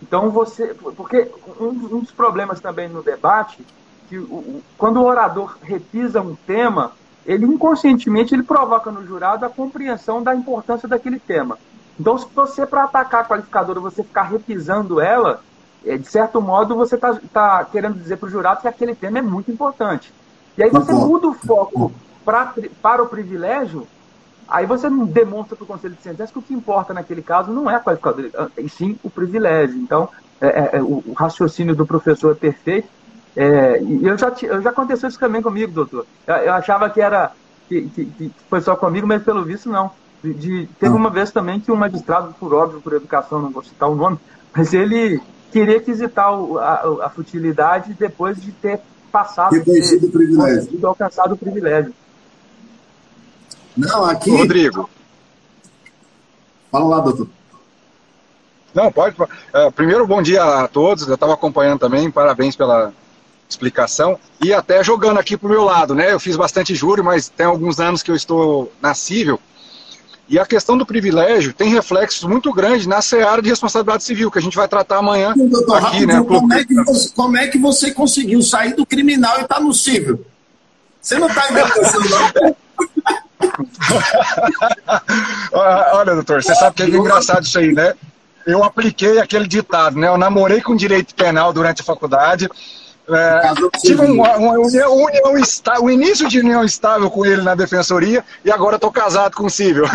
Então 0.02 0.30
você, 0.30 0.74
porque 0.96 1.30
um, 1.60 1.74
dos 1.74 2.10
problemas 2.12 2.62
também 2.62 2.88
no 2.88 3.04
debate, 3.04 3.66
que 4.08 4.18
o, 4.18 4.64
quando 4.78 5.02
o 5.02 5.06
orador 5.06 5.58
repisa 5.62 6.22
um 6.22 6.34
tema, 6.34 6.94
ele 7.26 7.46
inconscientemente 7.46 8.34
ele 8.34 8.44
provoca 8.44 8.90
no 8.90 9.06
jurado 9.06 9.46
a 9.46 9.50
compreensão 9.50 10.24
da 10.24 10.34
importância 10.34 10.88
daquele 10.88 11.20
tema. 11.20 11.58
Então, 12.00 12.18
se 12.18 12.28
você 12.34 12.66
para 12.66 12.86
atacar 12.86 13.22
a 13.24 13.28
qualificadora 13.28 13.80
você 13.82 14.02
ficar 14.02 14.24
repisando 14.24 15.02
ela, 15.02 15.42
é, 15.86 15.98
de 15.98 16.08
certo 16.08 16.42
modo 16.42 16.76
você 16.76 16.96
está 16.96 17.20
tá 17.34 17.66
querendo 17.66 18.00
dizer 18.00 18.18
para 18.18 18.28
o 18.28 18.32
jurado 18.32 18.62
que 18.62 18.68
aquele 18.70 18.96
tema 18.96 19.20
é 19.20 19.22
muito 19.22 19.52
importante. 19.52 20.14
E 20.58 20.64
aí 20.64 20.70
você 20.70 20.94
muda 20.94 21.28
o 21.28 21.34
foco 21.34 21.92
pra, 22.24 22.54
para 22.82 23.04
o 23.04 23.08
privilégio 23.08 23.86
Aí 24.48 24.66
você 24.66 24.90
não 24.90 25.06
demonstra 25.06 25.56
para 25.56 25.64
o 25.64 25.68
Conselho 25.68 25.96
de 25.96 26.04
Sentença 26.04 26.32
que 26.32 26.40
o 26.40 26.42
que 26.42 26.54
importa 26.54 26.94
naquele 26.94 27.22
caso 27.22 27.52
não 27.52 27.70
é 27.70 27.76
a 27.76 27.80
qualificadora, 27.80 28.52
e 28.58 28.70
sim 28.70 28.98
o 29.04 29.10
privilégio. 29.10 29.78
Então, 29.78 30.10
é, 30.40 30.48
é, 30.48 30.70
é, 30.74 30.82
o, 30.82 31.04
o, 31.06 31.14
raciocínio 31.14 31.76
do 31.76 31.86
professor 31.86 32.32
é 32.32 32.36
perfeito. 32.36 32.88
É, 33.36 33.82
e 33.82 34.06
eu 34.06 34.18
já, 34.18 34.32
eu 34.44 34.62
já 34.62 34.70
aconteceu 34.70 35.10
isso 35.10 35.20
também 35.20 35.42
comigo, 35.42 35.72
doutor. 35.72 36.06
Eu, 36.28 36.36
eu 36.36 36.54
achava 36.54 36.90
que 36.90 37.02
era 37.02 37.32
que, 37.68 37.82
que, 37.90 38.06
que, 38.06 38.32
foi 38.50 38.62
só 38.62 38.76
comigo, 38.76 39.08
mas 39.08 39.24
pelo 39.24 39.44
visto 39.44 39.70
não. 39.70 39.92
De, 40.24 40.34
de, 40.34 40.70
teve 40.80 40.96
uma 40.96 41.10
vez 41.10 41.32
também 41.32 41.60
que 41.60 41.72
um 41.72 41.76
magistrado, 41.76 42.34
por 42.40 42.54
óbvio, 42.54 42.82
por 42.82 42.94
educação, 42.94 43.42
não 43.42 43.50
vou 43.50 43.64
citar 43.64 43.90
o 43.90 43.96
nome, 43.96 44.18
mas 44.56 44.74
ele 44.74 45.22
queria 45.52 45.80
quisitar 45.80 46.32
o, 46.38 46.58
a, 46.60 47.06
a, 47.06 47.10
futilidade 47.10 47.94
depois 47.94 48.42
de 48.42 48.52
ter 48.52 48.80
passado, 49.12 49.52
ter, 49.64 49.98
o 50.04 50.12
privilégio. 50.12 50.88
alcançado 50.88 51.34
o 51.34 51.38
privilégio. 51.38 51.94
Não, 53.76 54.06
aqui. 54.06 54.32
Rodrigo. 54.32 54.90
Fala 56.72 56.86
lá, 56.86 57.00
doutor. 57.00 57.28
Não, 58.74 58.92
pode. 58.92 59.16
Uh, 59.22 59.72
primeiro, 59.74 60.06
bom 60.06 60.22
dia 60.22 60.44
a 60.44 60.68
todos. 60.68 61.08
Eu 61.08 61.16
estava 61.16 61.34
acompanhando 61.34 61.80
também. 61.80 62.12
Parabéns 62.12 62.56
pela 62.56 62.94
explicação. 63.50 64.20
E 64.44 64.54
até 64.54 64.84
jogando 64.84 65.20
aqui 65.20 65.38
para 65.38 65.48
o 65.48 65.50
meu 65.50 65.64
lado, 65.64 65.96
né? 65.96 66.12
Eu 66.12 66.20
fiz 66.20 66.36
bastante 66.36 66.76
júri, 66.76 67.02
mas 67.02 67.30
tem 67.30 67.46
alguns 67.46 67.80
anos 67.80 68.04
que 68.04 68.12
eu 68.12 68.16
estou 68.16 68.72
na 68.82 68.94
civil. 68.94 69.40
E 70.28 70.40
a 70.40 70.46
questão 70.46 70.76
do 70.76 70.86
privilégio 70.86 71.54
tem 71.54 71.70
reflexos 71.70 72.24
muito 72.24 72.52
grandes 72.52 72.88
na 72.88 73.02
seara 73.02 73.42
de 73.42 73.50
responsabilidade 73.50 74.04
civil, 74.04 74.32
que 74.32 74.40
a 74.40 74.42
gente 74.42 74.58
vai 74.58 74.68
tratar 74.68 74.98
amanhã 74.98 75.34
Sim, 75.34 75.48
doutor, 75.48 75.86
aqui, 75.86 76.06
né? 76.06 76.24
Como 76.24 76.52
é, 76.52 76.66
que 76.66 76.74
você, 76.74 77.10
como 77.14 77.38
é 77.38 77.48
que 77.48 77.58
você 77.60 77.92
conseguiu 77.92 78.42
sair 78.42 78.74
do 78.76 78.86
criminal 78.86 79.38
e 79.38 79.44
estar 79.44 79.56
tá 79.56 79.62
no 79.62 79.74
civil? 79.74 80.26
Você 81.00 81.20
não 81.20 81.28
está 81.28 81.52
inventando, 81.52 82.10
não? 82.10 82.56
Olha, 85.94 86.16
doutor, 86.16 86.44
você 86.44 86.56
sabe 86.56 86.76
que 86.76 86.84
é 86.84 86.88
engraçado 86.88 87.44
isso 87.44 87.60
aí, 87.60 87.74
né? 87.74 87.94
Eu 88.46 88.64
apliquei 88.64 89.20
aquele 89.20 89.48
ditado, 89.48 89.98
né? 89.98 90.08
Eu 90.08 90.18
namorei 90.18 90.62
com 90.62 90.76
direito 90.76 91.16
penal 91.16 91.52
durante 91.52 91.82
a 91.82 91.86
faculdade. 91.86 92.48
É, 93.08 93.54
tive 93.82 94.04
uma, 94.06 94.36
uma 94.36 94.54
união, 94.54 94.96
união 94.96 95.38
está, 95.38 95.80
o 95.80 95.92
início 95.92 96.28
de 96.28 96.40
união 96.40 96.64
estável 96.64 97.12
com 97.12 97.24
ele 97.24 97.44
na 97.44 97.54
defensoria 97.54 98.26
e 98.44 98.52
agora 98.52 98.78
estou 98.78 98.92
casado 98.92 99.36
com 99.36 99.46
o 99.46 99.50
civil. 99.50 99.86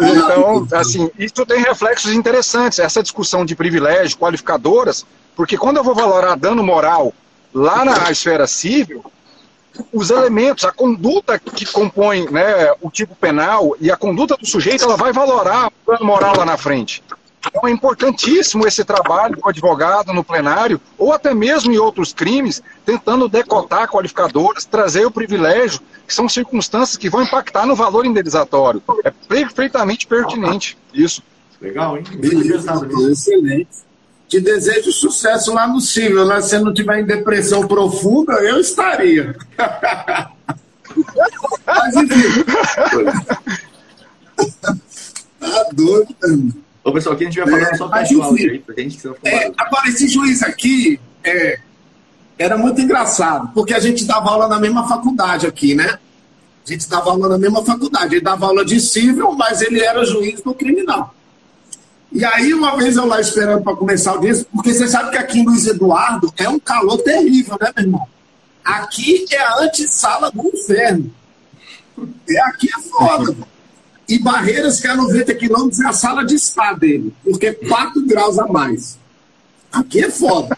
então, 0.00 0.66
assim, 0.72 1.08
isso 1.16 1.46
tem 1.46 1.60
reflexos 1.60 2.12
interessantes, 2.12 2.80
essa 2.80 3.02
discussão 3.02 3.44
de 3.44 3.54
privilégio, 3.54 4.18
qualificadoras, 4.18 5.06
porque 5.36 5.56
quando 5.56 5.76
eu 5.76 5.84
vou 5.84 5.94
valorar 5.94 6.36
dano 6.36 6.64
moral 6.64 7.14
lá 7.54 7.84
na 7.84 8.10
esfera 8.10 8.46
civil, 8.46 9.04
os 9.92 10.10
elementos, 10.10 10.64
a 10.64 10.72
conduta 10.72 11.38
que 11.38 11.64
compõe 11.66 12.28
né, 12.30 12.72
o 12.80 12.90
tipo 12.90 13.14
penal 13.14 13.76
e 13.80 13.90
a 13.90 13.96
conduta 13.96 14.36
do 14.36 14.46
sujeito, 14.46 14.84
ela 14.84 14.96
vai 14.96 15.12
valorar 15.12 15.68
o 15.68 15.92
dano 15.92 16.04
moral 16.04 16.36
lá 16.36 16.44
na 16.44 16.56
frente. 16.56 17.02
Então 17.40 17.68
é 17.68 17.70
importantíssimo 17.70 18.66
esse 18.66 18.84
trabalho 18.84 19.36
do 19.36 19.48
advogado 19.48 20.12
no 20.12 20.24
plenário, 20.24 20.80
ou 20.96 21.12
até 21.12 21.32
mesmo 21.32 21.72
em 21.72 21.78
outros 21.78 22.12
crimes, 22.12 22.62
tentando 22.84 23.28
decotar 23.28 23.88
qualificadoras, 23.88 24.64
trazer 24.64 25.06
o 25.06 25.10
privilégio, 25.10 25.80
que 26.06 26.12
são 26.12 26.28
circunstâncias 26.28 26.96
que 26.96 27.08
vão 27.08 27.22
impactar 27.22 27.64
no 27.64 27.76
valor 27.76 28.04
indenizatório. 28.04 28.82
É 29.04 29.10
perfeitamente 29.10 30.06
pertinente 30.06 30.76
isso. 30.92 31.22
Legal, 31.60 31.96
hein? 31.96 32.04
Excelente. 33.10 33.87
Te 34.28 34.40
desejo 34.40 34.92
sucesso 34.92 35.54
lá 35.54 35.66
no 35.66 35.80
Cível, 35.80 36.26
né? 36.26 36.40
Se 36.42 36.58
não 36.58 36.74
tiver 36.74 37.00
em 37.00 37.06
depressão 37.06 37.66
profunda, 37.66 38.34
eu 38.34 38.60
estaria. 38.60 39.34
Mas 41.66 41.96
enfim. 41.96 42.44
tá 45.40 45.64
doido, 45.72 46.14
mano. 46.22 46.54
Ô, 46.84 46.92
pessoal, 46.92 47.14
aqui 47.14 47.24
a 47.24 47.26
gente 47.26 47.40
vai 47.40 47.50
falando 47.50 47.66
é, 47.66 47.76
só 47.76 47.88
pessoal 47.88 48.34
aí, 48.34 48.58
pra 48.58 48.74
gente 48.74 48.98
que 48.98 49.08
é, 49.24 49.52
Agora, 49.56 49.88
esse 49.88 50.08
juiz 50.08 50.42
aqui 50.42 51.00
é, 51.24 51.58
era 52.38 52.56
muito 52.56 52.80
engraçado, 52.80 53.50
porque 53.54 53.74
a 53.74 53.80
gente 53.80 54.04
dava 54.04 54.30
aula 54.30 54.48
na 54.48 54.58
mesma 54.60 54.86
faculdade 54.88 55.46
aqui, 55.46 55.74
né? 55.74 55.98
A 56.66 56.70
gente 56.70 56.88
dava 56.88 57.10
aula 57.10 57.28
na 57.30 57.38
mesma 57.38 57.64
faculdade. 57.64 58.14
Ele 58.14 58.20
dava 58.20 58.46
aula 58.46 58.64
de 58.64 58.78
civil, 58.78 59.32
mas 59.32 59.62
ele 59.62 59.80
era 59.80 60.04
juiz 60.04 60.42
do 60.42 60.54
criminal. 60.54 61.14
E 62.10 62.24
aí, 62.24 62.54
uma 62.54 62.76
vez 62.76 62.96
eu 62.96 63.06
lá 63.06 63.20
esperando 63.20 63.62
para 63.62 63.76
começar 63.76 64.14
o 64.14 64.20
dia, 64.20 64.32
porque 64.54 64.72
você 64.72 64.88
sabe 64.88 65.10
que 65.10 65.18
aqui 65.18 65.40
em 65.40 65.44
Luiz 65.44 65.66
Eduardo 65.66 66.32
é 66.36 66.48
um 66.48 66.58
calor 66.58 66.98
terrível, 66.98 67.58
né, 67.60 67.70
meu 67.76 67.84
irmão? 67.84 68.08
Aqui 68.64 69.26
é 69.30 69.40
a 69.40 69.60
antessala 69.60 70.30
do 70.30 70.46
inferno. 70.48 71.12
É, 72.28 72.40
aqui 72.42 72.68
é 72.68 72.80
foda, 72.80 73.36
e 74.08 74.18
Barreiras, 74.18 74.80
que 74.80 74.86
é 74.86 74.90
a 74.90 74.96
90 74.96 75.34
quilômetros, 75.34 75.80
é 75.80 75.86
a 75.86 75.92
sala 75.92 76.24
de 76.24 76.34
estar 76.34 76.72
dele, 76.72 77.12
porque 77.22 77.48
é 77.48 77.52
4 77.52 78.06
graus 78.06 78.38
a 78.38 78.46
mais. 78.46 78.98
Aqui 79.70 80.02
é 80.02 80.10
foda. 80.10 80.56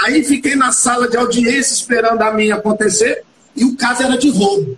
Aí 0.00 0.24
fiquei 0.24 0.56
na 0.56 0.72
sala 0.72 1.08
de 1.08 1.16
audiência 1.16 1.74
esperando 1.74 2.22
a 2.22 2.32
minha 2.32 2.56
acontecer 2.56 3.22
e 3.54 3.64
o 3.64 3.76
caso 3.76 4.02
era 4.02 4.18
de 4.18 4.30
roubo. 4.30 4.76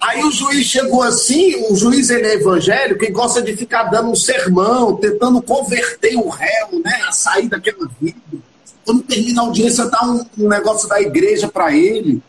Aí 0.00 0.22
o 0.22 0.30
juiz 0.30 0.64
chegou 0.64 1.02
assim, 1.02 1.56
o 1.70 1.74
juiz 1.74 2.08
ele 2.08 2.26
é 2.26 2.34
evangélico 2.34 3.04
e 3.04 3.10
gosta 3.10 3.42
de 3.42 3.56
ficar 3.56 3.84
dando 3.84 4.10
um 4.10 4.14
sermão, 4.14 4.96
tentando 4.96 5.42
converter 5.42 6.16
o 6.16 6.28
réu, 6.28 6.80
né, 6.84 7.02
a 7.08 7.12
sair 7.12 7.48
daquela 7.48 7.88
vida. 8.00 8.18
Quando 8.84 9.02
termina 9.02 9.42
a 9.42 9.44
audiência, 9.46 9.86
dá 9.86 10.04
um, 10.04 10.24
um 10.38 10.48
negócio 10.48 10.88
da 10.88 11.00
igreja 11.00 11.48
para 11.48 11.74
ele. 11.74 12.22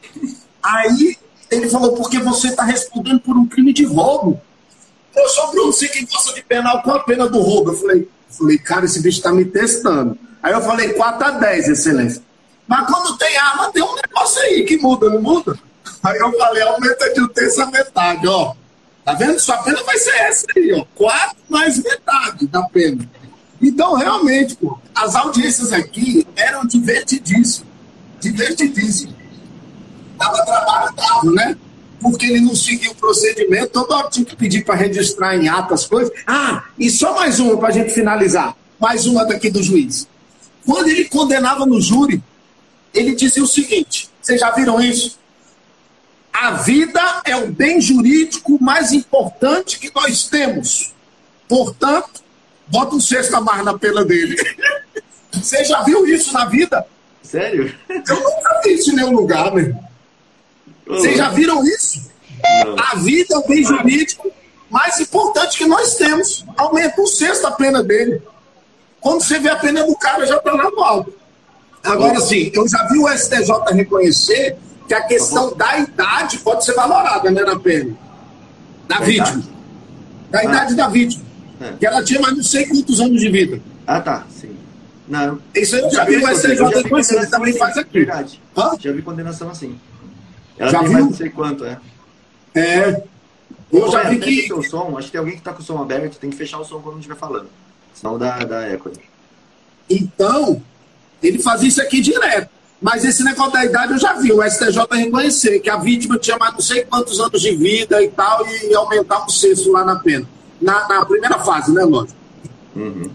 Aí 0.63 1.15
ele 1.51 1.69
falou, 1.69 1.93
porque 1.93 2.19
você 2.19 2.47
está 2.47 2.63
respondendo 2.63 3.19
por 3.19 3.37
um 3.37 3.45
crime 3.45 3.71
de 3.71 3.85
roubo. 3.85 4.41
Eu 5.15 5.29
sou 5.29 5.51
Bruno, 5.51 5.71
sei 5.71 5.89
quem 5.89 6.05
gosta 6.05 6.33
de 6.33 6.41
penal, 6.43 6.81
qual 6.81 6.97
a 6.97 7.03
pena 7.03 7.27
do 7.27 7.39
roubo? 7.39 7.71
Eu 7.71 7.75
falei, 7.75 8.09
falei, 8.29 8.57
cara, 8.57 8.85
esse 8.85 9.01
bicho 9.01 9.19
está 9.19 9.31
me 9.31 9.45
testando. 9.45 10.17
Aí 10.41 10.53
eu 10.53 10.61
falei, 10.61 10.93
4 10.93 11.27
a 11.27 11.31
10, 11.31 11.69
excelência. 11.69 12.23
Mas 12.67 12.87
quando 12.87 13.17
tem 13.17 13.37
arma, 13.37 13.71
tem 13.71 13.83
um 13.83 13.95
negócio 13.95 14.41
aí 14.41 14.63
que 14.63 14.77
muda, 14.77 15.09
não 15.09 15.21
muda? 15.21 15.57
Aí 16.03 16.17
eu 16.17 16.31
falei, 16.37 16.63
aumenta 16.63 17.13
de 17.13 17.21
um 17.21 17.27
terço 17.27 17.61
a 17.61 17.65
metade, 17.67 18.27
ó. 18.27 18.53
Tá 19.03 19.13
vendo? 19.13 19.39
Sua 19.39 19.57
pena 19.57 19.83
vai 19.83 19.97
ser 19.97 20.15
essa 20.15 20.45
aí, 20.55 20.73
ó. 20.73 20.85
4 20.95 21.37
mais 21.49 21.81
metade 21.81 22.47
da 22.47 22.63
pena. 22.63 23.09
Então, 23.61 23.95
realmente, 23.95 24.55
pô, 24.55 24.77
as 24.95 25.15
audiências 25.15 25.73
aqui 25.73 26.25
eram 26.35 26.65
divertidíssimas. 26.65 27.67
Divertidíssimas. 28.19 29.15
Dava 30.17 30.45
trabalho, 30.45 30.95
dava, 30.95 31.31
né? 31.31 31.57
porque 32.01 32.25
ele 32.25 32.41
não 32.41 32.55
seguiu 32.55 32.91
o 32.91 32.95
procedimento, 32.95 33.69
toda 33.69 33.95
hora 33.95 34.09
tinha 34.09 34.25
que 34.25 34.35
pedir 34.35 34.63
para 34.63 34.75
registrar 34.75 35.35
em 35.35 35.47
ata 35.47 35.73
as 35.73 35.85
coisas. 35.85 36.11
Ah, 36.25 36.63
e 36.77 36.89
só 36.89 37.13
mais 37.13 37.39
uma 37.39 37.57
para 37.57 37.69
a 37.69 37.71
gente 37.71 37.91
finalizar. 37.91 38.55
Mais 38.79 39.05
uma 39.05 39.25
daqui 39.25 39.49
do 39.49 39.61
juiz. 39.61 40.07
Quando 40.65 40.87
ele 40.87 41.05
condenava 41.05 41.65
no 41.65 41.81
júri, 41.81 42.23
ele 42.93 43.13
dizia 43.13 43.43
o 43.43 43.47
seguinte: 43.47 44.09
vocês 44.21 44.39
já 44.39 44.51
viram 44.51 44.79
isso? 44.79 45.18
A 46.39 46.51
vida 46.51 47.01
é 47.25 47.35
o 47.35 47.47
bem 47.47 47.81
jurídico 47.81 48.57
mais 48.63 48.93
importante 48.93 49.77
que 49.77 49.91
nós 49.93 50.23
temos. 50.29 50.93
Portanto, 51.49 52.21
bota 52.65 52.95
um 52.95 53.01
sexto 53.01 53.35
a 53.35 53.41
mais 53.41 53.65
na 53.65 53.77
pena 53.77 54.05
dele. 54.05 54.37
Você 55.33 55.65
já 55.65 55.83
viu 55.83 56.07
isso 56.07 56.31
na 56.31 56.45
vida? 56.45 56.87
Sério? 57.21 57.75
Eu 57.89 58.15
nunca 58.15 58.61
vi 58.63 58.73
isso 58.73 58.91
em 58.91 58.95
nenhum 58.95 59.11
lugar, 59.11 59.53
meu 59.53 59.65
irmão. 59.65 59.83
Vocês 60.87 61.17
já 61.17 61.27
viram 61.27 61.61
isso? 61.65 62.09
Não. 62.65 62.75
A 62.79 62.95
vida 62.95 63.35
é 63.35 63.37
o 63.37 63.45
bem 63.45 63.61
jurídico 63.61 64.31
mais 64.69 64.97
importante 64.97 65.57
que 65.57 65.65
nós 65.65 65.95
temos. 65.95 66.45
Aumenta 66.55 67.01
um 67.01 67.05
sexto 67.05 67.47
a 67.47 67.51
pena 67.51 67.83
dele. 67.83 68.21
Quando 69.01 69.21
você 69.21 69.39
vê 69.39 69.49
a 69.49 69.57
pena 69.57 69.83
do 69.83 69.95
cara, 69.97 70.25
já 70.25 70.37
está 70.37 70.53
lá 70.53 70.71
no 70.71 70.81
alto. 70.81 71.13
Agora 71.83 72.17
sim, 72.21 72.49
eu 72.53 72.65
já 72.65 72.87
vi 72.87 72.97
o 72.97 73.09
STJ 73.09 73.73
reconhecer 73.73 74.57
que 74.89 74.93
a 74.95 75.03
questão 75.03 75.55
da 75.55 75.77
idade 75.77 76.39
pode 76.39 76.65
ser 76.65 76.73
valorada 76.73 77.29
né, 77.29 77.43
na 77.43 77.59
pena. 77.59 77.95
Da 78.87 78.99
vítima. 78.99 79.43
Da 80.31 80.39
ah. 80.39 80.43
idade 80.43 80.75
da 80.75 80.87
vítima. 80.87 81.23
É. 81.61 81.73
Que 81.73 81.85
ela 81.85 82.03
tinha 82.03 82.19
mais 82.19 82.35
não 82.35 82.43
sei 82.43 82.65
quantos 82.65 82.99
anos 82.99 83.21
de 83.21 83.29
vida. 83.29 83.61
Ah, 83.85 84.01
tá. 84.01 84.25
Sim. 84.31 84.57
Não. 85.07 85.39
Isso 85.53 85.75
eu 85.75 85.91
já, 85.91 85.97
já 85.97 86.05
vi 86.05 86.17
o 86.17 86.35
STJ 86.35 86.81
reconhecer, 86.81 87.17
ele 87.17 87.27
também 87.27 87.53
faz 87.53 87.77
aqui. 87.77 87.99
Verdade. 87.99 88.41
Hã? 88.57 88.71
Já 88.79 88.91
vi 88.91 89.03
condenação 89.03 89.51
assim. 89.51 89.79
Ela 90.57 90.71
já 90.71 90.79
tem 90.79 90.87
viu? 90.87 90.97
mais 90.97 91.05
não 91.05 91.13
sei 91.13 91.29
quanto, 91.29 91.65
é. 91.65 91.77
É. 92.55 93.03
Eu 93.71 93.91
já 93.91 94.09
vi 94.09 94.17
que. 94.17 94.51
O 94.51 94.63
som, 94.63 94.97
acho 94.97 95.05
que 95.05 95.11
tem 95.11 95.19
alguém 95.19 95.35
que 95.35 95.41
está 95.41 95.53
com 95.53 95.61
o 95.61 95.63
som 95.63 95.79
aberto, 95.79 96.17
tem 96.17 96.31
que 96.31 96.35
fechar 96.35 96.57
o 96.57 96.65
som 96.65 96.81
quando 96.81 96.97
estiver 96.97 97.15
falando. 97.15 97.47
Senão 97.93 98.17
dá, 98.17 98.39
dá 98.39 98.63
eco. 98.63 98.91
Então, 99.87 100.63
ele 101.21 101.37
fazia 101.37 101.67
isso 101.67 101.81
aqui 101.81 102.01
direto. 102.01 102.49
Mas 102.81 103.03
esse 103.03 103.23
negócio 103.23 103.51
da 103.51 103.65
idade 103.65 103.93
eu 103.93 103.99
já 103.99 104.13
vi, 104.13 104.31
o 104.31 104.41
STJ 104.41 104.79
reconhecer 104.91 105.59
que 105.59 105.69
a 105.69 105.77
vítima 105.77 106.17
tinha 106.17 106.37
mais 106.37 106.53
não 106.53 106.61
sei 106.61 106.83
quantos 106.85 107.19
anos 107.19 107.41
de 107.41 107.53
vida 107.55 108.01
e 108.01 108.09
tal, 108.09 108.45
e 108.47 108.73
aumentar 108.73 109.25
o 109.25 109.29
sexto 109.29 109.71
lá 109.71 109.83
na 109.83 109.97
pena. 109.97 110.25
Na, 110.61 110.87
na 110.87 111.05
primeira 111.05 111.39
fase, 111.39 111.73
né, 111.73 111.83
lógico? 111.83 112.17
Uhum. 112.75 113.09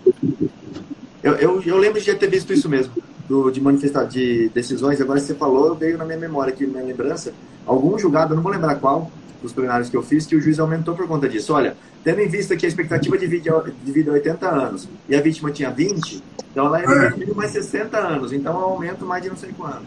Eu, 1.22 1.34
eu, 1.36 1.62
eu 1.62 1.78
lembro 1.78 2.00
de 2.00 2.14
ter 2.14 2.28
visto 2.28 2.52
isso 2.52 2.68
mesmo 2.68 2.92
do, 3.28 3.50
de 3.50 3.60
manifestar 3.60 4.04
de 4.04 4.50
decisões, 4.50 5.00
agora 5.00 5.18
você 5.18 5.34
falou, 5.34 5.74
veio 5.74 5.96
na 5.96 6.04
minha 6.04 6.18
memória 6.18 6.52
aqui, 6.52 6.66
na 6.66 6.74
minha 6.74 6.84
lembrança, 6.84 7.32
algum 7.66 7.98
julgado, 7.98 8.34
não 8.34 8.42
vou 8.42 8.52
lembrar 8.52 8.74
qual, 8.76 9.10
dos 9.44 9.52
plenários 9.52 9.88
que 9.88 9.96
eu 9.96 10.02
fiz, 10.02 10.26
que 10.26 10.34
o 10.34 10.40
juiz 10.40 10.58
aumentou 10.58 10.94
por 10.94 11.06
conta 11.06 11.28
disso. 11.28 11.52
Olha, 11.52 11.76
tendo 12.02 12.20
em 12.20 12.28
vista 12.28 12.56
que 12.56 12.66
a 12.66 12.68
expectativa 12.68 13.16
de 13.16 13.26
vida, 13.26 13.64
de 13.84 13.92
vida 13.92 14.10
é 14.10 14.14
80 14.14 14.48
anos 14.48 14.88
e 15.08 15.14
a 15.14 15.20
vítima 15.20 15.50
tinha 15.50 15.70
20, 15.70 16.22
então 16.50 16.66
ela 16.66 16.80
ia 16.80 17.10
viver 17.10 17.34
mais 17.34 17.52
60 17.52 17.96
anos, 17.96 18.32
então 18.32 18.52
é 18.52 18.56
um 18.56 18.60
aumento 18.60 19.04
mais 19.04 19.22
de 19.22 19.28
não 19.28 19.36
sei 19.36 19.50
quanto. 19.56 19.84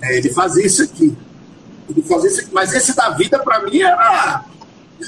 É, 0.00 0.18
ele 0.18 0.30
fazia 0.30 0.66
isso 0.66 0.82
aqui. 0.82 1.16
Ele 1.88 2.02
fazia 2.02 2.30
isso 2.30 2.40
aqui. 2.40 2.50
Mas 2.52 2.72
esse 2.74 2.96
da 2.96 3.10
vida, 3.10 3.38
para 3.38 3.62
mim, 3.62 3.80
era. 3.80 4.44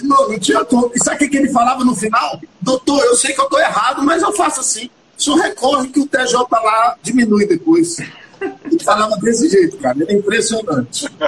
Não, 0.02 0.28
não 0.28 0.38
tinha 0.38 0.64
como. 0.64 0.90
E 0.94 1.02
sabe 1.02 1.24
o 1.24 1.30
que 1.30 1.36
ele 1.36 1.48
falava 1.48 1.84
no 1.84 1.96
final? 1.96 2.40
Doutor, 2.60 3.02
eu 3.04 3.16
sei 3.16 3.32
que 3.32 3.40
eu 3.40 3.44
estou 3.44 3.58
errado, 3.58 4.02
mas 4.02 4.22
eu 4.22 4.32
faço 4.32 4.60
assim 4.60 4.88
só 5.16 5.34
recorre 5.36 5.88
que 5.88 6.00
o 6.00 6.06
TJ 6.06 6.46
lá 6.50 6.96
diminui 7.02 7.46
depois. 7.46 7.98
Ele 8.00 8.82
falava 8.82 9.16
desse 9.16 9.48
jeito, 9.48 9.76
cara. 9.78 9.96
Ele 10.00 10.12
é 10.12 10.16
impressionante. 10.16 11.08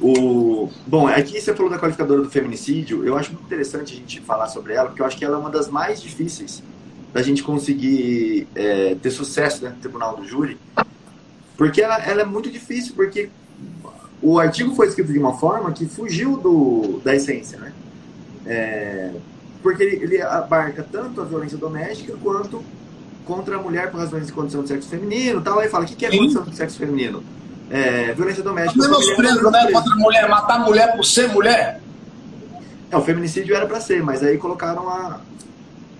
O... 0.00 0.68
Bom, 0.86 1.06
aqui 1.06 1.40
você 1.40 1.54
falou 1.54 1.70
da 1.70 1.78
qualificadora 1.78 2.22
do 2.22 2.30
feminicídio. 2.30 3.04
Eu 3.04 3.16
acho 3.16 3.32
muito 3.32 3.46
interessante 3.46 3.94
a 3.94 3.96
gente 3.96 4.20
falar 4.20 4.48
sobre 4.48 4.74
ela, 4.74 4.88
porque 4.88 5.00
eu 5.00 5.06
acho 5.06 5.16
que 5.16 5.24
ela 5.24 5.36
é 5.36 5.40
uma 5.40 5.50
das 5.50 5.68
mais 5.68 6.02
difíceis 6.02 6.62
da 7.12 7.22
gente 7.22 7.42
conseguir 7.42 8.46
é, 8.54 8.94
ter 8.96 9.10
sucesso 9.10 9.62
dentro 9.62 9.76
do 9.76 9.80
tribunal 9.80 10.16
do 10.16 10.24
júri. 10.26 10.58
Porque 11.56 11.80
ela, 11.80 11.96
ela, 12.04 12.20
é 12.20 12.24
muito 12.26 12.50
difícil, 12.50 12.94
porque 12.94 13.30
o 14.20 14.38
artigo 14.38 14.74
foi 14.74 14.88
escrito 14.88 15.10
de 15.10 15.18
uma 15.18 15.38
forma 15.38 15.72
que 15.72 15.86
fugiu 15.86 16.36
do, 16.36 17.00
da 17.02 17.14
essência, 17.14 17.58
né? 17.58 17.72
É, 18.44 19.12
porque 19.62 19.82
ele, 19.82 19.96
ele, 20.04 20.22
abarca 20.22 20.86
tanto 20.92 21.20
a 21.22 21.24
violência 21.24 21.56
doméstica 21.56 22.14
quanto 22.22 22.62
contra 23.24 23.56
a 23.56 23.62
mulher 23.62 23.90
por 23.90 23.98
razões 23.98 24.26
de 24.26 24.32
condição 24.32 24.62
de 24.62 24.68
sexo 24.68 24.88
feminino 24.88 25.40
tal. 25.40 25.58
Aí 25.58 25.68
fala, 25.68 25.84
o 25.84 25.88
que, 25.88 25.96
que 25.96 26.04
é 26.04 26.10
condição 26.10 26.42
de 26.44 26.54
sexo 26.54 26.78
feminino? 26.78 27.24
É, 27.70 28.12
violência 28.12 28.42
doméstica. 28.42 28.80
Menosprezo, 28.80 29.50
né? 29.50 29.72
Contra 29.72 29.92
a 29.92 29.96
mulher, 29.96 30.28
matar 30.28 30.54
a 30.56 30.58
mulher 30.60 30.96
por 30.96 31.04
ser 31.04 31.28
mulher. 31.28 31.80
É, 32.90 32.96
o 32.96 33.02
feminicídio 33.02 33.56
era 33.56 33.66
para 33.66 33.80
ser, 33.80 34.02
mas 34.02 34.22
aí 34.22 34.38
colocaram 34.38 34.88
a, 34.88 35.20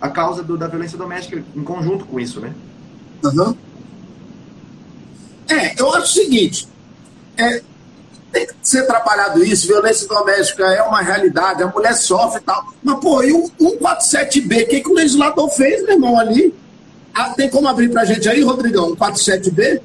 a 0.01 0.09
causa 0.09 0.43
do, 0.43 0.57
da 0.57 0.69
violência 0.69 0.97
doméstica 0.97 1.43
em 1.55 1.65
conjunto 1.65 2.05
com 2.07 2.21
isso, 2.21 2.41
né? 2.41 2.53
Uhum. 3.25 3.57
É, 5.49 5.81
eu 5.81 5.93
acho 5.95 6.05
o 6.05 6.25
seguinte: 6.25 6.69
é, 7.37 7.61
tem 8.33 8.47
que 8.47 8.55
ser 8.63 8.87
trabalhado 8.87 9.43
isso, 9.45 9.67
violência 9.67 10.07
doméstica 10.07 10.65
é 10.65 10.83
uma 10.83 11.01
realidade, 11.01 11.63
a 11.63 11.69
mulher 11.69 11.95
sofre 11.95 12.41
e 12.41 12.45
tal. 12.45 12.65
Mas, 12.83 13.01
pô, 13.01 13.23
e 13.23 13.33
o 13.33 13.51
147B, 13.61 14.65
o 14.65 14.69
que, 14.69 14.81
que 14.81 14.89
o 14.89 14.95
legislador 14.95 15.49
fez, 15.51 15.83
meu 15.83 15.95
irmão, 15.95 16.19
ali? 16.19 16.55
Ah, 17.15 17.31
tem 17.31 17.49
como 17.49 17.67
abrir 17.67 17.89
pra 17.91 18.05
gente 18.05 18.29
aí, 18.29 18.43
Rodrigão, 18.43 18.95
147B? 18.95 19.81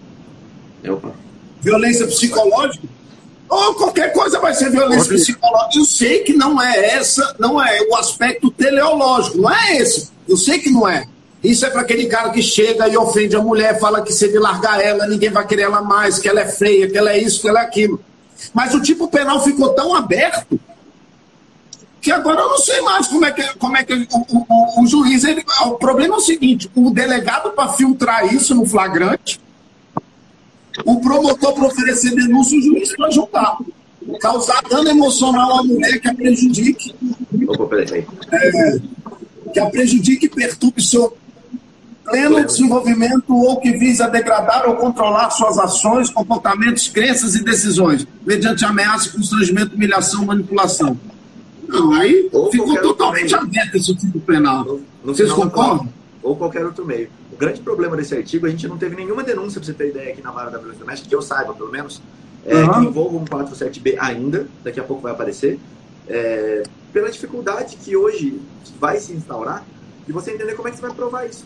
Opa. 0.90 1.21
Violência 1.62 2.08
psicológica? 2.08 2.88
Ou 3.48 3.76
qualquer 3.76 4.14
coisa 4.14 4.40
vai 4.40 4.54
ser 4.54 4.72
violência 4.72 5.14
psicológica. 5.14 5.78
Eu 5.78 5.86
sei 5.86 6.20
que 6.20 6.34
não 6.34 6.62
é 6.62 6.96
essa, 6.96 7.36
não 7.38 7.62
é 7.62 7.82
o 7.82 7.96
aspecto 7.96 8.50
teleológico, 8.50 9.38
não 9.38 9.52
é 9.52 9.78
esse. 9.78 10.10
Eu 10.28 10.38
sei 10.38 10.60
que 10.60 10.70
não 10.70 10.88
é. 10.88 11.06
Isso 11.44 11.66
é 11.66 11.70
para 11.70 11.82
aquele 11.82 12.06
cara 12.06 12.30
que 12.30 12.42
chega 12.42 12.88
e 12.88 12.96
ofende 12.96 13.36
a 13.36 13.42
mulher, 13.42 13.80
fala 13.80 14.02
que 14.02 14.14
se 14.14 14.26
ele 14.26 14.40
largar 14.40 14.80
ela, 14.80 15.08
ninguém 15.08 15.32
vai 15.32 15.46
querer 15.46 15.64
ela 15.64 15.82
mais, 15.82 16.20
que 16.20 16.30
ela 16.30 16.40
é 16.40 16.48
feia, 16.48 16.90
que 16.90 16.98
ela 16.98 17.12
é 17.12 17.18
isso, 17.18 17.42
que 17.42 17.50
ela 17.50 17.60
é 17.60 17.64
aquilo. 17.64 18.00
Mas 18.54 18.74
o 18.74 18.82
tipo 18.82 19.08
penal 19.08 19.44
ficou 19.44 19.70
tão 19.74 19.94
aberto 19.94 20.60
que 22.00 22.12
agora 22.12 22.42
eu 22.42 22.50
não 22.50 22.58
sei 22.58 22.82
mais 22.82 23.08
como 23.08 23.26
é 23.26 23.32
que, 23.32 23.44
como 23.58 23.78
é 23.78 23.84
que 23.84 23.94
o, 23.94 24.08
o, 24.30 24.84
o 24.84 24.88
juiz. 24.88 25.24
Ele, 25.24 25.44
o 25.66 25.72
problema 25.72 26.16
é 26.16 26.18
o 26.18 26.22
seguinte: 26.22 26.72
o 26.76 26.90
delegado 26.90 27.52
para 27.52 27.74
filtrar 27.74 28.34
isso 28.34 28.56
no 28.56 28.66
flagrante 28.66 29.40
o 30.86 31.02
promotor 31.02 31.54
para 31.54 31.68
oferecer 31.68 32.16
denúncia, 32.16 32.58
o 32.58 32.62
juiz 32.62 32.96
para 32.96 33.10
julgar. 33.12 33.58
Causar 34.20 34.62
dano 34.70 34.90
emocional 34.90 35.60
à 35.60 35.64
mulher 35.64 36.00
que 36.00 36.08
a 36.08 36.14
prejudique. 36.14 36.96
É, 38.32 38.80
que 39.54 39.60
a 39.60 39.70
prejudique 39.70 40.26
e 40.26 40.30
perturbe 40.30 40.82
seu 40.82 41.16
pleno 42.04 42.44
desenvolvimento 42.44 43.36
ou 43.36 43.58
que 43.58 43.72
visa 43.72 44.08
degradar 44.08 44.68
ou 44.68 44.76
controlar 44.76 45.30
suas 45.30 45.58
ações, 45.58 46.10
comportamentos, 46.10 46.88
crenças 46.88 47.36
e 47.36 47.44
decisões, 47.44 48.08
mediante 48.26 48.66
ameaça, 48.66 49.12
constrangimento, 49.12 49.76
humilhação, 49.76 50.26
manipulação. 50.26 50.98
Não, 51.68 51.94
aí 51.94 52.28
ou 52.34 52.52
ficou 52.52 52.76
totalmente 52.82 53.34
aberto 53.34 53.76
esse 53.76 53.96
tipo 53.96 54.20
penal. 54.20 54.66
No, 54.66 54.82
no 55.04 55.16
Vocês 55.16 55.32
concordam? 55.32 55.88
Ou 56.24 56.36
qualquer 56.36 56.66
outro 56.66 56.86
meio 56.86 57.10
grande 57.38 57.62
problema 57.62 57.98
desse 57.98 58.16
artigo, 58.16 58.46
a 58.46 58.50
gente 58.50 58.68
não 58.68 58.78
teve 58.78 58.96
nenhuma 58.96 59.24
denúncia, 59.24 59.60
para 59.60 59.66
você 59.66 59.74
ter 59.74 59.90
ideia, 59.90 60.14
aqui 60.14 60.22
na 60.22 60.32
vara 60.32 60.52
da 60.52 60.60
violência 60.60 60.84
doméstica, 60.84 61.10
que 61.10 61.16
eu 61.16 61.22
saiba, 61.22 61.54
pelo 61.54 61.72
menos, 61.72 62.02
é, 62.46 62.56
uhum. 62.56 62.72
que 62.74 62.80
envolva 62.86 63.18
um 63.18 63.26
47B 63.26 63.96
ainda, 64.00 64.48
daqui 64.64 64.80
a 64.80 64.84
pouco 64.84 65.02
vai 65.02 65.12
aparecer, 65.12 65.60
é, 66.08 66.64
pela 66.94 67.10
dificuldade 67.10 67.78
que 67.78 67.96
hoje 67.96 68.40
vai 68.80 69.00
se 69.00 69.14
instaurar 69.14 69.64
de 70.06 70.14
você 70.14 70.32
entender 70.32 70.54
como 70.54 70.68
é 70.68 70.72
que 70.72 70.78
você 70.78 70.84
vai 70.84 70.94
provar 70.94 71.26
isso. 71.26 71.46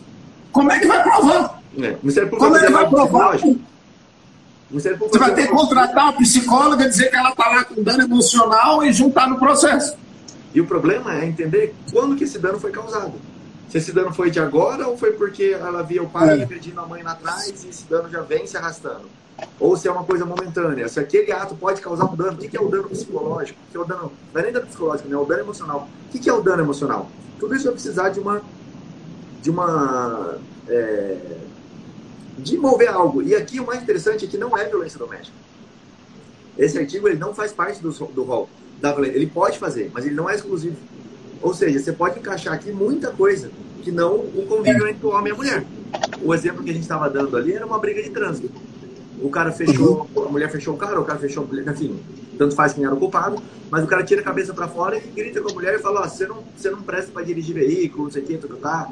Como 0.52 0.70
é 0.70 0.78
que 0.78 0.86
vai 0.86 1.02
provar? 1.02 1.62
É, 1.78 1.92
como 1.92 2.56
é 2.56 2.66
que 2.66 2.72
vai 2.72 2.88
provar? 2.88 3.38
Você 4.70 5.18
vai 5.18 5.34
ter 5.34 5.46
que 5.46 5.52
contratar 5.52 6.04
uma 6.04 6.12
psicóloga, 6.14 6.88
dizer 6.88 7.08
que 7.08 7.16
ela 7.16 7.30
está 7.30 7.48
lá 7.48 7.64
com 7.64 7.82
dano 7.82 8.02
emocional 8.02 8.84
e 8.84 8.92
juntar 8.92 9.28
no 9.28 9.38
processo. 9.38 9.96
E 10.52 10.60
o 10.60 10.66
problema 10.66 11.14
é 11.14 11.24
entender 11.24 11.74
quando 11.92 12.16
que 12.16 12.24
esse 12.24 12.38
dano 12.38 12.58
foi 12.58 12.70
causado 12.70 13.14
se 13.68 13.78
esse 13.78 13.92
dano 13.92 14.12
foi 14.12 14.30
de 14.30 14.38
agora 14.38 14.86
ou 14.86 14.96
foi 14.96 15.12
porque 15.12 15.56
ela 15.58 15.82
via 15.82 16.02
o 16.02 16.08
pai 16.08 16.40
é. 16.40 16.42
agredindo 16.42 16.80
a 16.80 16.86
mãe 16.86 17.02
lá 17.02 17.12
atrás 17.12 17.64
e 17.64 17.68
esse 17.68 17.84
dano 17.84 18.08
já 18.08 18.22
vem 18.22 18.46
se 18.46 18.56
arrastando. 18.56 19.06
Ou 19.60 19.76
se 19.76 19.86
é 19.86 19.92
uma 19.92 20.04
coisa 20.04 20.24
momentânea. 20.24 20.88
Se 20.88 20.98
aquele 20.98 21.30
ato 21.32 21.54
pode 21.56 21.80
causar 21.80 22.06
um 22.06 22.16
dano. 22.16 22.32
O 22.32 22.38
que 22.38 22.56
é 22.56 22.60
o 22.60 22.68
dano 22.68 22.88
psicológico? 22.88 23.58
O 23.68 23.70
que 23.70 23.76
é 23.76 23.80
o 23.80 23.84
dano, 23.84 24.12
não 24.32 24.40
é 24.40 24.44
nem 24.44 24.52
dano 24.52 24.66
psicológico, 24.66 25.08
né? 25.08 25.14
é 25.14 25.18
o 25.18 25.24
dano 25.24 25.40
emocional. 25.42 25.88
O 26.06 26.18
que 26.18 26.28
é 26.28 26.32
o 26.32 26.40
dano 26.40 26.62
emocional? 26.62 27.10
Tudo 27.38 27.54
isso 27.54 27.64
vai 27.64 27.74
precisar 27.74 28.08
de 28.10 28.20
uma. 28.20 28.40
de 29.42 29.50
uma. 29.50 30.38
É, 30.68 31.18
de 32.38 32.54
envolver 32.54 32.88
algo. 32.88 33.22
E 33.22 33.34
aqui 33.34 33.60
o 33.60 33.66
mais 33.66 33.82
interessante 33.82 34.24
é 34.24 34.28
que 34.28 34.38
não 34.38 34.56
é 34.56 34.64
violência 34.64 34.98
doméstica. 34.98 35.36
Esse 36.56 36.78
artigo 36.78 37.06
ele 37.06 37.18
não 37.18 37.34
faz 37.34 37.52
parte 37.52 37.82
do, 37.82 37.90
do 37.90 38.22
rol 38.22 38.48
da 38.80 38.92
violência. 38.92 39.16
Ele 39.16 39.26
pode 39.26 39.58
fazer, 39.58 39.90
mas 39.92 40.06
ele 40.06 40.14
não 40.14 40.28
é 40.28 40.34
exclusivo. 40.34 40.76
Ou 41.42 41.54
seja, 41.54 41.78
você 41.78 41.92
pode 41.92 42.18
encaixar 42.18 42.54
aqui 42.54 42.70
muita 42.70 43.10
coisa 43.10 43.50
que 43.82 43.90
não 43.90 44.16
o 44.16 44.46
convívio 44.48 44.88
entre 44.88 45.06
o 45.06 45.10
homem 45.10 45.28
e 45.28 45.32
a 45.32 45.36
mulher. 45.36 45.64
O 46.22 46.34
exemplo 46.34 46.64
que 46.64 46.70
a 46.70 46.72
gente 46.72 46.82
estava 46.82 47.08
dando 47.08 47.36
ali 47.36 47.52
era 47.52 47.64
uma 47.64 47.78
briga 47.78 48.02
de 48.02 48.10
trânsito. 48.10 48.50
O 49.20 49.30
cara 49.30 49.52
fechou, 49.52 50.08
a 50.16 50.28
mulher 50.28 50.50
fechou 50.50 50.74
o 50.74 50.76
cara, 50.76 51.00
o 51.00 51.04
cara 51.04 51.18
fechou 51.18 51.44
a 51.44 51.46
mulher, 51.46 51.66
enfim, 51.68 51.98
tanto 52.36 52.54
faz 52.54 52.72
quem 52.72 52.84
era 52.84 52.94
o 52.94 52.98
culpado, 52.98 53.42
mas 53.70 53.82
o 53.82 53.86
cara 53.86 54.04
tira 54.04 54.20
a 54.20 54.24
cabeça 54.24 54.52
para 54.52 54.68
fora 54.68 54.98
e 54.98 55.00
grita 55.00 55.40
com 55.40 55.50
a 55.50 55.54
mulher 55.54 55.74
e 55.74 55.78
fala: 55.78 56.02
Ó, 56.02 56.08
você 56.08 56.26
não, 56.26 56.44
você 56.56 56.70
não 56.70 56.82
presta 56.82 57.10
para 57.12 57.22
dirigir 57.22 57.54
veículo, 57.54 58.04
não 58.04 58.10
sei 58.10 58.22
o 58.22 58.26
que, 58.26 58.36
tudo 58.36 58.56
tá. 58.56 58.90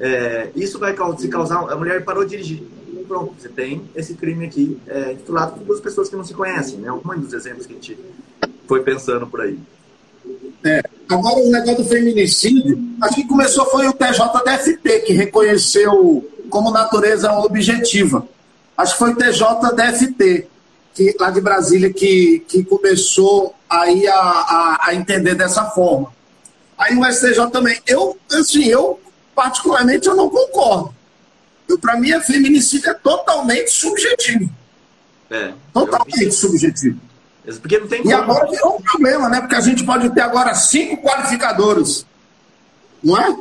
É, 0.00 0.50
isso 0.56 0.78
vai 0.78 0.96
se 1.16 1.28
causar. 1.28 1.70
A 1.70 1.76
mulher 1.76 2.04
parou 2.04 2.24
de 2.24 2.30
dirigir. 2.30 2.62
Pronto, 3.06 3.34
você 3.38 3.48
tem 3.48 3.82
esse 3.94 4.14
crime 4.14 4.46
aqui 4.46 4.78
é, 4.86 5.14
titulado 5.14 5.52
por 5.52 5.64
duas 5.64 5.80
pessoas 5.80 6.08
que 6.08 6.16
não 6.16 6.24
se 6.24 6.34
conhecem, 6.34 6.78
né? 6.78 6.90
Um 6.90 7.00
dos 7.20 7.32
exemplos 7.32 7.66
que 7.66 7.72
a 7.72 7.76
gente 7.76 7.98
foi 8.66 8.82
pensando 8.82 9.26
por 9.26 9.42
aí. 9.42 9.58
É. 10.64 10.82
Agora, 11.08 11.36
o 11.40 11.50
negócio 11.50 11.82
do 11.82 11.84
feminicídio, 11.84 12.78
acho 13.02 13.14
que 13.16 13.26
começou 13.26 13.66
foi 13.66 13.86
o 13.88 13.92
TJDFT, 13.92 15.00
que 15.00 15.12
reconheceu 15.12 16.28
como 16.48 16.70
natureza 16.70 17.32
objetiva. 17.32 18.26
Acho 18.76 18.92
que 18.92 18.98
foi 18.98 19.12
o 19.12 19.16
TJDFT, 19.16 20.48
que, 20.94 21.16
lá 21.18 21.30
de 21.30 21.40
Brasília, 21.40 21.92
que, 21.92 22.44
que 22.48 22.64
começou 22.64 23.54
aí 23.68 24.06
a, 24.06 24.14
a, 24.14 24.78
a 24.88 24.94
entender 24.94 25.34
dessa 25.34 25.64
forma. 25.66 26.12
Aí 26.78 26.96
o 26.96 27.04
STJ 27.04 27.50
também. 27.50 27.80
Eu, 27.86 28.18
assim, 28.32 28.64
eu, 28.64 29.00
particularmente, 29.34 30.08
eu 30.08 30.16
não 30.16 30.28
concordo. 30.28 30.94
Para 31.80 31.96
mim, 31.98 32.12
a 32.12 32.20
feminicídio 32.20 32.90
é 32.90 32.94
totalmente 32.94 33.70
subjetivo. 33.70 34.50
É, 35.30 35.52
totalmente 35.72 36.24
eu... 36.24 36.32
subjetivo. 36.32 37.00
Porque 37.60 37.78
não 37.78 37.88
tem 37.88 38.06
e 38.06 38.12
agora 38.12 38.48
virou 38.48 38.76
um 38.76 38.80
problema, 38.80 39.28
né? 39.28 39.40
Porque 39.40 39.56
a 39.56 39.60
gente 39.60 39.84
pode 39.84 40.08
ter 40.10 40.20
agora 40.20 40.54
cinco 40.54 41.02
qualificadores. 41.02 42.06
Não 43.02 43.18
é? 43.18 43.36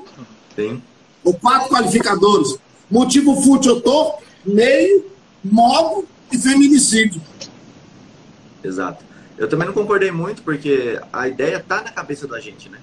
Tem. 0.56 0.84
Ou 1.24 1.34
quatro 1.36 1.70
qualificadores. 1.70 2.58
Motivo 2.90 3.40
fútil, 3.42 3.80
tô, 3.80 4.16
meio, 4.44 5.06
modo 5.44 6.08
e 6.32 6.38
feminicídio. 6.38 7.22
Exato. 8.64 9.04
Eu 9.38 9.48
também 9.48 9.68
não 9.68 9.74
concordei 9.74 10.12
muito, 10.12 10.42
porque 10.42 11.00
a 11.14 11.28
ideia 11.28 11.58
está 11.58 11.82
na 11.82 11.92
cabeça 11.92 12.28
do 12.28 12.36
agente, 12.36 12.70
né? 12.70 12.80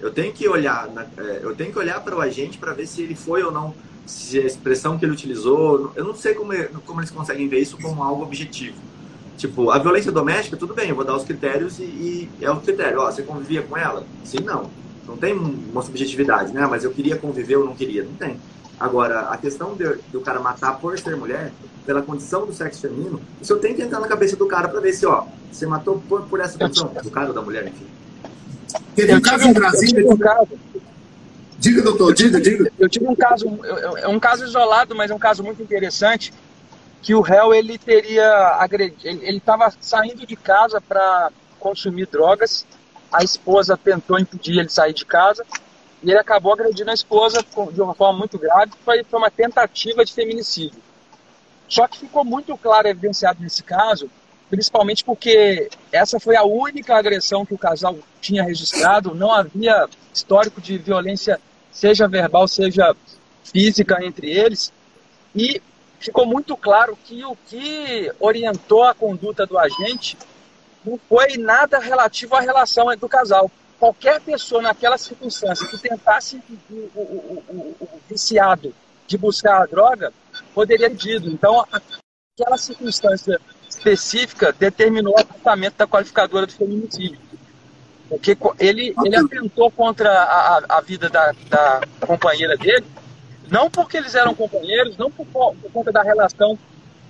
Eu 0.00 0.12
tenho 0.12 0.32
que 0.32 0.48
olhar, 0.48 0.88
na, 0.88 1.06
é, 1.16 1.40
eu 1.42 1.54
tenho 1.54 1.72
que 1.72 1.78
olhar 1.78 2.00
para 2.00 2.14
o 2.14 2.20
agente 2.20 2.58
para 2.58 2.72
ver 2.72 2.86
se 2.86 3.02
ele 3.02 3.14
foi 3.14 3.42
ou 3.42 3.50
não, 3.50 3.74
se 4.04 4.38
a 4.38 4.44
expressão 4.44 4.98
que 4.98 5.04
ele 5.04 5.12
utilizou. 5.12 5.92
Eu 5.94 6.04
não 6.04 6.14
sei 6.14 6.34
como, 6.34 6.52
como 6.84 7.00
eles 7.00 7.10
conseguem 7.10 7.48
ver 7.48 7.60
isso 7.60 7.78
como 7.78 8.02
algo 8.02 8.22
objetivo. 8.22 8.76
Tipo, 9.36 9.70
a 9.70 9.78
violência 9.78 10.10
doméstica, 10.10 10.56
tudo 10.56 10.74
bem, 10.74 10.88
eu 10.88 10.96
vou 10.96 11.04
dar 11.04 11.14
os 11.14 11.24
critérios 11.24 11.78
e, 11.78 11.82
e 11.82 12.30
é 12.40 12.50
o 12.50 12.56
critério. 12.60 13.00
Ó, 13.00 13.10
você 13.10 13.22
convivia 13.22 13.62
com 13.62 13.76
ela? 13.76 14.04
Sim, 14.24 14.40
não. 14.40 14.70
Não 15.06 15.16
tem 15.16 15.34
uma 15.34 15.82
subjetividade, 15.82 16.52
né? 16.52 16.66
Mas 16.66 16.84
eu 16.84 16.90
queria 16.90 17.16
conviver 17.16 17.56
ou 17.56 17.66
não 17.66 17.74
queria. 17.74 18.02
Não 18.02 18.14
tem. 18.14 18.40
Agora, 18.80 19.20
a 19.28 19.36
questão 19.36 19.74
de, 19.74 19.98
do 20.10 20.20
cara 20.20 20.40
matar 20.40 20.78
por 20.78 20.98
ser 20.98 21.16
mulher, 21.16 21.52
pela 21.84 22.02
condição 22.02 22.46
do 22.46 22.52
sexo 22.52 22.80
feminino, 22.80 23.20
isso 23.40 23.52
eu 23.52 23.58
tenho 23.58 23.74
que 23.74 23.82
entrar 23.82 24.00
na 24.00 24.08
cabeça 24.08 24.36
do 24.36 24.46
cara 24.46 24.68
para 24.68 24.80
ver 24.80 24.92
se, 24.92 25.06
ó, 25.06 25.24
você 25.52 25.66
matou 25.66 26.02
por, 26.08 26.22
por 26.22 26.40
essa 26.40 26.58
condição, 26.58 26.88
do 26.88 27.10
cara 27.10 27.28
ou 27.28 27.34
da 27.34 27.40
mulher, 27.40 27.66
enfim. 27.66 27.86
Teve 28.94 29.14
um 29.14 29.20
caso 29.20 29.48
em 29.48 29.52
Brasília. 29.52 30.06
Um 30.06 30.16
caso. 30.16 30.48
Diga, 31.58 31.82
doutor, 31.82 32.14
diga, 32.14 32.40
diga. 32.40 32.70
Eu 32.78 32.88
tive 32.88 33.06
um 33.06 33.14
caso, 33.14 33.46
é 33.98 34.08
um 34.08 34.20
caso 34.20 34.44
isolado, 34.44 34.94
mas 34.94 35.10
é 35.10 35.14
um 35.14 35.18
caso 35.18 35.42
muito 35.42 35.62
interessante 35.62 36.32
que 37.06 37.14
o 37.14 37.20
réu 37.20 37.54
ele 37.54 37.78
teria 37.78 38.28
agredido, 38.58 39.22
ele 39.22 39.38
estava 39.38 39.72
saindo 39.80 40.26
de 40.26 40.34
casa 40.34 40.80
para 40.80 41.30
consumir 41.56 42.06
drogas, 42.06 42.66
a 43.12 43.22
esposa 43.22 43.76
tentou 43.76 44.18
impedir 44.18 44.58
ele 44.58 44.68
sair 44.68 44.92
de 44.92 45.06
casa 45.06 45.46
e 46.02 46.10
ele 46.10 46.18
acabou 46.18 46.52
agredindo 46.52 46.90
a 46.90 46.94
esposa 46.94 47.44
de 47.72 47.80
uma 47.80 47.94
forma 47.94 48.18
muito 48.18 48.36
grave, 48.36 48.72
foi 48.84 49.06
uma 49.12 49.30
tentativa 49.30 50.04
de 50.04 50.12
feminicídio. 50.12 50.82
Só 51.68 51.86
que 51.86 52.00
ficou 52.00 52.24
muito 52.24 52.58
claro 52.58 52.88
evidenciado 52.88 53.40
nesse 53.40 53.62
caso, 53.62 54.10
principalmente 54.50 55.04
porque 55.04 55.68
essa 55.92 56.18
foi 56.18 56.34
a 56.34 56.42
única 56.42 56.96
agressão 56.96 57.46
que 57.46 57.54
o 57.54 57.58
casal 57.58 57.96
tinha 58.20 58.42
registrado, 58.42 59.14
não 59.14 59.30
havia 59.30 59.88
histórico 60.12 60.60
de 60.60 60.76
violência, 60.76 61.40
seja 61.70 62.08
verbal, 62.08 62.48
seja 62.48 62.96
física 63.44 64.04
entre 64.04 64.28
eles. 64.28 64.72
E 65.32 65.62
ficou 66.06 66.24
muito 66.24 66.56
claro 66.56 66.96
que 67.04 67.24
o 67.24 67.36
que 67.48 68.12
orientou 68.20 68.84
a 68.84 68.94
conduta 68.94 69.44
do 69.44 69.58
agente 69.58 70.16
não 70.84 70.98
foi 71.08 71.36
nada 71.36 71.80
relativo 71.80 72.36
à 72.36 72.40
relação 72.40 72.86
do 72.96 73.08
casal. 73.08 73.50
Qualquer 73.78 74.20
pessoa 74.20 74.62
naquela 74.62 74.96
circunstância 74.96 75.66
que 75.66 75.76
tentasse 75.76 76.40
o, 76.70 76.74
o, 76.94 77.44
o, 77.48 77.76
o 77.80 78.00
viciado 78.08 78.72
de 79.06 79.18
buscar 79.18 79.62
a 79.62 79.66
droga 79.66 80.12
poderia 80.54 80.88
ter 80.88 81.16
ido. 81.16 81.28
Então, 81.28 81.66
aquela 81.72 82.56
circunstância 82.56 83.40
específica 83.68 84.52
determinou 84.52 85.12
o 85.12 85.24
tratamento 85.24 85.76
da 85.76 85.88
qualificadora 85.88 86.46
do 86.46 86.52
feminicídio. 86.52 87.18
Porque 88.08 88.38
ele, 88.60 88.94
ele 89.04 89.16
atentou 89.16 89.72
contra 89.72 90.08
a, 90.08 90.62
a 90.68 90.80
vida 90.80 91.10
da, 91.10 91.34
da 91.48 91.80
companheira 92.06 92.56
dele, 92.56 92.86
não 93.50 93.70
porque 93.70 93.96
eles 93.96 94.14
eram 94.14 94.34
companheiros, 94.34 94.96
não 94.96 95.10
por, 95.10 95.26
por 95.26 95.72
conta 95.72 95.92
da 95.92 96.02
relação 96.02 96.58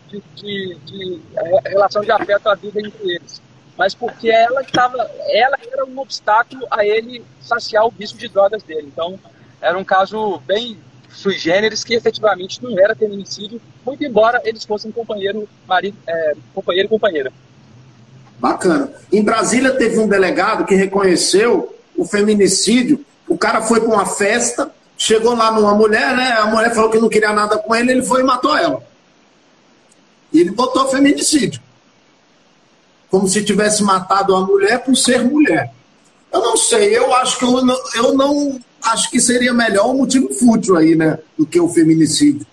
de, 0.09 0.23
de, 0.35 0.75
de, 0.85 1.21
é, 1.37 1.69
relação 1.69 2.03
de 2.03 2.11
afeto 2.11 2.49
à 2.49 2.55
vida 2.55 2.81
entre 2.81 3.15
eles, 3.15 3.41
mas 3.77 3.95
porque 3.95 4.31
ela 4.31 4.63
estava, 4.63 4.99
ela 5.29 5.59
era 5.71 5.85
um 5.85 5.99
obstáculo 5.99 6.67
a 6.71 6.85
ele 6.85 7.25
saciar 7.41 7.87
o 7.87 7.91
vício 7.91 8.17
de 8.17 8.29
drogas 8.29 8.63
dele. 8.63 8.89
Então, 8.93 9.19
era 9.61 9.77
um 9.77 9.85
caso 9.85 10.39
bem 10.47 10.79
sui 11.11 11.39
generis 11.39 11.83
que 11.83 11.95
efetivamente 11.95 12.63
não 12.63 12.79
era 12.79 12.95
feminicídio, 12.95 13.61
muito 13.85 14.05
embora 14.05 14.41
eles 14.45 14.65
fossem 14.65 14.93
companheiro, 14.93 15.49
marido, 15.67 15.97
é, 16.07 16.35
companheiro 16.55 16.87
e 16.87 16.91
companheira. 16.91 17.33
Bacana. 18.39 18.93
Em 19.11 19.23
Brasília 19.23 19.73
teve 19.73 19.99
um 19.99 20.07
delegado 20.07 20.67
que 20.67 20.75
reconheceu 20.75 21.75
o 21.97 22.05
feminicídio. 22.05 23.05
O 23.27 23.39
cara 23.39 23.63
foi 23.63 23.81
para 23.81 23.89
uma 23.89 24.07
festa, 24.07 24.71
chegou 25.07 25.37
lá 25.37 25.53
numa 25.53 25.75
mulher, 25.75 26.17
né? 26.17 26.33
A 26.33 26.47
mulher 26.47 26.75
falou 26.75 26.91
que 26.91 26.99
não 26.99 27.09
queria 27.09 27.33
nada 27.33 27.57
com 27.57 27.75
ele, 27.75 27.93
ele 27.93 28.03
foi 28.03 28.23
e 28.23 28.25
matou 28.25 28.57
ela. 28.57 28.83
E 30.33 30.41
ele 30.41 30.51
botou 30.51 30.89
feminicídio. 30.89 31.61
Como 33.09 33.29
se 33.29 33.45
tivesse 33.45 33.85
matado 33.85 34.35
a 34.35 34.45
mulher 34.45 34.83
por 34.83 34.97
ser 34.97 35.25
mulher. 35.25 35.73
Eu 36.33 36.41
não 36.41 36.57
sei, 36.57 36.97
eu 36.97 37.15
acho 37.15 37.39
que 37.39 37.45
eu 37.45 37.65
não, 37.65 37.81
eu 37.95 38.15
não 38.15 38.61
acho 38.83 39.09
que 39.09 39.21
seria 39.21 39.55
melhor 39.55 39.87
um 39.91 39.99
motivo 39.99 40.35
fútil 40.35 40.77
aí, 40.77 40.97
né? 40.97 41.19
Do 41.39 41.47
que 41.47 41.61
o 41.61 41.69
feminicídio. 41.69 42.45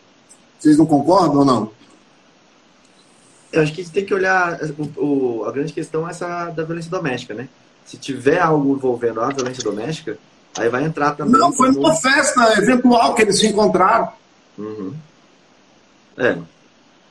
Vocês 0.60 0.78
não 0.78 0.86
concordam 0.86 1.40
ou 1.40 1.46
não? 1.46 1.72
Eu 3.52 3.64
acho 3.64 3.74
que 3.74 3.82
a 3.82 3.84
gente 3.84 3.94
tem 3.94 4.06
que 4.06 4.14
olhar. 4.14 4.60
O, 4.96 5.06
o, 5.06 5.46
a 5.46 5.52
grande 5.52 5.74
questão 5.74 6.08
é 6.08 6.12
essa 6.12 6.52
da 6.52 6.64
violência 6.64 6.92
doméstica, 6.92 7.34
né? 7.34 7.50
Se 7.84 7.98
tiver 7.98 8.40
algo 8.40 8.76
envolvendo 8.76 9.22
a 9.22 9.30
violência 9.30 9.64
doméstica, 9.64 10.20
aí 10.58 10.70
vai 10.70 10.84
entrar 10.84 11.12
também. 11.12 11.40
Não, 11.40 11.52
foi 11.52 11.72
numa 11.72 11.96
festa 11.96 12.58
eventual 12.58 13.16
que 13.16 13.22
eles 13.22 13.40
se 13.40 13.48
encontraram. 13.48 14.10
Uhum. 14.58 14.94
É. 16.18 16.38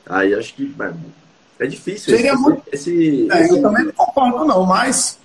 Aí 0.05 0.33
acho 0.33 0.53
que 0.53 0.73
é 1.59 1.67
difícil. 1.67 2.15
Seria 2.15 2.33
esse, 2.33 2.41
muito. 2.41 2.63
Esse, 2.71 3.27
é, 3.31 3.41
esse... 3.41 3.55
Eu 3.55 3.61
também 3.61 3.85
não 3.85 3.93
concordo, 3.93 4.45
não, 4.45 4.65
mas 4.65 5.17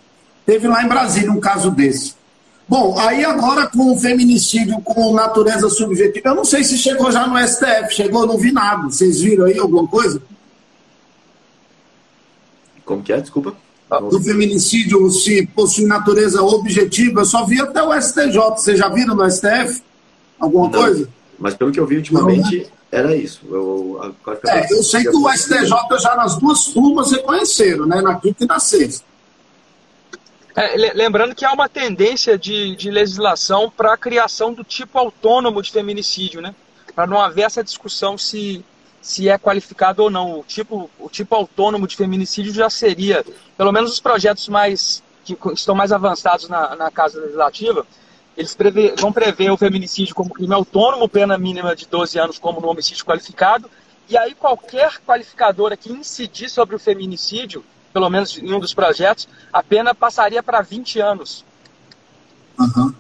teve 0.45 0.69
lá 0.69 0.83
em 0.83 0.89
Brasília 0.89 1.33
um 1.33 1.41
caso 1.41 1.71
desse. 1.71 2.17
Bom, 2.69 2.99
aí 2.99 3.25
agora 3.25 3.67
com 3.67 3.93
o 3.93 3.99
feminicídio 3.99 4.79
com 4.83 5.15
natureza 5.15 5.71
subjetiva, 5.71 6.29
eu 6.29 6.35
não 6.35 6.45
sei 6.45 6.63
se 6.63 6.77
chegou 6.77 7.11
já 7.11 7.27
no 7.27 7.39
STF, 7.39 7.95
chegou, 7.95 8.27
não 8.27 8.37
vi 8.37 8.53
nada. 8.53 8.85
Vocês 8.85 9.21
viram 9.21 9.47
aí 9.47 9.59
alguma 9.59 9.87
coisa? 9.89 10.21
Como 12.85 13.03
que 13.03 13.13
é? 13.13 13.21
Desculpa. 13.21 13.55
Do 13.89 14.21
feminicídio, 14.21 15.11
se 15.11 15.47
possui 15.47 15.87
natureza 15.87 16.43
objetiva, 16.43 17.23
eu 17.23 17.25
só 17.25 17.47
vi 17.47 17.59
até 17.59 17.83
o 17.83 17.99
STJ. 17.99 18.39
Vocês 18.51 18.79
já 18.79 18.89
viram 18.89 19.15
no 19.15 19.31
STF? 19.31 19.83
Alguma 20.39 20.69
não, 20.69 20.79
coisa? 20.79 21.09
Mas 21.39 21.55
pelo 21.55 21.73
que 21.73 21.81
eu 21.81 21.87
vi 21.87 21.97
ultimamente, 21.97 22.57
não, 22.57 22.65
né? 22.65 22.71
era 22.93 23.17
isso. 23.17 23.41
Eu, 23.49 24.15
é, 24.47 24.73
eu 24.73 24.83
sei 24.83 25.03
que 25.03 25.17
o 25.17 25.33
STJ 25.33 25.99
já 26.01 26.15
nas 26.17 26.37
duas 26.37 26.67
turmas 26.67 27.13
reconheceram, 27.13 27.87
né? 27.87 28.03
Na 28.03 28.17
quinta 28.17 28.45
e 28.45 28.47
na 28.47 28.61
sexta. 28.61 29.05
É, 30.55 30.93
lembrando 30.93 31.35
que 31.35 31.45
há 31.45 31.53
uma 31.53 31.69
tendência 31.69 32.37
de, 32.37 32.75
de 32.77 32.91
legislação 32.91 33.73
para 33.75 33.95
a 33.95 33.97
criação 33.97 34.53
do 34.53 34.65
tipo 34.65 34.99
autônomo 34.99 35.63
de 35.63 35.71
feminicídio, 35.71 36.41
né? 36.43 36.55
Para 36.95 37.07
não 37.07 37.21
haver 37.21 37.43
essa 37.43 37.63
discussão 37.63 38.19
se, 38.19 38.65
se 39.01 39.29
é 39.29 39.39
qualificado 39.39 40.03
ou 40.03 40.11
não. 40.11 40.41
O 40.41 40.45
tipo, 40.45 40.91
o 40.99 41.09
tipo 41.09 41.35
autônomo 41.35 41.87
de 41.87 41.97
feminicídio 41.97 42.53
já 42.53 42.69
seria, 42.69 43.25
pelo 43.57 43.73
menos 43.73 43.93
os 43.93 44.01
projetos 44.01 44.49
mais 44.49 45.03
que 45.25 45.37
estão 45.53 45.75
mais 45.75 45.93
avançados 45.93 46.49
na, 46.49 46.75
na 46.75 46.91
Casa 46.91 47.21
Legislativa, 47.21 47.87
eles 48.37 48.55
prevê, 48.55 48.95
vão 48.99 49.13
prever 49.13 49.51
o 49.51 49.57
feminicídio 49.57 50.15
como 50.15 50.31
crime 50.31 50.55
autônomo, 50.55 51.09
pena 51.09 51.37
mínima 51.37 51.77
de 51.77 51.87
12 51.87 52.19
anos 52.19 52.39
como 52.39 52.61
no 52.61 52.69
homicídio 52.69 53.05
qualificado, 53.05 53.69
e 54.09 54.17
aí 54.17 54.35
qualquer 54.35 55.01
qualificadora 55.07 55.77
que 55.77 55.93
incidir 55.93 56.49
sobre 56.49 56.75
o 56.75 56.79
feminicídio 56.79 57.63
pelo 57.93 58.11
menos 58.11 58.37
em 58.39 58.53
um 58.53 58.61
dos 58.61 58.75
projetos, 58.75 59.29
a 59.53 59.63
pena 59.63 59.95
passaria 59.95 60.43
para 60.43 60.61
20 60.61 61.01
anos. 61.01 61.45
Uhum. 62.59 62.93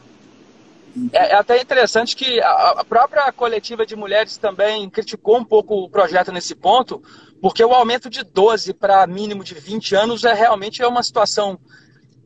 É, 1.12 1.32
é, 1.32 1.34
até 1.34 1.60
interessante 1.60 2.16
que 2.16 2.40
a, 2.40 2.84
própria 2.84 3.30
coletiva 3.32 3.84
de 3.84 3.94
mulheres 3.94 4.36
também 4.36 4.88
criticou 4.90 5.38
um 5.38 5.44
pouco 5.44 5.74
o 5.74 5.90
projeto 5.90 6.32
nesse 6.32 6.54
ponto, 6.54 7.02
porque 7.40 7.64
o 7.64 7.72
aumento 7.72 8.10
de 8.10 8.24
12 8.24 8.74
para 8.74 9.06
mínimo 9.06 9.44
de 9.44 9.54
20 9.54 9.94
anos 9.94 10.24
é 10.24 10.32
realmente 10.32 10.82
é 10.82 10.86
uma 10.86 11.02
situação, 11.02 11.58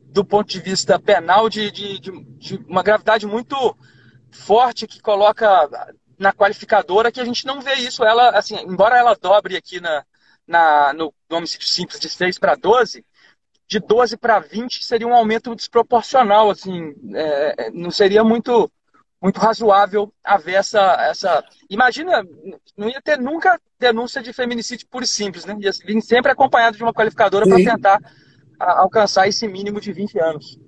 do 0.05 0.23
ponto 0.23 0.47
de 0.47 0.59
vista 0.59 0.99
penal, 0.99 1.49
de, 1.49 1.71
de, 1.71 1.99
de, 1.99 2.23
de 2.37 2.55
uma 2.67 2.83
gravidade 2.83 3.25
muito 3.25 3.75
forte 4.31 4.87
que 4.87 5.01
coloca 5.01 5.69
na 6.17 6.33
qualificadora 6.33 7.11
que 7.11 7.19
a 7.19 7.25
gente 7.25 7.45
não 7.45 7.61
vê 7.61 7.75
isso. 7.75 8.03
Ela, 8.03 8.29
assim, 8.31 8.55
embora 8.55 8.97
ela 8.97 9.15
dobre 9.15 9.57
aqui 9.57 9.79
na, 9.79 10.03
na, 10.47 10.93
no, 10.93 11.13
no 11.29 11.37
homicídio 11.37 11.67
simples 11.67 11.99
de 11.99 12.09
6 12.09 12.39
para 12.39 12.55
12, 12.55 13.05
de 13.73 13.79
12 13.79 14.17
para 14.17 14.37
20 14.39 14.85
seria 14.85 15.07
um 15.07 15.15
aumento 15.15 15.55
desproporcional, 15.55 16.51
assim, 16.51 16.93
é, 17.15 17.65
é, 17.65 17.71
não 17.71 17.89
seria 17.89 18.23
muito 18.23 18.71
muito 19.19 19.39
razoável 19.39 20.13
haver 20.21 20.55
essa, 20.55 20.81
essa. 21.09 21.43
Imagina, 21.69 22.27
não 22.77 22.89
ia 22.89 23.01
ter 23.01 23.17
nunca 23.17 23.57
denúncia 23.79 24.21
de 24.21 24.33
feminicídio 24.33 24.85
puro 24.91 25.05
e 25.05 25.07
simples, 25.07 25.45
né? 25.45 25.55
Ia 25.59 25.71
vir 25.85 26.01
sempre 26.01 26.29
acompanhado 26.29 26.75
de 26.75 26.83
uma 26.83 26.93
qualificadora 26.93 27.47
para 27.47 27.55
tentar 27.55 27.99
a, 28.59 28.81
alcançar 28.81 29.25
esse 29.29 29.47
mínimo 29.47 29.79
de 29.79 29.93
20 29.93 30.19
anos. 30.19 30.59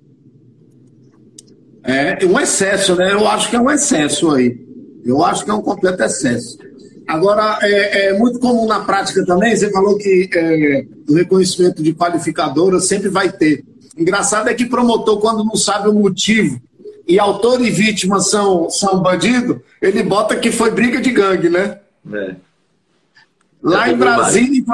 É 1.84 2.24
um 2.24 2.40
excesso, 2.40 2.96
né? 2.96 3.12
Eu 3.12 3.28
acho 3.28 3.50
que 3.50 3.56
é 3.56 3.60
um 3.60 3.70
excesso 3.70 4.30
aí. 4.30 4.58
Eu 5.04 5.22
acho 5.22 5.44
que 5.44 5.50
é 5.50 5.54
um 5.54 5.62
completo 5.62 6.02
excesso. 6.02 6.56
Agora, 7.06 7.58
é, 7.62 8.08
é, 8.08 8.12
muito 8.18 8.40
comum 8.40 8.66
na 8.66 8.80
prática 8.80 9.24
também, 9.24 9.54
você 9.54 9.70
falou 9.70 9.96
que 9.96 10.28
é, 10.34 10.84
o 11.08 11.14
reconhecimento 11.14 11.82
de 11.82 11.94
qualificadora 11.94 12.80
sempre 12.80 13.08
vai 13.08 13.30
ter. 13.30 13.64
Engraçado 13.96 14.48
é 14.48 14.54
que 14.54 14.66
promotor, 14.66 15.20
quando 15.20 15.44
não 15.44 15.56
sabe 15.56 15.88
o 15.88 15.92
motivo, 15.92 16.60
e 17.06 17.18
autor 17.20 17.60
e 17.60 17.70
vítima 17.70 18.18
são, 18.18 18.68
são 18.68 19.00
bandido, 19.00 19.62
ele 19.80 20.02
bota 20.02 20.34
que 20.36 20.50
foi 20.50 20.72
briga 20.72 21.00
de 21.00 21.12
gangue, 21.12 21.48
né? 21.48 21.78
É. 22.12 22.34
Lá 23.62 23.88
em 23.88 23.96
Brasília, 23.96 24.64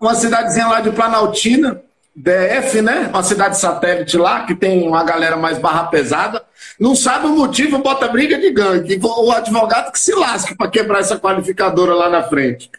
uma 0.00 0.14
cidadezinha 0.14 0.68
lá 0.68 0.80
de 0.80 0.90
Planaltina, 0.92 1.82
DF, 2.14 2.80
né? 2.82 3.08
Uma 3.08 3.22
cidade 3.22 3.58
satélite 3.58 4.16
lá, 4.16 4.44
que 4.44 4.54
tem 4.54 4.86
uma 4.86 5.02
galera 5.02 5.36
mais 5.36 5.58
barra 5.58 5.84
pesada. 5.84 6.42
Não 6.78 6.94
sabe 6.94 7.26
o 7.26 7.36
motivo, 7.36 7.78
bota 7.78 8.08
briga 8.08 8.38
de 8.38 8.50
gangue. 8.50 8.98
O 9.02 9.30
advogado 9.30 9.92
que 9.92 10.00
se 10.00 10.14
lasque 10.14 10.56
para 10.56 10.70
quebrar 10.70 11.00
essa 11.00 11.18
qualificadora 11.18 11.94
lá 11.94 12.08
na 12.08 12.22
frente. 12.22 12.70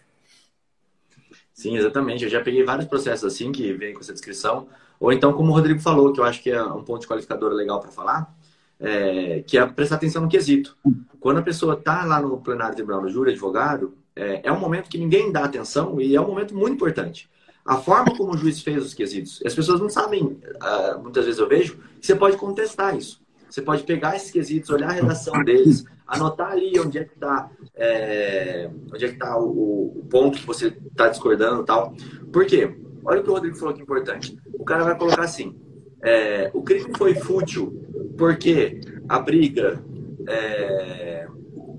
Sim, 1.53 1.77
exatamente. 1.77 2.23
Eu 2.23 2.29
já 2.29 2.41
peguei 2.41 2.63
vários 2.63 2.87
processos 2.87 3.33
assim 3.33 3.51
que 3.51 3.71
vem 3.73 3.93
com 3.93 4.01
essa 4.01 4.13
descrição. 4.13 4.67
Ou 4.99 5.11
então, 5.11 5.33
como 5.33 5.51
o 5.51 5.53
Rodrigo 5.53 5.79
falou, 5.79 6.11
que 6.11 6.19
eu 6.19 6.23
acho 6.23 6.41
que 6.41 6.51
é 6.51 6.63
um 6.63 6.83
ponto 6.83 7.01
de 7.01 7.07
qualificadora 7.07 7.53
legal 7.53 7.79
para 7.79 7.91
falar, 7.91 8.35
é, 8.79 9.43
que 9.45 9.57
é 9.57 9.65
prestar 9.65 9.95
atenção 9.95 10.21
no 10.21 10.29
quesito. 10.29 10.77
Quando 11.19 11.37
a 11.37 11.43
pessoa 11.43 11.75
está 11.75 12.03
lá 12.05 12.21
no 12.21 12.37
plenário 12.39 12.75
tribunal, 12.75 13.01
no 13.01 13.09
júri 13.09 13.31
advogado, 13.31 13.95
é, 14.15 14.41
é 14.43 14.51
um 14.51 14.59
momento 14.59 14.89
que 14.89 14.97
ninguém 14.97 15.31
dá 15.31 15.43
atenção 15.43 15.99
e 15.99 16.15
é 16.15 16.21
um 16.21 16.27
momento 16.27 16.55
muito 16.55 16.75
importante 16.75 17.29
a 17.65 17.77
forma 17.77 18.15
como 18.15 18.33
o 18.33 18.37
juiz 18.37 18.61
fez 18.61 18.83
os 18.83 18.93
quesitos. 18.93 19.41
As 19.45 19.55
pessoas 19.55 19.79
não 19.79 19.89
sabem, 19.89 20.23
uh, 20.23 21.01
muitas 21.01 21.25
vezes 21.25 21.39
eu 21.39 21.47
vejo, 21.47 21.77
que 21.99 22.05
você 22.05 22.15
pode 22.15 22.37
contestar 22.37 22.95
isso. 22.95 23.21
Você 23.53 23.61
pode 23.61 23.83
pegar 23.83 24.15
esses 24.15 24.31
quesitos, 24.31 24.71
olhar 24.71 24.89
a 24.89 24.93
redação 24.93 25.43
deles, 25.43 25.85
anotar 26.07 26.53
ali 26.53 26.73
onde 26.79 26.97
é 26.97 27.03
que 27.03 27.13
está 27.13 27.51
é, 27.75 28.67
onde 28.91 29.05
é 29.05 29.09
que 29.09 29.15
tá 29.15 29.37
o, 29.37 29.99
o 29.99 30.07
ponto 30.09 30.39
que 30.39 30.47
você 30.47 30.75
está 30.89 31.07
discordando 31.07 31.61
e 31.61 31.65
tal. 31.65 31.93
Por 32.31 32.47
quê? 32.47 32.75
Olha 33.05 33.19
o 33.19 33.23
que 33.23 33.29
o 33.29 33.33
Rodrigo 33.33 33.55
falou 33.55 33.75
que 33.75 33.81
é 33.81 33.83
importante. 33.83 34.35
O 34.53 34.65
cara 34.65 34.83
vai 34.83 34.97
colocar 34.97 35.21
assim: 35.21 35.55
é, 36.01 36.49
o 36.51 36.63
crime 36.63 36.97
foi 36.97 37.13
fútil 37.13 37.79
porque 38.17 38.81
a 39.07 39.19
briga, 39.19 39.83
é, 40.27 41.27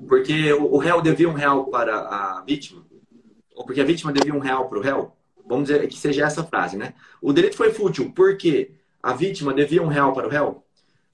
porque 0.07 0.53
o, 0.53 0.77
réu 0.77 1.03
devia 1.03 1.29
um 1.29 1.35
real 1.35 1.64
para 1.64 1.97
a 1.97 2.45
vítima, 2.47 2.87
ou 3.53 3.64
porque 3.64 3.81
a 3.81 3.85
vítima 3.85 4.12
devia 4.12 4.33
um 4.33 4.39
real 4.39 4.68
para 4.68 4.79
o 4.79 4.81
réu. 4.81 5.11
Vamos 5.45 5.64
dizer 5.64 5.89
que 5.89 5.99
seja 5.99 6.25
essa 6.25 6.45
frase, 6.45 6.77
né? 6.77 6.95
O 7.20 7.33
delito 7.33 7.57
foi 7.57 7.72
fútil 7.72 8.12
porque 8.14 8.70
a 9.03 9.12
vítima 9.12 9.53
devia 9.53 9.83
um 9.83 9.89
real 9.89 10.12
para 10.12 10.29
o 10.29 10.31
réu. 10.31 10.63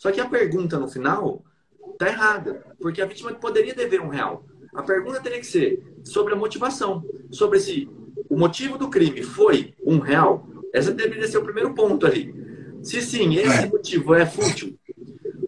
Só 0.00 0.10
que 0.10 0.18
a 0.18 0.26
pergunta 0.26 0.78
no 0.78 0.88
final 0.88 1.44
está 1.92 2.08
errada, 2.08 2.64
porque 2.80 3.02
a 3.02 3.06
vítima 3.06 3.34
poderia 3.34 3.74
dever 3.74 4.00
um 4.00 4.08
real. 4.08 4.46
A 4.74 4.82
pergunta 4.82 5.20
teria 5.20 5.38
que 5.38 5.46
ser 5.46 5.94
sobre 6.02 6.32
a 6.32 6.36
motivação, 6.36 7.04
sobre 7.30 7.60
se 7.60 7.86
o 8.26 8.38
motivo 8.38 8.78
do 8.78 8.88
crime 8.88 9.22
foi 9.22 9.74
um 9.84 9.98
real. 9.98 10.48
Essa 10.72 10.90
deveria 10.90 11.28
ser 11.28 11.36
o 11.36 11.44
primeiro 11.44 11.74
ponto 11.74 12.06
ali. 12.06 12.34
Se 12.82 13.02
sim, 13.02 13.34
esse 13.36 13.64
é. 13.64 13.66
motivo 13.66 14.14
é 14.14 14.24
fútil, 14.24 14.74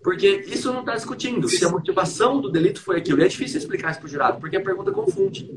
Porque 0.04 0.44
isso 0.46 0.70
não 0.70 0.80
está 0.80 0.96
discutindo 0.96 1.48
se 1.48 1.64
a 1.64 1.70
motivação 1.70 2.38
do 2.38 2.52
delito 2.52 2.82
foi 2.82 2.98
aquilo. 2.98 3.20
E 3.20 3.24
é 3.24 3.28
difícil 3.28 3.58
explicar 3.58 3.92
isso 3.92 4.00
para 4.00 4.06
o 4.06 4.10
jurado, 4.10 4.38
porque 4.38 4.56
a 4.58 4.62
pergunta 4.62 4.92
confunde. 4.92 5.50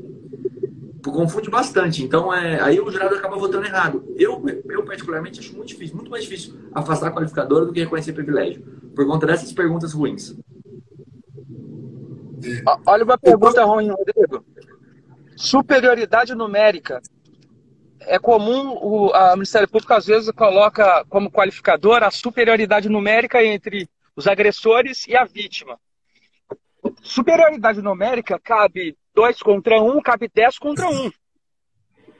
Confunde 1.12 1.50
bastante. 1.50 2.02
Então, 2.02 2.32
é, 2.32 2.60
aí 2.60 2.80
o 2.80 2.90
jurado 2.90 3.14
acaba 3.14 3.36
votando 3.36 3.66
errado. 3.66 4.04
Eu, 4.16 4.42
eu, 4.68 4.84
particularmente, 4.84 5.40
acho 5.40 5.54
muito 5.54 5.68
difícil, 5.68 5.96
muito 5.96 6.10
mais 6.10 6.24
difícil 6.24 6.54
afastar 6.74 7.08
a 7.08 7.12
qualificadora 7.12 7.64
do 7.64 7.72
que 7.72 7.80
reconhecer 7.80 8.12
privilégio, 8.12 8.62
por 8.94 9.06
conta 9.06 9.26
dessas 9.26 9.52
perguntas 9.52 9.92
ruins. 9.92 10.36
Olha 12.86 13.04
uma 13.04 13.18
pergunta 13.18 13.64
ruim, 13.64 13.90
Rodrigo. 13.90 14.44
Superioridade 15.36 16.34
numérica. 16.34 17.00
É 18.00 18.18
comum 18.18 18.74
o 18.80 19.10
Ministério 19.34 19.68
Público, 19.68 19.92
às 19.92 20.06
vezes, 20.06 20.30
coloca 20.30 21.04
como 21.08 21.30
qualificador 21.30 22.02
a 22.02 22.10
superioridade 22.10 22.88
numérica 22.88 23.42
entre 23.42 23.88
os 24.14 24.26
agressores 24.26 25.06
e 25.06 25.16
a 25.16 25.24
vítima. 25.24 25.78
Superioridade 27.02 27.80
numérica 27.80 28.38
cabe 28.38 28.96
2 29.14 29.40
contra 29.40 29.80
1, 29.80 29.96
um, 29.96 30.02
cabe 30.02 30.30
10 30.32 30.58
contra 30.58 30.88
1. 30.88 31.06
Um. 31.06 31.12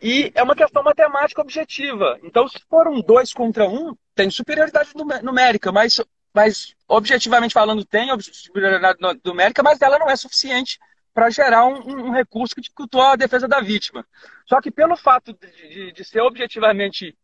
E 0.00 0.30
é 0.34 0.42
uma 0.42 0.54
questão 0.54 0.82
matemática 0.82 1.40
objetiva. 1.40 2.18
Então, 2.22 2.46
se 2.48 2.58
for 2.68 2.86
um 2.86 3.00
2 3.00 3.32
contra 3.32 3.68
1, 3.68 3.74
um, 3.74 3.96
tem 4.14 4.30
superioridade 4.30 4.90
numérica, 5.22 5.72
mas 5.72 6.00
mas 6.36 6.74
objetivamente 6.86 7.54
falando 7.54 7.82
tem 7.82 8.08
superioridade 8.20 8.98
numérica, 9.24 9.62
mas 9.62 9.80
ela 9.80 9.98
não 9.98 10.10
é 10.10 10.14
suficiente 10.14 10.78
para 11.14 11.30
gerar 11.30 11.64
um, 11.64 12.08
um, 12.08 12.10
recurso 12.10 12.54
que 12.54 12.60
dificultou 12.60 13.00
a 13.00 13.16
defesa 13.16 13.48
da 13.48 13.58
vítima. 13.58 14.06
Só 14.44 14.60
que 14.60 14.70
pelo 14.70 14.98
fato 14.98 15.32
de, 15.32 15.68
de, 15.68 15.92
de 15.92 16.04
ser 16.04 16.20
objetivamente, 16.20 17.16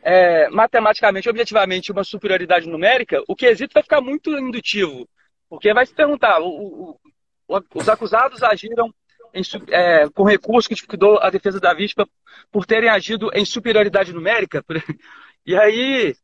é, 0.00 0.48
matematicamente, 0.50 1.28
objetivamente 1.28 1.90
uma 1.90 2.04
superioridade 2.04 2.68
numérica, 2.68 3.20
o 3.26 3.34
quesito 3.34 3.74
vai 3.74 3.82
ficar 3.82 4.00
muito 4.00 4.30
indutivo, 4.38 5.08
porque 5.54 5.72
vai 5.72 5.86
se 5.86 5.94
perguntar, 5.94 6.40
o, 6.40 6.98
o, 7.48 7.60
os 7.74 7.88
acusados 7.88 8.42
agiram 8.42 8.92
em, 9.32 9.42
é, 9.68 10.08
com 10.10 10.24
recurso 10.24 10.68
que 10.68 10.74
dificultou 10.74 11.18
a 11.20 11.30
defesa 11.30 11.60
da 11.60 11.72
vítima 11.72 12.06
por 12.50 12.66
terem 12.66 12.88
agido 12.88 13.30
em 13.34 13.44
superioridade 13.44 14.12
numérica? 14.12 14.64
E 15.46 15.54
aí, 15.54 16.16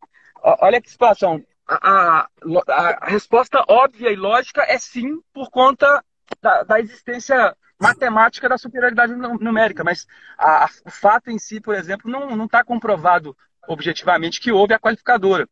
olha 0.43 0.81
que 0.81 0.89
situação 0.91 1.45
a, 1.70 2.26
a, 2.68 3.07
resposta 3.11 3.62
óbvia 3.68 4.11
e 4.11 4.16
lógica 4.16 4.62
é 4.62 4.78
sim, 4.78 5.20
por 5.33 5.51
conta 5.51 6.03
da, 6.41 6.62
da 6.62 6.81
existência 6.81 7.55
matemática 7.78 8.49
da 8.49 8.59
superioridade 8.59 9.12
numérica, 9.14 9.85
mas 9.85 10.07
a, 10.37 10.64
a, 10.64 10.68
o 10.87 10.91
fato 10.91 11.31
em 11.31 11.39
si, 11.39 11.61
por 11.61 11.74
exemplo, 11.74 12.11
não 12.11 12.45
está 12.45 12.64
comprovado 12.64 13.37
objetivamente 13.68 14.41
que 14.41 14.51
houve 14.51 14.74
a 14.74 14.78
qualificadora. 14.78 15.49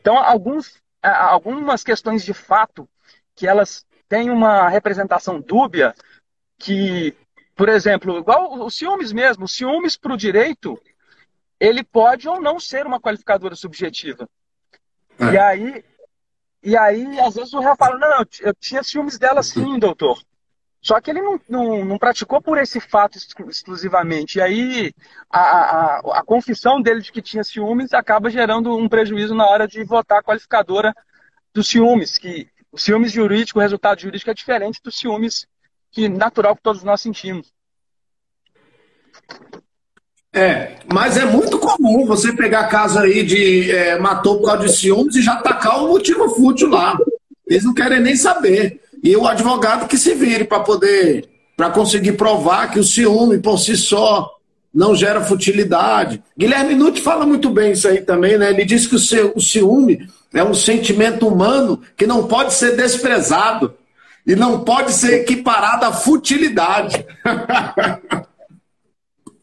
Então, 0.00 0.16
alguns, 0.16 0.80
algumas 1.08 1.82
questões 1.82 2.24
de 2.24 2.34
fato 2.34 2.88
que 3.34 3.46
elas 3.46 3.86
têm 4.08 4.30
uma 4.30 4.68
representação 4.68 5.40
dúbia, 5.40 5.94
que, 6.58 7.14
por 7.54 7.68
exemplo, 7.68 8.18
igual 8.18 8.64
os 8.64 8.76
ciúmes 8.76 9.12
mesmo, 9.12 9.44
os 9.44 9.54
ciúmes 9.54 9.96
para 9.96 10.14
o 10.14 10.16
direito, 10.16 10.80
ele 11.60 11.84
pode 11.84 12.28
ou 12.28 12.40
não 12.40 12.58
ser 12.58 12.86
uma 12.86 13.00
qualificadora 13.00 13.54
subjetiva. 13.54 14.28
É. 15.18 15.32
E 15.32 15.38
aí, 15.38 15.84
e 16.62 16.76
aí, 16.76 17.20
às 17.20 17.34
vezes 17.34 17.52
o 17.52 17.60
réu 17.60 17.76
fala, 17.76 17.98
não, 17.98 18.26
eu 18.40 18.54
tinha 18.54 18.82
ciúmes 18.82 19.18
dela 19.18 19.42
sim, 19.42 19.78
doutor. 19.78 20.20
Só 20.80 21.00
que 21.00 21.10
ele 21.10 21.20
não, 21.20 21.40
não, 21.48 21.84
não 21.84 21.98
praticou 21.98 22.40
por 22.40 22.56
esse 22.58 22.80
fato 22.80 23.18
exclusivamente. 23.48 24.38
E 24.38 24.40
aí 24.40 24.94
a, 25.30 25.40
a, 25.40 25.98
a, 26.20 26.22
confissão 26.24 26.80
dele 26.80 27.00
de 27.00 27.10
que 27.10 27.20
tinha 27.20 27.42
ciúmes 27.42 27.92
acaba 27.92 28.30
gerando 28.30 28.76
um 28.76 28.88
prejuízo 28.88 29.34
na 29.34 29.46
hora 29.46 29.66
de 29.66 29.82
votar 29.84 30.20
a 30.20 30.22
qualificadora 30.22 30.94
dos 31.52 31.68
ciúmes, 31.68 32.16
que 32.16 32.48
o 32.70 32.78
ciúmes 32.78 33.10
jurídico, 33.10 33.58
o 33.58 33.62
resultado 33.62 34.00
jurídico 34.00 34.30
é 34.30 34.34
diferente 34.34 34.80
dos 34.82 34.96
ciúmes 34.96 35.46
que 35.90 36.08
natural 36.08 36.54
que 36.54 36.62
todos 36.62 36.84
nós 36.84 37.00
sentimos. 37.00 37.52
É, 40.32 40.76
mas 40.92 41.16
é 41.16 41.24
muito 41.24 41.58
comum 41.58 42.06
você 42.06 42.32
pegar 42.32 42.68
caso 42.68 42.98
aí 42.98 43.24
de 43.24 43.70
é, 43.72 43.98
matou 43.98 44.38
por 44.38 44.46
causa 44.46 44.66
de 44.66 44.76
ciúmes 44.76 45.16
e 45.16 45.22
já 45.22 45.36
tacar 45.36 45.82
o 45.82 45.88
motivo 45.88 46.28
fútil 46.30 46.68
lá. 46.68 46.96
Eles 47.46 47.64
não 47.64 47.74
querem 47.74 48.00
nem 48.00 48.14
saber. 48.14 48.80
E 49.08 49.16
o 49.16 49.26
advogado 49.26 49.88
que 49.88 49.96
se 49.96 50.14
vire 50.14 50.44
para 50.44 50.60
poder, 50.60 51.26
para 51.56 51.70
conseguir 51.70 52.12
provar 52.12 52.70
que 52.70 52.78
o 52.78 52.84
ciúme 52.84 53.38
por 53.38 53.58
si 53.58 53.74
só 53.74 54.36
não 54.72 54.94
gera 54.94 55.22
futilidade. 55.22 56.22
Guilherme 56.36 56.74
Nutti 56.74 57.00
fala 57.00 57.24
muito 57.24 57.48
bem 57.48 57.72
isso 57.72 57.88
aí 57.88 58.02
também, 58.02 58.36
né? 58.36 58.50
Ele 58.50 58.66
diz 58.66 58.86
que 58.86 58.96
o 58.96 59.40
ciúme 59.40 60.06
é 60.34 60.44
um 60.44 60.52
sentimento 60.52 61.26
humano 61.26 61.80
que 61.96 62.06
não 62.06 62.28
pode 62.28 62.52
ser 62.52 62.76
desprezado 62.76 63.74
e 64.26 64.36
não 64.36 64.62
pode 64.62 64.92
ser 64.92 65.22
equiparado 65.22 65.86
à 65.86 65.92
futilidade. 65.92 67.06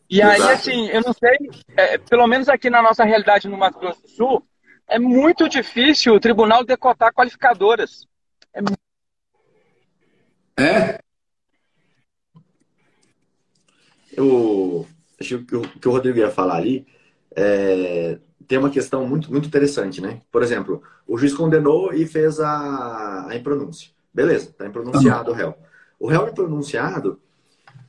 E 0.07 0.21
aí, 0.21 0.39
assim, 0.43 0.87
eu 0.89 1.01
não 1.01 1.11
sei, 1.13 1.35
é, 1.75 1.97
pelo 1.97 2.27
menos 2.27 2.47
aqui 2.47 2.69
na 2.69 2.79
nossa 2.79 3.03
realidade 3.03 3.49
no 3.49 3.57
Mato 3.57 3.79
Grosso 3.79 4.03
do 4.03 4.07
Sul, 4.07 4.47
é 4.87 4.99
muito 4.99 5.49
difícil 5.49 6.13
o 6.13 6.19
tribunal 6.19 6.63
decotar 6.63 7.11
qualificadoras. 7.11 8.07
É? 8.53 8.61
É? 10.57 10.99
Eu 14.13 14.87
acho 15.19 15.43
que 15.45 15.55
o 15.55 15.61
que 15.61 15.87
o 15.87 15.91
Rodrigo 15.91 16.17
ia 16.17 16.31
falar 16.31 16.55
ali 16.55 16.87
é, 17.35 18.17
tem 18.47 18.57
uma 18.57 18.69
questão 18.69 19.05
muito, 19.05 19.31
muito 19.31 19.47
interessante, 19.47 20.01
né? 20.01 20.21
Por 20.31 20.41
exemplo, 20.41 20.81
o 21.05 21.17
juiz 21.17 21.33
condenou 21.33 21.93
e 21.93 22.05
fez 22.05 22.39
a, 22.39 23.27
a 23.27 23.35
impronúncia. 23.35 23.91
Beleza, 24.13 24.49
está 24.49 24.65
impronunciado 24.65 25.31
o 25.31 25.33
réu. 25.33 25.55
O 25.99 26.07
réu 26.07 26.27
impronunciado, 26.29 27.19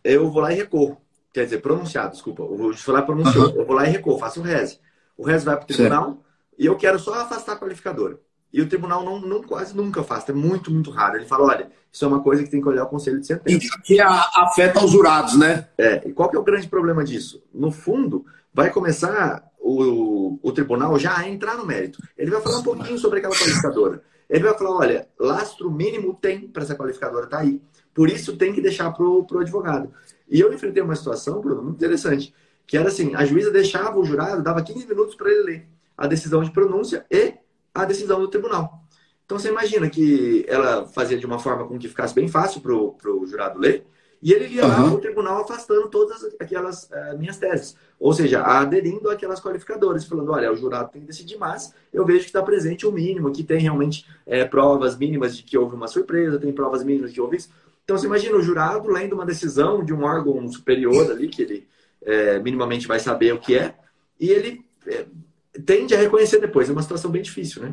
eu 0.02 0.30
vou 0.30 0.42
lá 0.42 0.52
e 0.52 0.56
recorro. 0.56 1.00
Quer 1.32 1.44
dizer, 1.44 1.58
pronunciado, 1.58 2.12
desculpa. 2.12 2.42
O 2.42 2.56
juiz 2.56 2.80
foi 2.80 2.94
lá 2.94 3.00
e 3.00 3.06
pronunciou. 3.06 3.50
Uhum. 3.50 3.56
Eu 3.56 3.66
vou 3.66 3.76
lá 3.76 3.86
e 3.86 3.90
recuo, 3.90 4.18
faço 4.18 4.40
o 4.40 4.42
RES. 4.42 4.80
O 5.16 5.24
RES 5.24 5.44
vai 5.44 5.56
para 5.56 5.64
o 5.64 5.66
tribunal 5.66 6.04
certo. 6.04 6.24
e 6.58 6.66
eu 6.66 6.76
quero 6.76 6.98
só 6.98 7.14
afastar 7.14 7.52
a 7.52 7.58
qualificadora. 7.58 8.18
E 8.52 8.62
o 8.62 8.68
tribunal 8.68 9.04
não, 9.04 9.20
não, 9.20 9.42
quase 9.42 9.76
nunca 9.76 10.00
afasta, 10.00 10.32
é 10.32 10.34
muito, 10.34 10.70
muito 10.70 10.90
raro. 10.90 11.16
Ele 11.16 11.26
fala, 11.26 11.44
olha, 11.44 11.70
isso 11.92 12.04
é 12.04 12.08
uma 12.08 12.22
coisa 12.22 12.42
que 12.42 12.50
tem 12.50 12.60
que 12.60 12.68
olhar 12.68 12.84
o 12.84 12.88
conselho 12.88 13.20
de 13.20 13.26
sentença. 13.26 13.66
E 13.66 13.82
que 13.82 14.00
afeta 14.00 14.84
os 14.84 14.90
jurados, 14.90 15.36
né? 15.36 15.68
É, 15.76 16.08
e 16.08 16.12
qual 16.12 16.30
que 16.30 16.36
é 16.36 16.38
o 16.38 16.44
grande 16.44 16.68
problema 16.68 17.04
disso? 17.04 17.42
No 17.52 17.70
fundo, 17.70 18.24
vai 18.52 18.70
começar 18.70 19.44
o, 19.58 20.38
o 20.42 20.52
tribunal 20.52 20.98
já 20.98 21.18
a 21.18 21.28
entrar 21.28 21.56
no 21.56 21.66
mérito. 21.66 21.98
Ele 22.16 22.30
vai 22.30 22.40
falar 22.40 22.58
um 22.58 22.62
pouquinho 22.62 22.98
sobre 22.98 23.18
aquela 23.18 23.34
qualificadora. 23.34 24.02
Ele 24.28 24.44
vai 24.44 24.56
falar, 24.56 24.70
olha, 24.70 25.08
lastro 25.18 25.70
mínimo 25.70 26.14
tem 26.14 26.48
para 26.48 26.62
essa 26.62 26.74
qualificadora, 26.74 27.26
tá 27.26 27.40
aí. 27.40 27.60
Por 27.94 28.08
isso 28.08 28.36
tem 28.36 28.52
que 28.52 28.60
deixar 28.60 28.90
pro, 28.92 29.24
pro 29.24 29.40
advogado. 29.40 29.92
E 30.28 30.40
eu 30.40 30.52
enfrentei 30.52 30.82
uma 30.82 30.96
situação, 30.96 31.40
Bruno, 31.40 31.62
muito 31.62 31.76
interessante, 31.76 32.34
que 32.66 32.76
era 32.76 32.88
assim, 32.88 33.14
a 33.14 33.24
juíza 33.24 33.50
deixava 33.50 33.98
o 33.98 34.04
jurado, 34.04 34.42
dava 34.42 34.62
15 34.62 34.86
minutos 34.86 35.14
para 35.14 35.30
ele 35.30 35.42
ler 35.42 35.68
a 35.96 36.06
decisão 36.06 36.42
de 36.42 36.50
pronúncia 36.50 37.06
e 37.10 37.34
a 37.82 37.84
decisão 37.84 38.20
do 38.20 38.28
tribunal. 38.28 38.82
Então 39.24 39.38
você 39.38 39.48
imagina 39.48 39.90
que 39.90 40.44
ela 40.48 40.86
fazia 40.86 41.18
de 41.18 41.26
uma 41.26 41.38
forma 41.38 41.66
com 41.66 41.78
que 41.78 41.88
ficasse 41.88 42.14
bem 42.14 42.28
fácil 42.28 42.60
para 42.60 42.72
o 42.74 43.26
jurado 43.26 43.58
ler, 43.58 43.86
e 44.22 44.32
ele 44.32 44.46
ia 44.54 44.64
uhum. 44.64 44.68
lá 44.68 44.94
o 44.94 44.98
tribunal 44.98 45.42
afastando 45.42 45.88
todas 45.88 46.24
aquelas 46.40 46.84
uh, 46.84 47.18
minhas 47.18 47.36
teses. 47.36 47.76
Ou 47.98 48.12
seja, 48.12 48.42
aderindo 48.42 49.10
àquelas 49.10 49.40
qualificadoras, 49.40 50.04
falando, 50.04 50.32
olha, 50.32 50.52
o 50.52 50.56
jurado 50.56 50.90
tem 50.90 51.02
que 51.02 51.06
decidir, 51.06 51.36
mas 51.36 51.74
eu 51.92 52.04
vejo 52.04 52.20
que 52.20 52.26
está 52.26 52.42
presente 52.42 52.86
o 52.86 52.92
mínimo, 52.92 53.30
que 53.30 53.44
tem 53.44 53.60
realmente 53.60 54.06
é, 54.26 54.44
provas 54.44 54.96
mínimas 54.96 55.36
de 55.36 55.42
que 55.42 55.56
houve 55.56 55.74
uma 55.74 55.86
surpresa, 55.86 56.38
tem 56.38 56.52
provas 56.52 56.82
mínimas 56.82 57.10
de 57.10 57.16
que 57.16 57.20
houve 57.20 57.36
isso. 57.36 57.50
Então, 57.84 57.96
você 57.96 58.06
imagina 58.06 58.36
o 58.36 58.42
jurado 58.42 58.90
lendo 58.90 59.12
uma 59.12 59.24
decisão 59.24 59.84
de 59.84 59.92
um 59.92 60.02
órgão 60.02 60.48
superior 60.48 61.10
ali, 61.10 61.28
que 61.28 61.42
ele 61.42 61.68
é, 62.02 62.38
minimamente 62.38 62.88
vai 62.88 62.98
saber 62.98 63.32
o 63.32 63.38
que 63.38 63.56
é, 63.56 63.74
e 64.18 64.30
ele 64.30 64.64
é, 64.86 65.06
tende 65.64 65.94
a 65.94 65.98
reconhecer 65.98 66.40
depois. 66.40 66.68
É 66.68 66.72
uma 66.72 66.82
situação 66.82 67.10
bem 67.10 67.22
difícil, 67.22 67.62
né? 67.62 67.72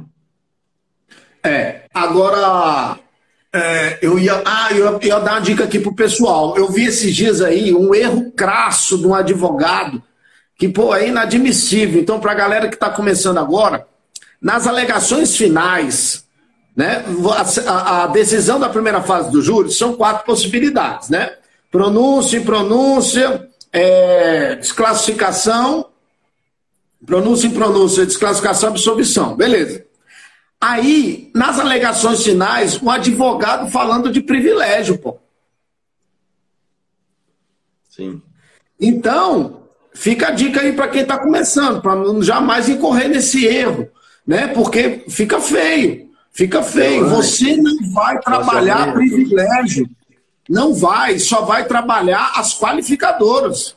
É, 1.43 1.83
agora 1.93 2.97
é, 3.53 3.99
eu, 4.01 4.17
ia, 4.17 4.41
ah, 4.45 4.69
eu 4.71 4.99
ia 5.01 5.19
dar 5.19 5.33
uma 5.33 5.41
dica 5.41 5.63
aqui 5.63 5.79
pro 5.79 5.95
pessoal. 5.95 6.57
Eu 6.57 6.69
vi 6.69 6.85
esses 6.85 7.15
dias 7.15 7.41
aí 7.41 7.73
um 7.73 7.93
erro 7.93 8.31
crasso 8.31 8.97
de 8.97 9.05
um 9.05 9.13
advogado 9.13 10.01
que, 10.57 10.69
pô, 10.69 10.95
é 10.95 11.07
inadmissível. 11.09 12.01
Então, 12.01 12.19
para 12.19 12.31
a 12.31 12.35
galera 12.35 12.69
que 12.69 12.75
está 12.75 12.89
começando 12.89 13.37
agora, 13.37 13.85
nas 14.41 14.67
alegações 14.67 15.35
finais 15.35 16.23
né? 16.75 17.05
A, 17.67 18.03
a, 18.03 18.07
decisão 18.07 18.59
da 18.59 18.69
primeira 18.69 19.01
fase 19.01 19.31
do 19.31 19.41
júri 19.41 19.71
são 19.71 19.93
quatro 19.93 20.25
possibilidades, 20.25 21.09
né? 21.09 21.33
Pronúncia, 21.71 22.41
pronúncia, 22.41 23.47
é, 23.71 24.55
desclassificação, 24.55 25.87
pronúncia, 27.05 27.49
pronúncia, 27.49 28.05
desclassificação, 28.05 28.69
absolvição. 28.69 29.35
Beleza. 29.35 29.85
Aí, 30.59 31.29
nas 31.35 31.59
alegações 31.59 32.23
finais, 32.23 32.81
um 32.81 32.89
advogado 32.89 33.69
falando 33.69 34.11
de 34.11 34.21
privilégio, 34.21 34.97
pô. 34.97 35.17
Sim. 37.89 38.21
Então, 38.79 39.63
fica 39.93 40.29
a 40.29 40.31
dica 40.31 40.61
aí 40.61 40.73
para 40.73 40.87
quem 40.87 41.01
está 41.01 41.17
começando, 41.17 41.81
para 41.81 41.95
jamais 42.21 42.69
incorrer 42.69 43.09
nesse 43.09 43.45
erro, 43.45 43.89
né? 44.25 44.47
Porque 44.47 45.03
fica 45.09 45.39
feio. 45.39 46.09
Fica 46.31 46.63
feio. 46.63 47.07
Você 47.09 47.55
não 47.57 47.91
vai 47.91 48.19
trabalhar 48.19 48.93
privilégio. 48.93 49.87
Não 50.49 50.73
vai, 50.73 51.19
só 51.19 51.41
vai 51.41 51.65
trabalhar 51.67 52.33
as 52.35 52.57
qualificadoras. 52.57 53.75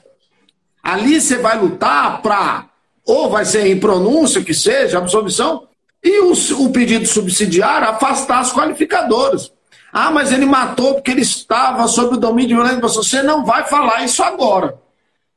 Ali 0.83 1.21
você 1.21 1.37
vai 1.37 1.61
lutar 1.61 2.23
para, 2.23 2.71
ou 3.07 3.31
vai 3.31 3.45
ser 3.45 3.67
em 3.67 3.79
pronúncia, 3.79 4.43
que 4.43 4.53
seja, 4.53 4.99
absolvição, 4.99 5.69
e 6.03 6.21
o, 6.21 6.33
o 6.65 6.73
pedido 6.73 7.07
subsidiário 7.07 7.89
afastar 7.89 8.41
as 8.41 8.53
qualificadoras. 8.53 9.53
Ah, 9.93 10.11
mas 10.11 10.31
ele 10.31 10.45
matou 10.45 10.95
porque 10.95 11.11
ele 11.11 11.23
estava 11.23 11.87
sob 11.89 12.17
o 12.17 12.21
domínio 12.21 12.49
de 12.49 12.55
violência. 12.55 12.81
Você 12.81 13.23
não 13.23 13.47
vai 13.47 13.65
falar 13.65 14.05
isso 14.05 14.23
agora. 14.23 14.79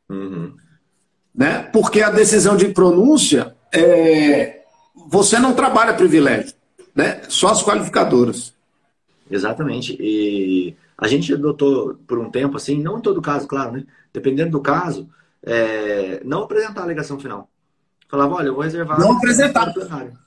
Uhum. 0.09 0.53
Né? 1.34 1.70
Porque 1.72 2.01
a 2.01 2.09
decisão 2.09 2.57
de 2.57 2.67
pronúncia, 2.70 3.55
é... 3.72 4.61
você 5.07 5.39
não 5.39 5.53
trabalha 5.53 5.93
privilégio. 5.93 6.53
Né? 6.93 7.22
Só 7.30 7.49
as 7.49 7.63
qualificadoras. 7.63 8.53
Exatamente. 9.32 9.95
E 9.97 10.76
a 10.97 11.07
gente 11.07 11.34
adotou 11.34 11.95
por 12.05 12.20
um 12.20 12.30
tempo, 12.30 12.57
assim, 12.57 12.82
não 12.82 12.97
em 12.97 13.01
todo 13.01 13.22
caso, 13.22 13.47
claro, 13.47 13.72
né? 13.72 13.86
Dependendo 14.11 14.51
do 14.51 14.59
caso, 14.59 15.07
é... 15.41 16.20
não 16.26 16.43
apresentar 16.43 16.82
a 16.82 16.84
alegação 16.84 17.17
final. 17.17 17.47
Falava, 18.10 18.36
olha, 18.36 18.47
eu 18.47 18.55
vou 18.55 18.64
reservar. 18.64 18.99
Não 18.99 19.12
apresentar. 19.12 19.72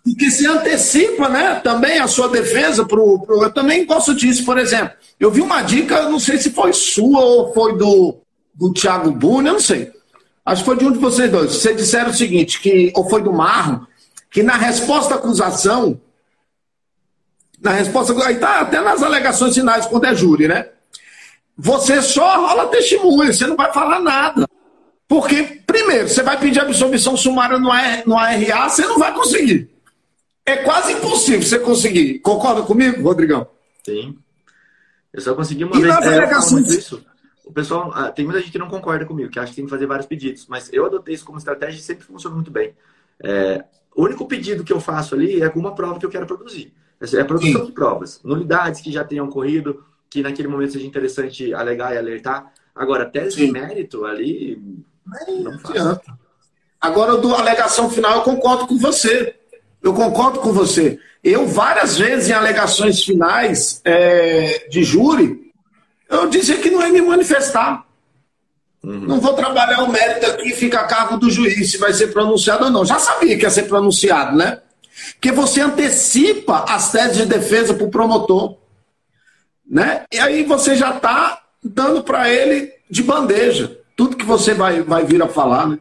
Porque 0.04 0.30
se 0.30 0.46
antecipa, 0.46 1.28
né? 1.28 1.56
Também 1.56 1.98
a 1.98 2.06
sua 2.06 2.28
defesa 2.28 2.84
pro, 2.84 3.18
pro. 3.20 3.42
Eu 3.42 3.52
também 3.52 3.84
gosto 3.84 4.14
disso, 4.14 4.44
por 4.44 4.56
exemplo. 4.56 4.96
Eu 5.18 5.32
vi 5.32 5.40
uma 5.40 5.62
dica, 5.62 6.08
não 6.08 6.20
sei 6.20 6.38
se 6.38 6.50
foi 6.50 6.72
sua 6.72 7.20
ou 7.20 7.52
foi 7.52 7.76
do, 7.76 8.20
do 8.54 8.72
Thiago 8.72 9.10
Buni, 9.10 9.48
eu 9.48 9.54
não 9.54 9.60
sei. 9.60 9.90
Acho 10.46 10.62
que 10.62 10.66
foi 10.66 10.76
de 10.76 10.84
um 10.84 10.92
de 10.92 10.98
vocês 10.98 11.28
dois. 11.28 11.52
Vocês 11.54 11.76
disseram 11.76 12.10
o 12.10 12.14
seguinte, 12.14 12.60
que, 12.60 12.92
ou 12.94 13.08
foi 13.10 13.20
do 13.20 13.32
Marro, 13.32 13.86
que 14.30 14.44
na 14.44 14.56
resposta 14.56 15.14
à 15.14 15.16
acusação, 15.16 16.00
na 17.60 17.72
resposta, 17.72 18.12
aí 18.24 18.36
tá 18.36 18.60
até 18.60 18.80
nas 18.80 19.02
alegações 19.02 19.54
finais, 19.54 19.86
quando 19.86 20.04
é 20.04 20.14
júri, 20.14 20.46
né? 20.46 20.68
Você 21.58 22.00
só 22.00 22.46
rola 22.46 22.68
testemunha, 22.68 23.32
você 23.32 23.46
não 23.46 23.56
vai 23.56 23.72
falar 23.72 24.00
nada. 24.00 24.48
Porque, 25.12 25.60
primeiro, 25.66 26.08
você 26.08 26.22
vai 26.22 26.40
pedir 26.40 26.58
absolvição 26.58 27.18
sumária 27.18 27.58
no, 27.58 27.68
no 28.06 28.18
ARA, 28.18 28.68
você 28.70 28.80
não 28.86 28.98
vai 28.98 29.12
conseguir. 29.12 29.68
É 30.46 30.56
quase 30.56 30.94
impossível 30.94 31.42
você 31.42 31.58
conseguir. 31.58 32.20
Concorda 32.20 32.62
comigo, 32.62 33.02
Rodrigão? 33.02 33.46
Sim. 33.84 34.16
Eu 35.12 35.20
só 35.20 35.34
consegui 35.34 35.64
uma 35.64 35.76
e 35.76 35.82
vez. 35.82 35.94
Nas 35.94 36.50
é, 36.54 36.60
isso. 36.60 37.04
O 37.44 37.52
pessoal, 37.52 37.92
ah, 37.94 38.10
tem 38.10 38.24
muita 38.24 38.40
gente 38.40 38.52
que 38.52 38.58
não 38.58 38.70
concorda 38.70 39.04
comigo, 39.04 39.28
que 39.28 39.38
acha 39.38 39.50
que 39.50 39.56
tem 39.56 39.66
que 39.66 39.70
fazer 39.70 39.84
vários 39.84 40.06
pedidos, 40.06 40.46
mas 40.48 40.72
eu 40.72 40.86
adotei 40.86 41.14
isso 41.14 41.26
como 41.26 41.36
estratégia 41.36 41.78
e 41.78 41.82
sempre 41.82 42.06
funciona 42.06 42.34
muito 42.34 42.50
bem. 42.50 42.72
É, 43.22 43.62
o 43.94 44.04
único 44.04 44.26
pedido 44.26 44.64
que 44.64 44.72
eu 44.72 44.80
faço 44.80 45.14
ali 45.14 45.42
é 45.42 45.44
alguma 45.44 45.74
prova 45.74 45.98
que 46.00 46.06
eu 46.06 46.10
quero 46.10 46.24
produzir. 46.24 46.72
É 47.02 47.20
a 47.20 47.24
produção 47.26 47.60
Sim. 47.60 47.66
de 47.66 47.72
provas. 47.72 48.18
Nulidades 48.24 48.80
que 48.80 48.90
já 48.90 49.04
tenham 49.04 49.26
ocorrido, 49.26 49.84
que 50.08 50.22
naquele 50.22 50.48
momento 50.48 50.72
seja 50.72 50.86
interessante 50.86 51.52
alegar 51.52 51.94
e 51.94 51.98
alertar. 51.98 52.50
Agora, 52.74 53.04
tese 53.04 53.36
Sim. 53.36 53.46
de 53.48 53.52
mérito 53.52 54.06
ali, 54.06 54.82
não 55.06 55.52
adianta. 55.52 56.18
Agora, 56.80 57.16
do 57.16 57.34
alegação 57.34 57.88
final, 57.88 58.16
eu 58.16 58.22
concordo 58.22 58.66
com 58.66 58.76
você. 58.76 59.36
Eu 59.82 59.94
concordo 59.94 60.40
com 60.40 60.52
você. 60.52 60.98
Eu, 61.22 61.46
várias 61.46 61.96
vezes, 61.96 62.28
em 62.28 62.32
alegações 62.32 63.04
finais 63.04 63.80
é, 63.84 64.66
de 64.68 64.82
júri, 64.82 65.52
eu 66.10 66.28
dizia 66.28 66.58
que 66.58 66.70
não 66.70 66.82
ia 66.82 66.92
me 66.92 67.00
manifestar. 67.00 67.86
Uhum. 68.82 69.00
Não 69.00 69.20
vou 69.20 69.34
trabalhar 69.34 69.84
o 69.84 69.92
mérito 69.92 70.26
aqui 70.26 70.48
e 70.48 70.56
fica 70.56 70.80
a 70.80 70.86
cargo 70.86 71.16
do 71.16 71.30
juiz 71.30 71.70
se 71.70 71.78
vai 71.78 71.92
ser 71.92 72.08
pronunciado 72.08 72.64
ou 72.64 72.70
não. 72.70 72.84
Já 72.84 72.98
sabia 72.98 73.38
que 73.38 73.44
ia 73.44 73.50
ser 73.50 73.64
pronunciado, 73.64 74.36
né? 74.36 74.60
Porque 75.12 75.30
você 75.30 75.60
antecipa 75.60 76.64
as 76.68 76.90
teses 76.90 77.16
de 77.16 77.26
defesa 77.26 77.74
para 77.74 77.86
o 77.86 77.90
promotor. 77.90 78.56
Né? 79.68 80.04
E 80.12 80.18
aí 80.18 80.42
você 80.42 80.74
já 80.74 80.96
está 80.96 81.40
dando 81.62 82.02
para 82.02 82.28
ele 82.28 82.72
de 82.90 83.02
bandeja 83.02 83.81
tudo 84.02 84.16
que 84.16 84.24
você 84.24 84.52
vai, 84.52 84.82
vai 84.82 85.04
vir 85.04 85.22
a 85.22 85.28
falar, 85.28 85.68
né? 85.68 85.78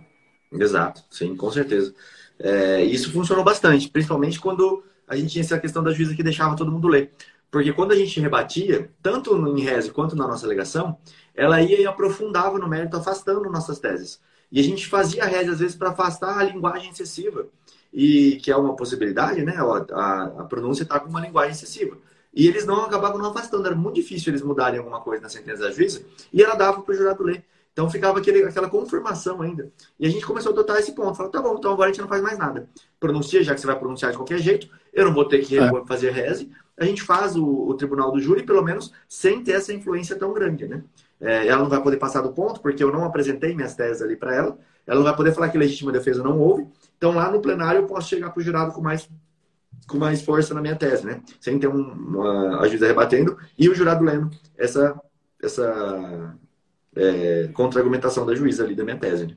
Exato, 0.53 1.03
sim, 1.09 1.35
com 1.35 1.49
certeza. 1.49 1.91
É, 2.37 2.83
isso 2.83 3.11
funcionou 3.11 3.43
bastante, 3.43 3.89
principalmente 3.89 4.39
quando 4.39 4.83
a 5.07 5.15
gente 5.15 5.31
tinha 5.31 5.43
essa 5.43 5.57
questão 5.57 5.81
da 5.81 5.91
juíza 5.91 6.15
que 6.15 6.21
deixava 6.21 6.55
todo 6.55 6.71
mundo 6.71 6.87
ler. 6.87 7.11
Porque 7.49 7.73
quando 7.73 7.93
a 7.93 7.95
gente 7.95 8.19
rebatia, 8.19 8.91
tanto 9.01 9.35
em 9.47 9.61
reze 9.61 9.89
quanto 9.89 10.15
na 10.15 10.27
nossa 10.27 10.45
alegação, 10.45 10.99
ela 11.33 11.61
ia 11.61 11.81
e 11.81 11.87
aprofundava 11.87 12.59
no 12.59 12.69
mérito, 12.69 12.95
afastando 12.95 13.49
nossas 13.49 13.79
teses. 13.79 14.21
E 14.51 14.59
a 14.59 14.63
gente 14.63 14.85
fazia 14.87 15.23
a 15.23 15.27
reze, 15.27 15.49
às 15.49 15.59
vezes, 15.59 15.75
para 15.75 15.89
afastar 15.89 16.37
a 16.37 16.43
linguagem 16.43 16.91
excessiva. 16.91 17.47
E 17.91 18.35
que 18.43 18.51
é 18.51 18.55
uma 18.55 18.75
possibilidade, 18.75 19.43
né? 19.43 19.55
A, 19.93 20.23
a 20.41 20.43
pronúncia 20.43 20.83
está 20.83 20.99
com 20.99 21.09
uma 21.09 21.21
linguagem 21.21 21.53
excessiva. 21.53 21.97
E 22.33 22.47
eles 22.47 22.67
não 22.67 22.83
acabavam 22.83 23.17
não 23.17 23.31
afastando. 23.31 23.65
Era 23.65 23.75
muito 23.75 23.95
difícil 23.95 24.31
eles 24.31 24.43
mudarem 24.43 24.77
alguma 24.77 25.01
coisa 25.01 25.23
na 25.23 25.29
sentença 25.29 25.63
da 25.63 25.71
juíza. 25.71 26.03
E 26.31 26.43
ela 26.43 26.53
dava 26.53 26.81
para 26.81 26.93
o 26.93 26.95
jurado 26.95 27.23
ler. 27.23 27.43
Então 27.73 27.89
ficava 27.89 28.19
aquele, 28.19 28.43
aquela 28.43 28.69
confirmação 28.69 29.41
ainda. 29.41 29.71
E 29.99 30.05
a 30.05 30.09
gente 30.09 30.25
começou 30.25 30.51
a 30.51 30.53
adotar 30.53 30.77
esse 30.77 30.93
ponto. 30.93 31.15
Falou, 31.15 31.31
tá 31.31 31.41
bom, 31.41 31.55
então 31.57 31.71
agora 31.71 31.89
a 31.89 31.93
gente 31.93 32.01
não 32.01 32.07
faz 32.07 32.21
mais 32.21 32.37
nada. 32.37 32.69
Pronuncia, 32.99 33.43
já 33.43 33.53
que 33.53 33.61
você 33.61 33.67
vai 33.67 33.79
pronunciar 33.79 34.11
de 34.11 34.17
qualquer 34.17 34.39
jeito, 34.39 34.67
eu 34.93 35.05
não 35.05 35.13
vou 35.13 35.25
ter 35.25 35.39
que 35.39 35.57
é. 35.57 35.85
fazer 35.85 36.11
reze. 36.11 36.51
A 36.77 36.85
gente 36.85 37.01
faz 37.01 37.35
o, 37.35 37.45
o, 37.45 37.73
tribunal 37.75 38.11
do 38.11 38.19
júri, 38.19 38.43
pelo 38.43 38.63
menos, 38.63 38.91
sem 39.07 39.43
ter 39.43 39.53
essa 39.53 39.73
influência 39.73 40.15
tão 40.15 40.33
grande, 40.33 40.67
né? 40.67 40.83
É, 41.19 41.47
ela 41.47 41.61
não 41.61 41.69
vai 41.69 41.81
poder 41.81 41.97
passar 41.97 42.21
do 42.21 42.33
ponto, 42.33 42.59
porque 42.59 42.83
eu 42.83 42.91
não 42.91 43.05
apresentei 43.05 43.53
minhas 43.55 43.75
teses 43.75 44.01
ali 44.01 44.15
para 44.15 44.35
ela. 44.35 44.57
Ela 44.87 44.97
não 44.97 45.03
vai 45.03 45.15
poder 45.15 45.33
falar 45.33 45.49
que 45.49 45.57
legítima 45.57 45.91
defesa 45.91 46.23
não 46.23 46.39
houve. 46.39 46.67
Então, 46.97 47.13
lá 47.13 47.31
no 47.31 47.39
plenário, 47.39 47.81
eu 47.81 47.85
posso 47.85 48.09
chegar 48.09 48.31
para 48.31 48.39
o 48.39 48.43
jurado 48.43 48.73
com 48.73 48.81
mais, 48.81 49.07
com 49.87 49.97
mais 49.97 50.21
força 50.23 50.53
na 50.53 50.61
minha 50.61 50.75
tese, 50.75 51.05
né? 51.05 51.21
Sem 51.39 51.59
ter 51.59 51.67
um, 51.67 51.91
uma, 51.91 52.59
a 52.59 52.67
juíza 52.67 52.87
rebatendo 52.87 53.37
e 53.57 53.69
o 53.69 53.75
jurado 53.75 54.03
lendo 54.03 54.31
essa, 54.57 54.99
essa 55.41 56.35
é, 56.95 57.49
contra-argumentação 57.53 58.25
da 58.25 58.35
juíza 58.35 58.63
ali 58.63 58.75
da 58.75 58.83
minha 58.83 58.97
tese. 58.97 59.27
Né? 59.27 59.35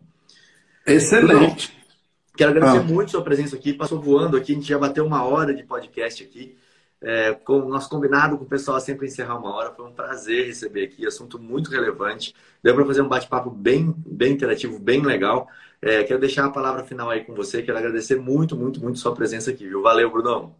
Excelente. 0.87 1.73
Então, 1.75 2.37
quero 2.37 2.51
agradecer 2.51 2.79
ah. 2.79 2.83
muito 2.83 3.09
a 3.09 3.11
sua 3.13 3.23
presença 3.23 3.57
aqui. 3.57 3.73
Passou 3.73 4.01
voando 4.01 4.37
aqui, 4.37 4.53
a 4.53 4.55
gente 4.55 4.69
já 4.69 4.79
bateu 4.79 5.07
uma 5.07 5.25
hora 5.25 5.55
de 5.55 5.63
podcast 5.63 6.23
aqui. 6.23 6.57
É, 7.07 7.35
com 7.35 7.59
o 7.59 7.69
nosso 7.69 7.91
combinado 7.91 8.39
com 8.39 8.45
o 8.45 8.49
pessoal 8.49 8.81
sempre 8.81 9.07
encerrar 9.07 9.37
uma 9.39 9.55
hora. 9.55 9.71
Foi 9.71 9.85
um 9.85 9.93
prazer 9.93 10.47
receber 10.47 10.85
aqui, 10.85 11.07
assunto 11.07 11.39
muito 11.39 11.71
relevante. 11.71 12.35
Deu 12.63 12.75
para 12.75 12.87
fazer 12.87 13.03
um 13.03 13.09
bate-papo 13.09 13.51
bem, 13.51 13.95
bem 13.99 14.33
interativo, 14.33 14.79
bem 14.79 15.03
legal. 15.03 15.47
É, 15.83 16.03
quero 16.03 16.19
deixar 16.19 16.47
a 16.47 16.51
palavra 16.51 16.83
final 16.83 17.11
aí 17.11 17.23
com 17.23 17.35
você. 17.35 17.63
Quero 17.63 17.77
agradecer 17.77 18.17
muito, 18.17 18.57
muito, 18.57 18.81
muito 18.81 18.99
sua 18.99 19.15
presença 19.15 19.51
aqui, 19.51 19.69
viu? 19.69 19.83
Valeu, 19.83 20.11
Brunão. 20.11 20.55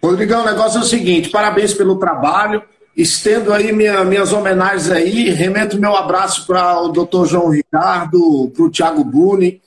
Rodrigão, 0.00 0.42
o 0.42 0.46
negócio 0.46 0.78
é 0.78 0.82
o 0.82 0.84
seguinte: 0.84 1.30
parabéns 1.30 1.74
pelo 1.74 1.98
trabalho. 1.98 2.62
Estendo 2.96 3.52
aí 3.52 3.72
minha, 3.72 4.04
minhas 4.04 4.32
homenagens 4.32 4.90
aí, 4.90 5.28
remeto 5.30 5.78
meu 5.78 5.96
abraço 5.96 6.46
para 6.46 6.80
o 6.80 6.88
doutor 6.88 7.26
João 7.26 7.50
Ricardo, 7.50 8.52
para 8.54 8.64
o 8.64 8.70
Thiago 8.70 9.02
Buni, 9.02 9.60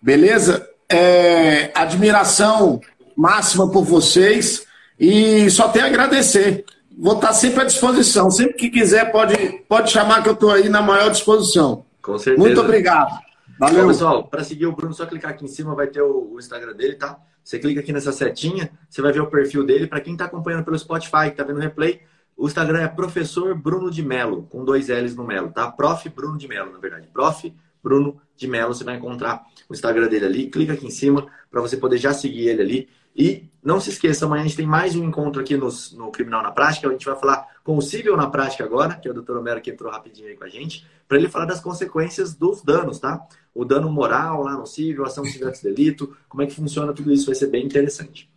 beleza? 0.00 0.68
É, 0.88 1.70
admiração 1.74 2.80
máxima 3.16 3.70
por 3.70 3.82
vocês 3.82 4.66
e 5.00 5.50
só 5.50 5.68
tenho 5.68 5.86
a 5.86 5.88
agradecer. 5.88 6.64
Vou 6.98 7.14
estar 7.14 7.32
sempre 7.32 7.62
à 7.62 7.64
disposição. 7.64 8.30
Sempre 8.30 8.54
que 8.54 8.70
quiser, 8.70 9.10
pode, 9.10 9.36
pode 9.68 9.90
chamar 9.90 10.22
que 10.22 10.28
eu 10.28 10.34
estou 10.34 10.50
aí 10.50 10.68
na 10.68 10.80
maior 10.80 11.10
disposição. 11.10 11.84
Com 12.00 12.18
certeza. 12.18 12.46
Muito 12.46 12.60
obrigado. 12.60 13.18
Valeu. 13.58 13.82
Bom, 13.82 13.88
pessoal, 13.88 14.24
para 14.24 14.44
seguir 14.44 14.66
o 14.66 14.72
Bruno, 14.72 14.94
só 14.94 15.06
clicar 15.06 15.30
aqui 15.30 15.44
em 15.44 15.48
cima, 15.48 15.74
vai 15.74 15.86
ter 15.86 16.02
o, 16.02 16.32
o, 16.34 16.38
Instagram 16.38 16.74
dele, 16.74 16.94
tá? 16.94 17.18
Você 17.42 17.58
clica 17.58 17.80
aqui 17.80 17.92
nessa 17.92 18.12
setinha, 18.12 18.70
você 18.88 19.00
vai 19.00 19.12
ver 19.12 19.20
o 19.20 19.26
perfil 19.26 19.64
dele. 19.64 19.86
Para 19.86 20.00
quem 20.00 20.12
está 20.12 20.26
acompanhando 20.26 20.64
pelo 20.64 20.78
Spotify, 20.78 21.24
que 21.24 21.28
está 21.28 21.44
vendo 21.44 21.58
o 21.58 21.60
replay, 21.60 22.00
o 22.36 22.46
Instagram 22.46 22.80
é 22.80 22.88
professor 22.88 23.54
Bruno 23.54 23.90
de 23.90 24.02
Melo, 24.02 24.42
com 24.50 24.64
dois 24.64 24.88
L's 24.88 25.16
no 25.16 25.24
Melo, 25.24 25.50
tá? 25.50 25.70
Prof. 25.70 26.08
Bruno 26.10 26.36
de 26.36 26.46
Melo, 26.46 26.70
na 26.70 26.78
verdade. 26.78 27.08
Prof. 27.12 27.52
Bruno 27.82 28.20
de 28.36 28.46
Melo, 28.46 28.74
você 28.74 28.84
vai 28.84 28.96
encontrar 28.96 29.46
o 29.68 29.72
Instagram 29.72 30.08
dele 30.08 30.26
ali. 30.26 30.50
Clica 30.50 30.74
aqui 30.74 30.86
em 30.86 30.90
cima 30.90 31.26
para 31.50 31.60
você 31.60 31.76
poder 31.76 31.96
já 31.98 32.12
seguir 32.12 32.48
ele 32.48 32.62
ali. 32.62 32.88
E 33.14 33.48
não 33.62 33.80
se 33.80 33.88
esqueça, 33.88 34.26
amanhã 34.26 34.42
a 34.42 34.46
gente 34.46 34.56
tem 34.56 34.66
mais 34.66 34.94
um 34.94 35.02
encontro 35.02 35.40
aqui 35.40 35.56
no, 35.56 35.68
no 35.94 36.10
Criminal 36.10 36.42
na 36.42 36.50
Prática. 36.50 36.86
A 36.86 36.92
gente 36.92 37.06
vai 37.06 37.16
falar 37.16 37.46
com 37.64 37.76
o 37.76 37.80
Cível 37.80 38.14
na 38.16 38.28
Prática 38.28 38.64
agora, 38.64 38.94
que 38.96 39.08
é 39.08 39.10
o 39.10 39.14
doutor 39.14 39.38
Homero 39.38 39.62
que 39.62 39.70
entrou 39.70 39.90
rapidinho 39.90 40.28
aí 40.28 40.36
com 40.36 40.44
a 40.44 40.48
gente, 40.48 40.86
para 41.08 41.16
ele 41.16 41.28
falar 41.28 41.46
das 41.46 41.60
consequências 41.60 42.34
dos 42.34 42.62
danos, 42.62 42.98
tá? 42.98 43.26
O 43.54 43.64
dano 43.64 43.90
moral 43.90 44.42
lá 44.42 44.52
no 44.52 44.66
Cível, 44.66 45.06
ação 45.06 45.24
de 45.24 45.38
delito, 45.62 46.14
como 46.28 46.42
é 46.42 46.46
que 46.46 46.54
funciona 46.54 46.92
tudo 46.92 47.10
isso, 47.10 47.26
vai 47.26 47.34
ser 47.34 47.46
bem 47.46 47.64
interessante. 47.64 48.30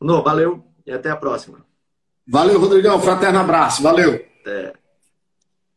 No, 0.00 0.22
valeu 0.22 0.64
e 0.86 0.92
até 0.92 1.10
a 1.10 1.16
próxima. 1.16 1.69
Valeu, 2.26 2.60
Rodrigão. 2.60 3.00
Fraterno 3.00 3.38
abraço. 3.38 3.82
Valeu. 3.82 4.24